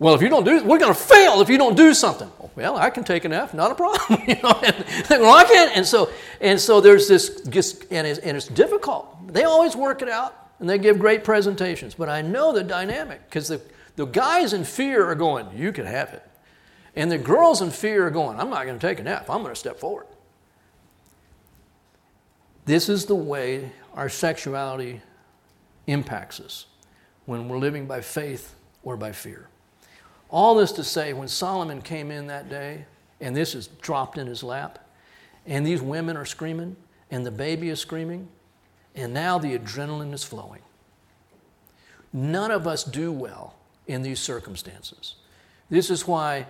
Well, 0.00 0.14
if 0.14 0.22
you 0.22 0.30
don't 0.30 0.44
do, 0.44 0.64
we're 0.64 0.78
going 0.78 0.94
to 0.94 0.98
fail 0.98 1.42
if 1.42 1.50
you 1.50 1.58
don't 1.58 1.76
do 1.76 1.92
something. 1.92 2.32
Well, 2.56 2.76
I 2.76 2.88
can 2.88 3.04
take 3.04 3.26
an 3.26 3.34
F, 3.34 3.52
not 3.52 3.70
a 3.70 3.74
problem. 3.74 4.22
you 4.26 4.34
know, 4.42 4.58
and, 4.64 4.84
well, 5.10 5.36
I 5.36 5.44
can. 5.44 5.68
And 5.74 5.86
so, 5.86 6.10
and 6.40 6.58
so 6.58 6.80
there's 6.80 7.06
this, 7.06 7.42
just, 7.42 7.84
and 7.90 8.06
it's, 8.06 8.18
and 8.18 8.34
it's 8.34 8.48
difficult. 8.48 9.32
They 9.32 9.44
always 9.44 9.76
work 9.76 10.00
it 10.00 10.08
out, 10.08 10.52
and 10.58 10.68
they 10.68 10.78
give 10.78 10.98
great 10.98 11.22
presentations. 11.22 11.94
But 11.94 12.08
I 12.08 12.22
know 12.22 12.50
the 12.50 12.64
dynamic 12.64 13.26
because 13.26 13.48
the, 13.48 13.60
the 13.96 14.06
guys 14.06 14.54
in 14.54 14.64
fear 14.64 15.04
are 15.04 15.14
going, 15.14 15.46
you 15.54 15.70
can 15.70 15.84
have 15.84 16.14
it. 16.14 16.26
And 16.96 17.12
the 17.12 17.18
girls 17.18 17.60
in 17.60 17.70
fear 17.70 18.06
are 18.06 18.10
going, 18.10 18.40
I'm 18.40 18.48
not 18.48 18.64
going 18.64 18.78
to 18.78 18.86
take 18.86 19.00
an 19.00 19.06
F, 19.06 19.28
I'm 19.28 19.42
going 19.42 19.54
to 19.54 19.60
step 19.60 19.78
forward. 19.78 20.06
This 22.64 22.88
is 22.88 23.04
the 23.04 23.14
way 23.14 23.70
our 23.92 24.08
sexuality 24.08 25.02
impacts 25.86 26.40
us 26.40 26.64
when 27.26 27.50
we're 27.50 27.58
living 27.58 27.84
by 27.86 28.00
faith 28.00 28.54
or 28.82 28.96
by 28.96 29.12
fear. 29.12 29.49
All 30.30 30.54
this 30.54 30.72
to 30.72 30.84
say, 30.84 31.12
when 31.12 31.28
Solomon 31.28 31.82
came 31.82 32.10
in 32.10 32.28
that 32.28 32.48
day, 32.48 32.86
and 33.20 33.36
this 33.36 33.54
is 33.54 33.66
dropped 33.66 34.16
in 34.16 34.26
his 34.26 34.42
lap, 34.42 34.78
and 35.46 35.66
these 35.66 35.82
women 35.82 36.16
are 36.16 36.24
screaming, 36.24 36.76
and 37.10 37.26
the 37.26 37.30
baby 37.30 37.68
is 37.68 37.80
screaming, 37.80 38.28
and 38.94 39.12
now 39.12 39.38
the 39.38 39.58
adrenaline 39.58 40.12
is 40.14 40.22
flowing. 40.24 40.62
None 42.12 42.50
of 42.50 42.66
us 42.66 42.84
do 42.84 43.10
well 43.12 43.56
in 43.86 44.02
these 44.02 44.20
circumstances. 44.20 45.16
This 45.68 45.90
is 45.90 46.06
why, 46.06 46.46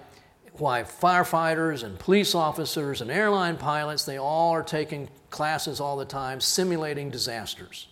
why 0.54 0.82
firefighters 0.82 1.82
and 1.82 1.98
police 1.98 2.34
officers 2.34 3.00
and 3.00 3.10
airline 3.10 3.56
pilots, 3.56 4.04
they 4.04 4.18
all 4.18 4.50
are 4.50 4.62
taking 4.62 5.08
classes 5.30 5.80
all 5.80 5.96
the 5.96 6.04
time 6.04 6.40
simulating 6.40 7.10
disasters. 7.10 7.88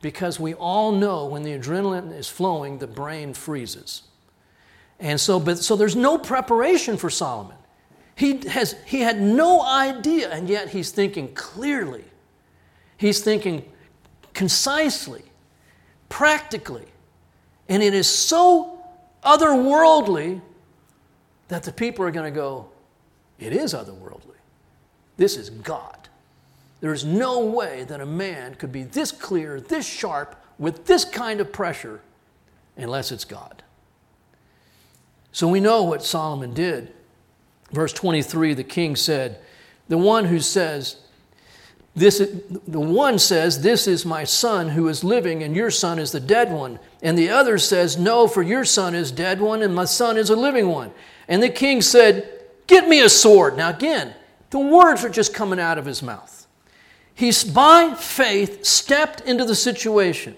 because 0.00 0.38
we 0.38 0.54
all 0.54 0.92
know 0.92 1.26
when 1.26 1.42
the 1.42 1.58
adrenaline 1.58 2.16
is 2.16 2.28
flowing, 2.28 2.78
the 2.78 2.86
brain 2.86 3.34
freezes. 3.34 4.02
And 5.00 5.20
so, 5.20 5.38
but, 5.38 5.58
so 5.58 5.76
there's 5.76 5.96
no 5.96 6.18
preparation 6.18 6.96
for 6.96 7.10
Solomon. 7.10 7.56
He, 8.16 8.38
has, 8.48 8.74
he 8.84 9.00
had 9.00 9.20
no 9.20 9.62
idea, 9.62 10.30
and 10.30 10.48
yet 10.48 10.70
he's 10.70 10.90
thinking 10.90 11.34
clearly. 11.34 12.04
He's 12.96 13.20
thinking 13.20 13.64
concisely, 14.34 15.22
practically. 16.08 16.86
And 17.68 17.82
it 17.82 17.94
is 17.94 18.08
so 18.08 18.82
otherworldly 19.22 20.40
that 21.46 21.62
the 21.62 21.72
people 21.72 22.04
are 22.04 22.10
going 22.10 22.32
to 22.32 22.36
go, 22.36 22.68
it 23.38 23.52
is 23.52 23.72
otherworldly. 23.72 24.36
This 25.16 25.36
is 25.36 25.50
God. 25.50 26.08
There's 26.80 27.04
no 27.04 27.44
way 27.44 27.84
that 27.84 28.00
a 28.00 28.06
man 28.06 28.54
could 28.54 28.72
be 28.72 28.82
this 28.84 29.12
clear, 29.12 29.60
this 29.60 29.86
sharp, 29.86 30.36
with 30.58 30.86
this 30.86 31.04
kind 31.04 31.40
of 31.40 31.52
pressure, 31.52 32.00
unless 32.76 33.12
it's 33.12 33.24
God. 33.24 33.62
So 35.32 35.48
we 35.48 35.60
know 35.60 35.82
what 35.82 36.02
Solomon 36.02 36.54
did. 36.54 36.92
Verse 37.70 37.92
23, 37.92 38.54
the 38.54 38.64
king 38.64 38.96
said, 38.96 39.40
The 39.88 39.98
one 39.98 40.26
who 40.26 40.40
says, 40.40 40.96
this, 41.98 42.18
the 42.18 42.80
one 42.80 43.18
says, 43.18 43.62
This 43.62 43.88
is 43.88 44.06
my 44.06 44.24
son 44.24 44.70
who 44.70 44.88
is 44.88 45.02
living, 45.02 45.42
and 45.42 45.54
your 45.54 45.70
son 45.70 45.98
is 45.98 46.12
the 46.12 46.20
dead 46.20 46.52
one. 46.52 46.78
And 47.02 47.18
the 47.18 47.30
other 47.30 47.58
says, 47.58 47.98
No, 47.98 48.28
for 48.28 48.42
your 48.42 48.64
son 48.64 48.94
is 48.94 49.10
dead 49.10 49.40
one, 49.40 49.62
and 49.62 49.74
my 49.74 49.84
son 49.84 50.16
is 50.16 50.30
a 50.30 50.36
living 50.36 50.68
one. 50.68 50.92
And 51.26 51.42
the 51.42 51.48
king 51.48 51.82
said, 51.82 52.30
Get 52.66 52.88
me 52.88 53.00
a 53.00 53.08
sword. 53.08 53.56
Now, 53.56 53.70
again, 53.70 54.14
the 54.50 54.58
words 54.58 55.04
are 55.04 55.10
just 55.10 55.34
coming 55.34 55.58
out 55.58 55.78
of 55.78 55.86
his 55.86 56.02
mouth. 56.02 56.46
He's 57.14 57.42
by 57.42 57.94
faith 57.94 58.64
stepped 58.64 59.22
into 59.22 59.44
the 59.44 59.56
situation. 59.56 60.36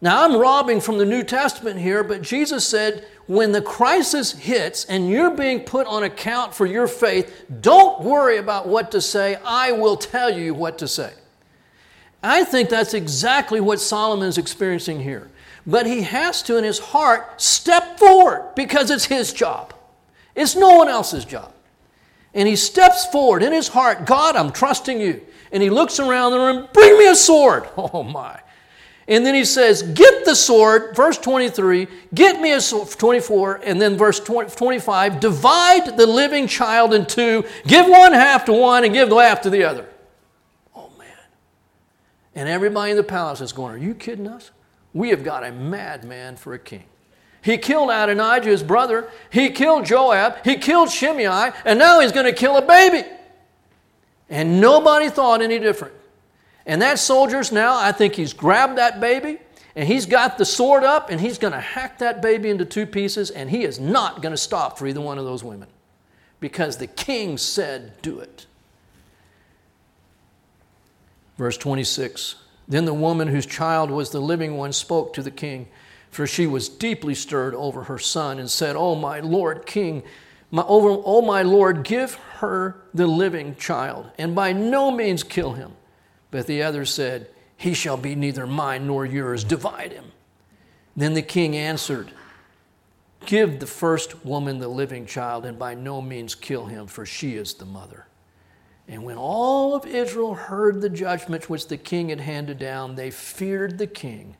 Now, 0.00 0.24
I'm 0.24 0.36
robbing 0.36 0.80
from 0.80 0.98
the 0.98 1.04
New 1.04 1.22
Testament 1.22 1.78
here, 1.78 2.02
but 2.02 2.20
Jesus 2.20 2.66
said, 2.66 3.06
when 3.26 3.52
the 3.52 3.62
crisis 3.62 4.32
hits 4.32 4.84
and 4.84 5.08
you're 5.08 5.30
being 5.30 5.60
put 5.60 5.86
on 5.86 6.02
account 6.02 6.54
for 6.54 6.66
your 6.66 6.86
faith, 6.86 7.46
don't 7.60 8.02
worry 8.02 8.36
about 8.36 8.68
what 8.68 8.90
to 8.92 9.00
say. 9.00 9.36
I 9.44 9.72
will 9.72 9.96
tell 9.96 10.36
you 10.36 10.52
what 10.54 10.78
to 10.78 10.88
say. 10.88 11.12
I 12.22 12.44
think 12.44 12.70
that's 12.70 12.94
exactly 12.94 13.60
what 13.60 13.80
Solomon 13.80 14.28
is 14.28 14.38
experiencing 14.38 15.00
here. 15.00 15.30
But 15.66 15.86
he 15.86 16.02
has 16.02 16.42
to, 16.42 16.56
in 16.56 16.64
his 16.64 16.78
heart, 16.78 17.40
step 17.40 17.98
forward 17.98 18.52
because 18.54 18.90
it's 18.90 19.06
his 19.06 19.32
job. 19.32 19.74
It's 20.34 20.56
no 20.56 20.76
one 20.76 20.88
else's 20.88 21.24
job. 21.24 21.52
And 22.34 22.48
he 22.48 22.56
steps 22.56 23.06
forward 23.06 23.42
in 23.42 23.52
his 23.52 23.68
heart 23.68 24.04
God, 24.06 24.36
I'm 24.36 24.52
trusting 24.52 25.00
you. 25.00 25.22
And 25.52 25.62
he 25.62 25.70
looks 25.70 26.00
around 26.00 26.32
the 26.32 26.38
room, 26.38 26.68
bring 26.72 26.98
me 26.98 27.08
a 27.08 27.14
sword. 27.14 27.68
Oh 27.76 28.02
my. 28.02 28.40
And 29.06 29.24
then 29.24 29.34
he 29.34 29.44
says, 29.44 29.82
Get 29.82 30.24
the 30.24 30.34
sword, 30.34 30.96
verse 30.96 31.18
23, 31.18 31.88
get 32.14 32.40
me 32.40 32.52
a 32.52 32.60
sword, 32.60 32.88
24, 32.90 33.60
and 33.64 33.80
then 33.80 33.96
verse 33.96 34.18
20, 34.20 34.50
25, 34.50 35.20
divide 35.20 35.96
the 35.96 36.06
living 36.06 36.46
child 36.46 36.94
in 36.94 37.04
two, 37.06 37.44
give 37.66 37.86
one 37.86 38.12
half 38.12 38.46
to 38.46 38.52
one 38.52 38.84
and 38.84 38.94
give 38.94 39.10
the 39.10 39.16
half 39.16 39.42
to 39.42 39.50
the 39.50 39.64
other. 39.64 39.86
Oh 40.74 40.90
man. 40.98 41.06
And 42.34 42.48
everybody 42.48 42.92
in 42.92 42.96
the 42.96 43.02
palace 43.02 43.40
is 43.40 43.52
going, 43.52 43.74
Are 43.74 43.78
you 43.78 43.94
kidding 43.94 44.26
us? 44.26 44.50
We 44.94 45.10
have 45.10 45.24
got 45.24 45.44
a 45.44 45.52
madman 45.52 46.36
for 46.36 46.54
a 46.54 46.58
king. 46.58 46.84
He 47.42 47.58
killed 47.58 47.90
Adonijah, 47.90 48.48
his 48.48 48.62
brother. 48.62 49.10
He 49.28 49.50
killed 49.50 49.84
Joab. 49.84 50.42
He 50.44 50.56
killed 50.56 50.90
Shimei. 50.90 51.50
And 51.66 51.78
now 51.78 52.00
he's 52.00 52.12
going 52.12 52.24
to 52.24 52.32
kill 52.32 52.56
a 52.56 52.62
baby. 52.62 53.06
And 54.30 54.62
nobody 54.62 55.10
thought 55.10 55.42
any 55.42 55.58
different. 55.58 55.92
And 56.66 56.80
that 56.82 56.98
soldier's 56.98 57.52
now, 57.52 57.78
I 57.78 57.92
think 57.92 58.14
he's 58.14 58.32
grabbed 58.32 58.78
that 58.78 59.00
baby 59.00 59.38
and 59.76 59.86
he's 59.86 60.06
got 60.06 60.38
the 60.38 60.44
sword 60.44 60.84
up 60.84 61.10
and 61.10 61.20
he's 61.20 61.38
going 61.38 61.52
to 61.52 61.60
hack 61.60 61.98
that 61.98 62.22
baby 62.22 62.48
into 62.48 62.64
two 62.64 62.86
pieces 62.86 63.30
and 63.30 63.50
he 63.50 63.64
is 63.64 63.78
not 63.78 64.22
going 64.22 64.32
to 64.32 64.38
stop 64.38 64.78
for 64.78 64.86
either 64.86 65.00
one 65.00 65.18
of 65.18 65.24
those 65.24 65.44
women 65.44 65.68
because 66.40 66.78
the 66.78 66.86
king 66.86 67.36
said, 67.36 68.00
Do 68.02 68.20
it. 68.20 68.46
Verse 71.36 71.58
26 71.58 72.36
Then 72.66 72.84
the 72.84 72.94
woman 72.94 73.28
whose 73.28 73.46
child 73.46 73.90
was 73.90 74.10
the 74.10 74.20
living 74.20 74.56
one 74.56 74.72
spoke 74.72 75.12
to 75.14 75.22
the 75.22 75.30
king 75.30 75.68
for 76.14 76.26
she 76.26 76.46
was 76.46 76.68
deeply 76.68 77.14
stirred 77.14 77.54
over 77.54 77.84
her 77.84 77.98
son 77.98 78.38
and 78.38 78.48
said, 78.48 78.76
Oh, 78.76 78.94
my 78.94 79.20
Lord 79.20 79.66
King, 79.66 80.02
my, 80.50 80.62
over, 80.62 81.02
oh, 81.04 81.20
my 81.20 81.42
Lord, 81.42 81.82
give 81.82 82.14
her 82.38 82.76
the 82.94 83.06
living 83.06 83.56
child, 83.56 84.10
and 84.16 84.34
by 84.34 84.52
no 84.52 84.90
means 84.90 85.24
kill 85.24 85.52
him. 85.52 85.72
But 86.34 86.48
the 86.48 86.64
other 86.64 86.84
said, 86.84 87.28
He 87.56 87.74
shall 87.74 87.96
be 87.96 88.16
neither 88.16 88.44
mine 88.44 88.88
nor 88.88 89.06
yours, 89.06 89.44
divide 89.44 89.92
him. 89.92 90.10
Then 90.96 91.14
the 91.14 91.22
king 91.22 91.56
answered, 91.56 92.10
Give 93.24 93.60
the 93.60 93.68
first 93.68 94.24
woman 94.26 94.58
the 94.58 94.66
living 94.66 95.06
child, 95.06 95.46
and 95.46 95.56
by 95.56 95.74
no 95.74 96.02
means 96.02 96.34
kill 96.34 96.66
him, 96.66 96.88
for 96.88 97.06
she 97.06 97.36
is 97.36 97.54
the 97.54 97.64
mother. 97.64 98.08
And 98.88 99.04
when 99.04 99.16
all 99.16 99.76
of 99.76 99.86
Israel 99.86 100.34
heard 100.34 100.80
the 100.80 100.90
judgment 100.90 101.48
which 101.48 101.68
the 101.68 101.76
king 101.76 102.08
had 102.08 102.20
handed 102.20 102.58
down, 102.58 102.96
they 102.96 103.12
feared 103.12 103.78
the 103.78 103.86
king 103.86 104.34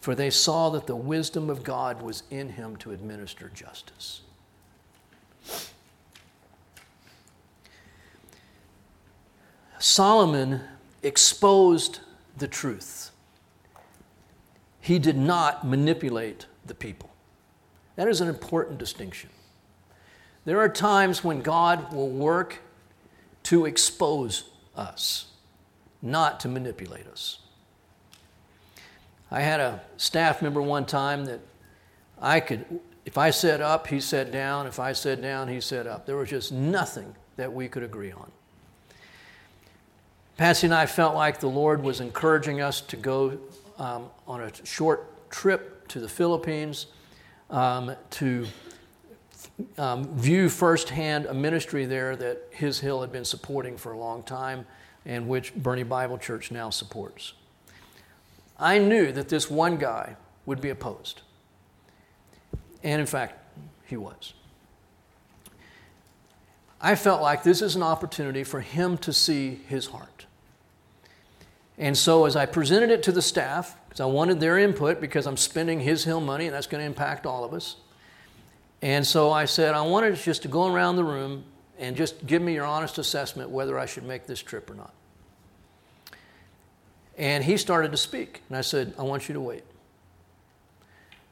for 0.00 0.14
they 0.14 0.30
saw 0.30 0.70
that 0.70 0.86
the 0.86 0.96
wisdom 0.96 1.50
of 1.50 1.62
God 1.62 2.00
was 2.00 2.22
in 2.30 2.50
him 2.50 2.76
to 2.76 2.92
administer 2.92 3.50
justice. 3.52 4.22
Solomon 9.78 10.62
exposed 11.02 12.00
the 12.36 12.48
truth. 12.48 13.10
He 14.80 14.98
did 14.98 15.16
not 15.16 15.66
manipulate 15.66 16.46
the 16.66 16.74
people. 16.74 17.10
That 17.96 18.08
is 18.08 18.20
an 18.20 18.28
important 18.28 18.78
distinction. 18.78 19.30
There 20.44 20.58
are 20.58 20.68
times 20.68 21.22
when 21.22 21.42
God 21.42 21.92
will 21.92 22.08
work 22.08 22.58
to 23.44 23.66
expose 23.66 24.44
us, 24.74 25.26
not 26.00 26.40
to 26.40 26.48
manipulate 26.48 27.06
us. 27.06 27.38
I 29.30 29.42
had 29.42 29.60
a 29.60 29.80
staff 29.96 30.42
member 30.42 30.62
one 30.62 30.86
time 30.86 31.26
that 31.26 31.40
I 32.20 32.40
could, 32.40 32.80
if 33.04 33.16
I 33.16 33.30
said 33.30 33.60
up, 33.60 33.86
he 33.86 34.00
said 34.00 34.32
down. 34.32 34.66
If 34.66 34.80
I 34.80 34.92
said 34.92 35.22
down, 35.22 35.48
he 35.48 35.60
said 35.60 35.86
up. 35.86 36.06
There 36.06 36.16
was 36.16 36.30
just 36.30 36.52
nothing 36.52 37.14
that 37.36 37.52
we 37.52 37.68
could 37.68 37.82
agree 37.82 38.12
on. 38.12 38.32
Patsy 40.40 40.68
and 40.68 40.74
I 40.74 40.86
felt 40.86 41.14
like 41.14 41.38
the 41.38 41.50
Lord 41.50 41.82
was 41.82 42.00
encouraging 42.00 42.62
us 42.62 42.80
to 42.80 42.96
go 42.96 43.38
um, 43.76 44.06
on 44.26 44.40
a 44.40 44.50
short 44.64 45.28
trip 45.28 45.86
to 45.88 46.00
the 46.00 46.08
Philippines 46.08 46.86
um, 47.50 47.94
to 48.12 48.46
um, 49.76 50.06
view 50.16 50.48
firsthand 50.48 51.26
a 51.26 51.34
ministry 51.34 51.84
there 51.84 52.16
that 52.16 52.40
His 52.52 52.80
Hill 52.80 53.02
had 53.02 53.12
been 53.12 53.26
supporting 53.26 53.76
for 53.76 53.92
a 53.92 53.98
long 53.98 54.22
time 54.22 54.64
and 55.04 55.28
which 55.28 55.54
Boerne 55.54 55.86
Bible 55.86 56.16
Church 56.16 56.50
now 56.50 56.70
supports. 56.70 57.34
I 58.58 58.78
knew 58.78 59.12
that 59.12 59.28
this 59.28 59.50
one 59.50 59.76
guy 59.76 60.16
would 60.46 60.62
be 60.62 60.70
opposed. 60.70 61.20
And 62.82 62.98
in 62.98 63.06
fact, 63.06 63.34
he 63.84 63.98
was. 63.98 64.32
I 66.80 66.94
felt 66.94 67.20
like 67.20 67.42
this 67.42 67.60
is 67.60 67.76
an 67.76 67.82
opportunity 67.82 68.42
for 68.42 68.62
him 68.62 68.96
to 68.96 69.12
see 69.12 69.56
his 69.68 69.88
heart. 69.88 70.19
And 71.80 71.96
so, 71.96 72.26
as 72.26 72.36
I 72.36 72.44
presented 72.44 72.90
it 72.90 73.02
to 73.04 73.12
the 73.12 73.22
staff, 73.22 73.74
because 73.88 74.00
I 74.00 74.04
wanted 74.04 74.38
their 74.38 74.58
input, 74.58 75.00
because 75.00 75.26
I'm 75.26 75.38
spending 75.38 75.80
his 75.80 76.04
hill 76.04 76.20
money 76.20 76.44
and 76.44 76.54
that's 76.54 76.66
going 76.66 76.82
to 76.82 76.86
impact 76.86 77.24
all 77.24 77.42
of 77.42 77.54
us. 77.54 77.76
And 78.82 79.06
so 79.06 79.32
I 79.32 79.46
said, 79.46 79.74
I 79.74 79.80
wanted 79.80 80.14
just 80.16 80.42
to 80.42 80.48
go 80.48 80.72
around 80.72 80.96
the 80.96 81.04
room 81.04 81.42
and 81.78 81.96
just 81.96 82.26
give 82.26 82.42
me 82.42 82.52
your 82.52 82.66
honest 82.66 82.98
assessment 82.98 83.48
whether 83.48 83.78
I 83.78 83.86
should 83.86 84.04
make 84.04 84.26
this 84.26 84.42
trip 84.42 84.70
or 84.70 84.74
not. 84.74 84.92
And 87.16 87.42
he 87.42 87.56
started 87.56 87.92
to 87.92 87.96
speak. 87.96 88.42
And 88.48 88.58
I 88.58 88.60
said, 88.60 88.92
I 88.98 89.02
want 89.02 89.28
you 89.28 89.32
to 89.32 89.40
wait. 89.40 89.64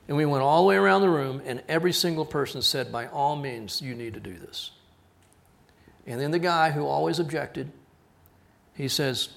And 0.08 0.16
we 0.16 0.24
went 0.24 0.42
all 0.42 0.62
the 0.62 0.68
way 0.68 0.76
around 0.76 1.02
the 1.02 1.10
room, 1.10 1.42
and 1.44 1.62
every 1.68 1.92
single 1.92 2.24
person 2.24 2.62
said, 2.62 2.90
By 2.90 3.06
all 3.08 3.36
means, 3.36 3.82
you 3.82 3.94
need 3.94 4.14
to 4.14 4.20
do 4.20 4.32
this. 4.38 4.70
And 6.06 6.18
then 6.18 6.30
the 6.30 6.38
guy 6.38 6.70
who 6.70 6.86
always 6.86 7.18
objected, 7.18 7.70
he 8.74 8.88
says, 8.88 9.28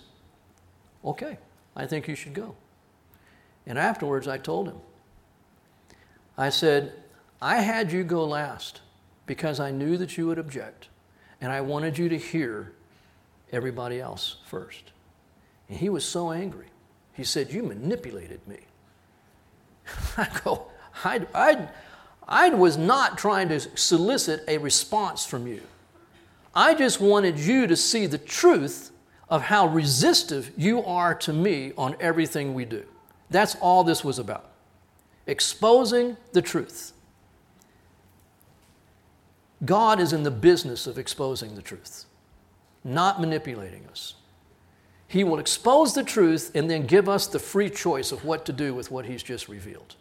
Okay, 1.04 1.38
I 1.76 1.86
think 1.86 2.08
you 2.08 2.16
should 2.16 2.34
go. 2.34 2.56
And 3.66 3.78
afterwards, 3.78 4.28
I 4.28 4.38
told 4.38 4.68
him, 4.68 4.78
I 6.38 6.50
said, 6.50 6.94
I 7.42 7.58
had 7.58 7.92
you 7.92 8.04
go 8.04 8.26
last 8.26 8.82
because 9.26 9.60
I 9.60 9.72
knew 9.72 9.98
that 9.98 10.18
you 10.18 10.28
would 10.28 10.40
object, 10.40 10.88
and 11.40 11.52
I 11.52 11.62
wanted 11.62 11.98
you 11.98 12.10
to 12.10 12.18
hear 12.18 12.74
everybody 13.52 14.00
else 14.00 14.38
first. 14.46 14.92
And 15.70 15.78
he 15.78 15.90
was 15.90 16.06
so 16.06 16.32
angry. 16.32 16.68
He 17.14 17.24
said, 17.24 17.52
You 17.52 17.64
manipulated 17.64 18.46
me. 18.48 18.60
I 20.18 20.28
go, 20.44 20.68
I, 21.04 21.26
I, 21.34 21.68
I 22.28 22.50
was 22.50 22.78
not 22.78 23.18
trying 23.18 23.50
to 23.50 23.60
solicit 23.78 24.44
a 24.48 24.58
response 24.58 25.26
from 25.26 25.48
you. 25.48 25.62
I 26.54 26.76
just 26.76 27.00
wanted 27.00 27.40
you 27.40 27.68
to 27.68 27.76
see 27.76 28.06
the 28.06 28.18
truth 28.18 28.91
of 29.32 29.44
how 29.44 29.66
resistive 29.66 30.52
you 30.58 30.84
are 30.84 31.16
to 31.16 31.32
me 31.32 31.72
on 31.78 31.96
everything 32.02 32.54
we 32.54 32.66
do. 32.66 32.84
That's 33.30 33.56
all 33.56 33.84
this 33.84 34.04
was 34.04 34.20
about 34.20 34.50
exposing 35.26 36.18
the 36.34 36.42
truth. 36.42 36.92
God 39.64 40.00
is 40.00 40.12
in 40.12 40.24
the 40.24 40.32
business 40.32 40.88
of 40.88 40.98
exposing 40.98 41.56
the 41.56 41.62
truth, 41.62 42.06
not 42.84 43.22
manipulating 43.22 43.86
us. 43.88 44.16
He 45.08 45.24
will 45.24 45.40
expose 45.40 45.94
the 45.94 46.04
truth 46.04 46.52
and 46.56 46.70
then 46.70 46.86
give 46.86 47.08
us 47.08 47.28
the 47.28 47.40
free 47.40 47.70
choice 47.70 48.12
of 48.12 48.26
what 48.26 48.46
to 48.46 48.54
do 48.54 48.74
with 48.74 48.92
what 48.92 49.06
He's 49.06 49.24
just 49.24 49.48
revealed. 49.48 49.96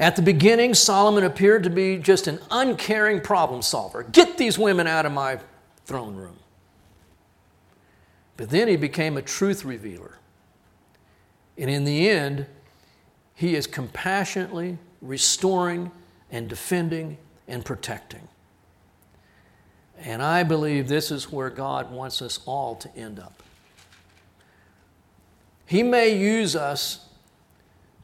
At 0.00 0.16
the 0.16 0.22
beginning, 0.22 0.72
Solomon 0.72 1.24
appeared 1.24 1.62
to 1.64 1.70
be 1.70 1.98
just 1.98 2.26
an 2.26 2.40
uncaring 2.50 3.20
problem 3.20 3.60
solver. 3.60 4.02
Get 4.02 4.38
these 4.38 4.58
women 4.58 4.86
out 4.86 5.04
of 5.04 5.12
my 5.12 5.38
throne 5.84 6.16
room. 6.16 6.38
But 8.38 8.48
then 8.48 8.66
he 8.66 8.76
became 8.76 9.18
a 9.18 9.22
truth 9.22 9.62
revealer. 9.62 10.16
And 11.58 11.68
in 11.68 11.84
the 11.84 12.08
end, 12.08 12.46
he 13.34 13.54
is 13.54 13.66
compassionately 13.66 14.78
restoring 15.02 15.90
and 16.30 16.48
defending 16.48 17.18
and 17.46 17.62
protecting. 17.62 18.26
And 19.98 20.22
I 20.22 20.44
believe 20.44 20.88
this 20.88 21.10
is 21.10 21.30
where 21.30 21.50
God 21.50 21.92
wants 21.92 22.22
us 22.22 22.40
all 22.46 22.74
to 22.76 22.96
end 22.96 23.18
up. 23.18 23.42
He 25.66 25.82
may 25.82 26.16
use 26.16 26.56
us 26.56 27.06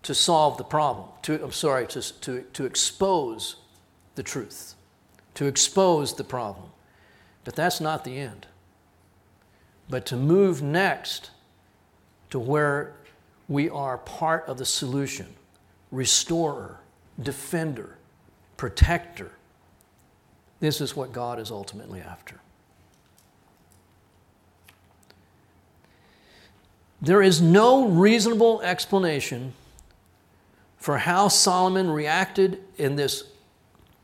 to 0.07 0.15
solve 0.15 0.57
the 0.57 0.63
problem, 0.63 1.09
to, 1.23 1.43
I'm 1.43 1.51
sorry, 1.51 1.85
to, 1.89 2.01
to, 2.01 2.43
to 2.53 2.65
expose 2.65 3.57
the 4.15 4.23
truth, 4.23 4.77
to 5.35 5.47
expose 5.47 6.15
the 6.15 6.23
problem. 6.23 6.69
But 7.43 7.57
that's 7.57 7.81
not 7.81 8.05
the 8.05 8.17
end. 8.17 8.47
But 9.91 10.07
to 10.07 10.17
move 10.17 10.63
next 10.63 11.31
to 12.31 12.39
where 12.39 12.95
we 13.49 13.69
are 13.69 13.99
part 13.99 14.47
of 14.47 14.59
the 14.59 14.65
solution, 14.65 15.27
restorer, 15.91 16.79
defender, 17.21 17.99
protector. 18.57 19.33
This 20.61 20.81
is 20.81 20.95
what 20.95 21.13
God 21.13 21.41
is 21.41 21.51
ultimately 21.51 22.01
after. 22.01 22.39
There 27.03 27.23
is 27.23 27.43
no 27.43 27.89
reasonable 27.89 28.63
explanation 28.63 29.53
for 30.87 30.99
how 30.99 31.27
Solomon 31.27 31.91
reacted 31.91 32.63
in 32.79 32.95
this 32.95 33.25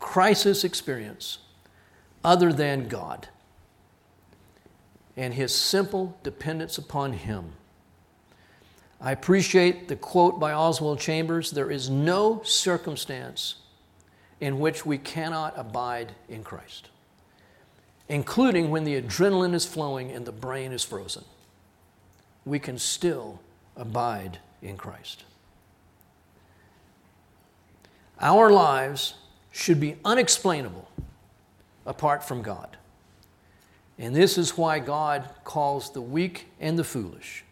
crisis 0.00 0.64
experience 0.64 1.38
other 2.24 2.52
than 2.52 2.88
God 2.88 3.28
and 5.16 5.32
his 5.32 5.54
simple 5.54 6.18
dependence 6.24 6.78
upon 6.78 7.12
Him. 7.12 7.52
I 9.00 9.12
appreciate 9.12 9.86
the 9.86 9.94
quote 9.94 10.40
by 10.40 10.52
Oswald 10.52 10.98
Chambers 10.98 11.52
there 11.52 11.70
is 11.70 11.88
no 11.88 12.42
circumstance 12.42 13.54
in 14.40 14.58
which 14.58 14.84
we 14.84 14.98
cannot 14.98 15.54
abide 15.56 16.10
in 16.28 16.42
Christ, 16.42 16.88
including 18.08 18.72
when 18.72 18.82
the 18.82 19.00
adrenaline 19.00 19.54
is 19.54 19.64
flowing 19.64 20.10
and 20.10 20.26
the 20.26 20.32
brain 20.32 20.72
is 20.72 20.82
frozen. 20.82 21.22
We 22.44 22.58
can 22.58 22.76
still 22.76 23.40
abide 23.76 24.38
in 24.60 24.76
Christ. 24.76 25.22
Our 28.22 28.50
lives 28.50 29.14
should 29.50 29.80
be 29.80 29.96
unexplainable 30.04 30.88
apart 31.84 32.24
from 32.24 32.42
God. 32.42 32.76
And 33.98 34.16
this 34.16 34.38
is 34.38 34.56
why 34.56 34.78
God 34.78 35.28
calls 35.44 35.92
the 35.92 36.00
weak 36.00 36.48
and 36.60 36.78
the 36.78 36.84
foolish 36.84 37.44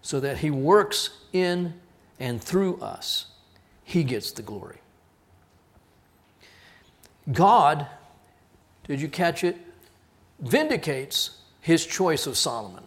so 0.00 0.20
that 0.20 0.38
He 0.38 0.50
works 0.50 1.10
in 1.32 1.74
and 2.18 2.42
through 2.42 2.78
us. 2.80 3.26
He 3.82 4.02
gets 4.04 4.32
the 4.32 4.42
glory. 4.42 4.78
God, 7.30 7.86
did 8.86 9.00
you 9.00 9.08
catch 9.08 9.44
it? 9.44 9.56
Vindicates 10.40 11.38
his 11.60 11.86
choice 11.86 12.26
of 12.26 12.36
Solomon. 12.36 12.84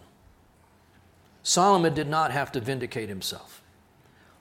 Solomon 1.42 1.94
did 1.94 2.08
not 2.08 2.30
have 2.30 2.52
to 2.52 2.60
vindicate 2.60 3.08
himself. 3.08 3.62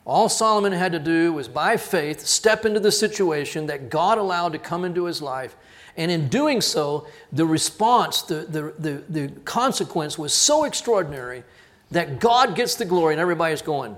All 0.07 0.29
Solomon 0.29 0.71
had 0.71 0.93
to 0.93 0.99
do 0.99 1.33
was, 1.33 1.49
by 1.49 1.75
faith, 1.75 2.25
step 2.25 2.65
into 2.65 2.79
the 2.79 2.93
situation 2.93 3.65
that 3.65 3.89
God 3.89 4.17
allowed 4.17 4.53
to 4.53 4.57
come 4.57 4.85
into 4.85 5.03
his 5.03 5.21
life. 5.21 5.57
And 5.97 6.09
in 6.09 6.29
doing 6.29 6.61
so, 6.61 7.07
the 7.33 7.45
response, 7.45 8.21
the, 8.21 8.35
the, 8.35 8.73
the, 8.79 9.03
the 9.09 9.27
consequence 9.41 10.17
was 10.17 10.33
so 10.33 10.63
extraordinary 10.63 11.43
that 11.91 12.21
God 12.21 12.55
gets 12.55 12.75
the 12.75 12.85
glory 12.85 13.15
and 13.15 13.19
everybody's 13.19 13.61
going, 13.61 13.97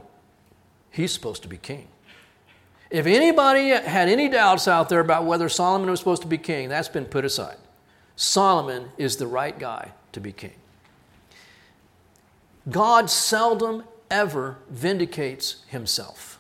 he's 0.90 1.12
supposed 1.12 1.44
to 1.44 1.48
be 1.48 1.58
king. 1.58 1.88
If 2.90 3.06
anybody 3.06 3.70
had 3.70 4.10
any 4.10 4.30
doubts 4.30 4.68
out 4.68 4.90
there 4.90 5.02
about 5.02 5.26
whether 5.26 5.48
Solomon 5.48 5.92
was 5.92 6.00
supposed 6.00 6.24
to 6.24 6.28
be 6.28 6.40
king, 6.40 6.70
that's 6.70 6.90
been 6.90 7.06
put 7.06 7.24
aside. 7.24 7.58
Solomon 8.16 8.90
is 8.98 9.18
the 9.18 9.28
right 9.28 9.58
guy 9.60 9.92
to 10.14 10.20
be 10.20 10.32
king. 10.32 10.56
God 12.68 13.12
seldom 13.12 13.84
ever 14.10 14.58
vindicates 14.70 15.64
himself. 15.68 16.40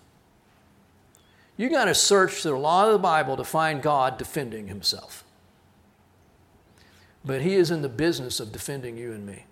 You 1.58 1.70
got 1.70 1.86
to 1.86 1.96
search 1.96 2.42
through 2.42 2.58
a 2.58 2.60
lot 2.60 2.88
of 2.88 2.94
the 2.94 3.00
Bible 3.00 3.36
to 3.38 3.44
find 3.44 3.82
God 3.82 4.18
defending 4.18 4.68
himself. 4.68 5.24
But 7.26 7.42
he 7.42 7.56
is 7.56 7.70
in 7.70 7.82
the 7.82 7.90
business 7.90 8.40
of 8.40 8.52
defending 8.52 8.98
you 8.98 9.12
and 9.12 9.26
me. 9.26 9.46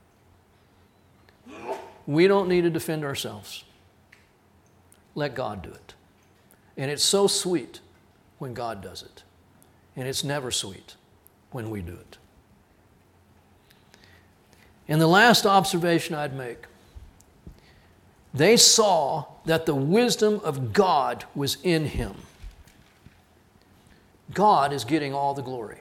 We 2.05 2.27
don't 2.27 2.47
need 2.47 2.61
to 2.61 2.69
defend 2.69 3.03
ourselves. 3.03 3.65
Let 5.15 5.35
God 5.35 5.61
do 5.61 5.71
it. 5.71 5.93
And 6.77 6.89
it's 6.89 7.03
so 7.03 7.27
sweet 7.27 7.81
when 8.37 8.53
God 8.53 8.81
does 8.81 9.01
it. 9.01 9.23
And 9.95 10.07
it's 10.07 10.23
never 10.23 10.49
sweet 10.49 10.95
when 11.51 11.69
we 11.69 11.81
do 11.81 11.93
it. 11.93 12.17
And 14.87 15.01
the 15.01 15.07
last 15.07 15.45
observation 15.45 16.15
I'd 16.15 16.33
make 16.33 16.67
they 18.37 18.57
saw 18.57 19.25
that 19.45 19.65
the 19.65 19.75
wisdom 19.75 20.41
of 20.43 20.73
God 20.73 21.25
was 21.35 21.57
in 21.63 21.85
him. 21.85 22.15
God 24.33 24.73
is 24.73 24.83
getting 24.83 25.13
all 25.13 25.33
the 25.33 25.41
glory. 25.41 25.79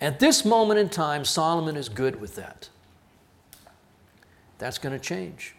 At 0.00 0.20
this 0.20 0.44
moment 0.44 0.78
in 0.78 0.88
time, 0.88 1.24
Solomon 1.24 1.76
is 1.76 1.88
good 1.88 2.20
with 2.20 2.36
that. 2.36 2.68
That's 4.58 4.78
going 4.78 4.92
to 4.92 4.98
change. 4.98 5.54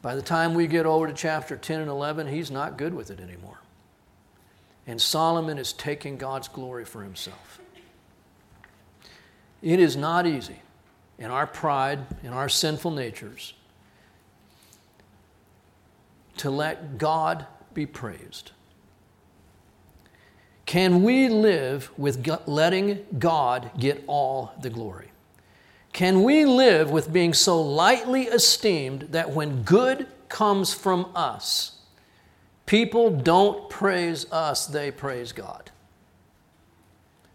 By 0.00 0.16
the 0.16 0.22
time 0.22 0.54
we 0.54 0.66
get 0.66 0.84
over 0.84 1.06
to 1.06 1.12
chapter 1.12 1.56
10 1.56 1.80
and 1.80 1.90
11, 1.90 2.26
he's 2.26 2.50
not 2.50 2.76
good 2.76 2.92
with 2.92 3.10
it 3.10 3.20
anymore. 3.20 3.60
And 4.86 5.00
Solomon 5.00 5.58
is 5.58 5.72
taking 5.72 6.16
God's 6.16 6.48
glory 6.48 6.84
for 6.84 7.02
himself. 7.02 7.60
It 9.62 9.78
is 9.78 9.96
not 9.96 10.26
easy 10.26 10.60
in 11.18 11.30
our 11.30 11.46
pride, 11.46 12.00
in 12.24 12.32
our 12.32 12.48
sinful 12.48 12.90
natures, 12.90 13.54
to 16.38 16.50
let 16.50 16.98
God 16.98 17.46
be 17.74 17.86
praised. 17.86 18.52
Can 20.66 21.02
we 21.02 21.28
live 21.28 21.90
with 21.98 22.26
letting 22.46 23.04
God 23.18 23.70
get 23.78 24.04
all 24.06 24.52
the 24.60 24.70
glory? 24.70 25.10
Can 25.92 26.22
we 26.22 26.46
live 26.46 26.90
with 26.90 27.12
being 27.12 27.34
so 27.34 27.60
lightly 27.60 28.22
esteemed 28.22 29.08
that 29.10 29.30
when 29.30 29.62
good 29.62 30.06
comes 30.28 30.72
from 30.72 31.10
us, 31.14 31.80
people 32.64 33.10
don't 33.10 33.68
praise 33.68 34.30
us, 34.32 34.66
they 34.66 34.90
praise 34.90 35.32
God? 35.32 35.70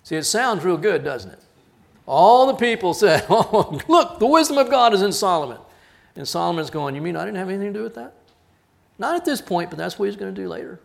See, 0.01 0.15
it 0.15 0.23
sounds 0.23 0.63
real 0.63 0.77
good, 0.77 1.03
doesn't 1.03 1.31
it? 1.31 1.43
All 2.07 2.47
the 2.47 2.55
people 2.55 2.93
said, 2.93 3.25
Oh, 3.29 3.79
look, 3.87 4.19
the 4.19 4.25
wisdom 4.25 4.57
of 4.57 4.69
God 4.71 4.93
is 4.93 5.01
in 5.01 5.11
Solomon. 5.11 5.59
And 6.15 6.27
Solomon's 6.27 6.69
going, 6.69 6.95
You 6.95 7.01
mean 7.01 7.15
I 7.15 7.25
didn't 7.25 7.37
have 7.37 7.49
anything 7.49 7.73
to 7.73 7.79
do 7.79 7.83
with 7.83 7.95
that? 7.95 8.15
Not 8.99 9.15
at 9.15 9.25
this 9.25 9.41
point, 9.41 9.69
but 9.69 9.77
that's 9.77 9.99
what 9.99 10.05
he's 10.05 10.15
going 10.15 10.33
to 10.33 10.41
do 10.41 10.47
later. 10.47 10.79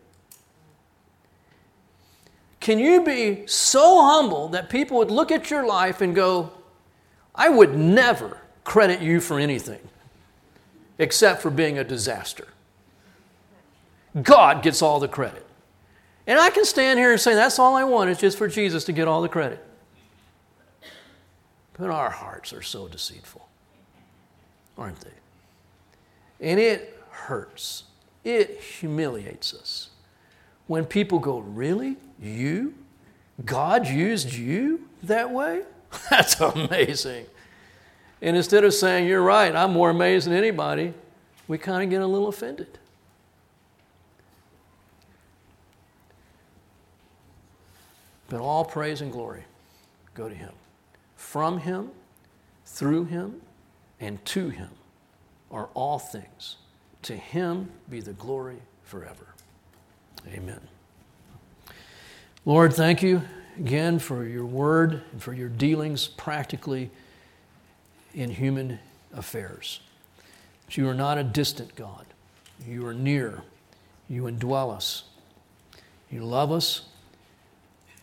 Can 2.60 2.78
you 2.78 3.04
be 3.04 3.46
so 3.46 4.02
humble 4.02 4.48
that 4.48 4.70
people 4.70 4.98
would 4.98 5.10
look 5.10 5.32
at 5.32 5.50
your 5.50 5.66
life 5.66 6.00
and 6.00 6.14
go, 6.14 6.52
I 7.34 7.48
would 7.48 7.74
never 7.74 8.38
credit 8.64 9.00
you 9.00 9.20
for 9.20 9.38
anything 9.38 9.80
except 10.98 11.42
for 11.42 11.50
being 11.50 11.78
a 11.78 11.84
disaster. 11.84 12.48
God 14.20 14.62
gets 14.62 14.82
all 14.82 15.00
the 15.00 15.08
credit. 15.08 15.46
And 16.26 16.38
I 16.38 16.50
can 16.50 16.64
stand 16.64 16.98
here 16.98 17.10
and 17.10 17.20
say, 17.20 17.34
that's 17.34 17.58
all 17.58 17.74
I 17.74 17.84
want 17.84 18.10
is 18.10 18.18
just 18.18 18.38
for 18.38 18.46
Jesus 18.46 18.84
to 18.84 18.92
get 18.92 19.08
all 19.08 19.22
the 19.22 19.28
credit. 19.28 19.64
But 21.78 21.90
our 21.90 22.10
hearts 22.10 22.52
are 22.52 22.62
so 22.62 22.86
deceitful, 22.86 23.48
aren't 24.78 25.00
they? 25.00 25.10
And 26.40 26.60
it 26.60 27.02
hurts, 27.10 27.84
it 28.24 28.60
humiliates 28.60 29.54
us 29.54 29.90
when 30.66 30.84
people 30.84 31.18
go, 31.18 31.38
Really? 31.38 31.96
You? 32.20 32.74
God 33.44 33.88
used 33.88 34.32
you 34.32 34.88
that 35.02 35.30
way? 35.30 35.62
That's 36.10 36.40
amazing. 36.40 37.26
And 38.20 38.36
instead 38.36 38.64
of 38.64 38.72
saying, 38.72 39.08
You're 39.08 39.22
right, 39.22 39.54
I'm 39.54 39.72
more 39.72 39.90
amazed 39.90 40.26
than 40.26 40.34
anybody, 40.34 40.94
we 41.48 41.58
kind 41.58 41.82
of 41.82 41.90
get 41.90 42.02
a 42.02 42.06
little 42.06 42.28
offended. 42.28 42.78
But 48.28 48.40
all 48.40 48.64
praise 48.64 49.02
and 49.02 49.12
glory 49.12 49.44
go 50.14 50.28
to 50.28 50.34
Him. 50.34 50.52
From 51.16 51.58
Him, 51.58 51.90
through 52.64 53.04
Him, 53.04 53.42
and 54.00 54.24
to 54.26 54.48
Him 54.48 54.70
are 55.50 55.68
all 55.74 55.98
things. 55.98 56.56
To 57.02 57.16
Him 57.16 57.70
be 57.90 58.00
the 58.00 58.12
glory 58.12 58.58
forever. 58.84 59.34
Amen. 60.32 60.60
Lord, 62.44 62.72
thank 62.72 63.02
you 63.02 63.22
again 63.58 63.98
for 63.98 64.24
your 64.24 64.46
word 64.46 65.02
and 65.12 65.22
for 65.22 65.32
your 65.32 65.48
dealings 65.48 66.08
practically 66.08 66.90
in 68.14 68.30
human 68.30 68.78
affairs. 69.12 69.80
You 70.70 70.88
are 70.88 70.94
not 70.94 71.18
a 71.18 71.22
distant 71.22 71.74
God, 71.74 72.06
you 72.66 72.86
are 72.86 72.94
near, 72.94 73.42
you 74.08 74.22
indwell 74.22 74.74
us, 74.74 75.04
you 76.10 76.24
love 76.24 76.50
us, 76.50 76.86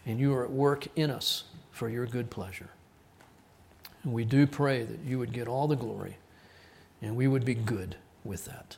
and 0.06 0.20
you 0.20 0.34
are 0.36 0.44
at 0.44 0.52
work 0.52 0.88
in 0.96 1.10
us 1.10 1.46
for 1.72 1.90
your 1.90 2.06
good 2.06 2.30
pleasure. 2.30 2.70
And 4.04 4.14
we 4.14 4.24
do 4.24 4.46
pray 4.46 4.84
that 4.84 5.00
you 5.00 5.18
would 5.20 5.34
get 5.34 5.48
all 5.48 5.68
the 5.68 5.76
glory 5.76 6.18
and 7.02 7.16
we 7.16 7.28
would 7.28 7.46
be 7.46 7.56
good 7.56 7.96
with 8.24 8.46
that. 8.46 8.78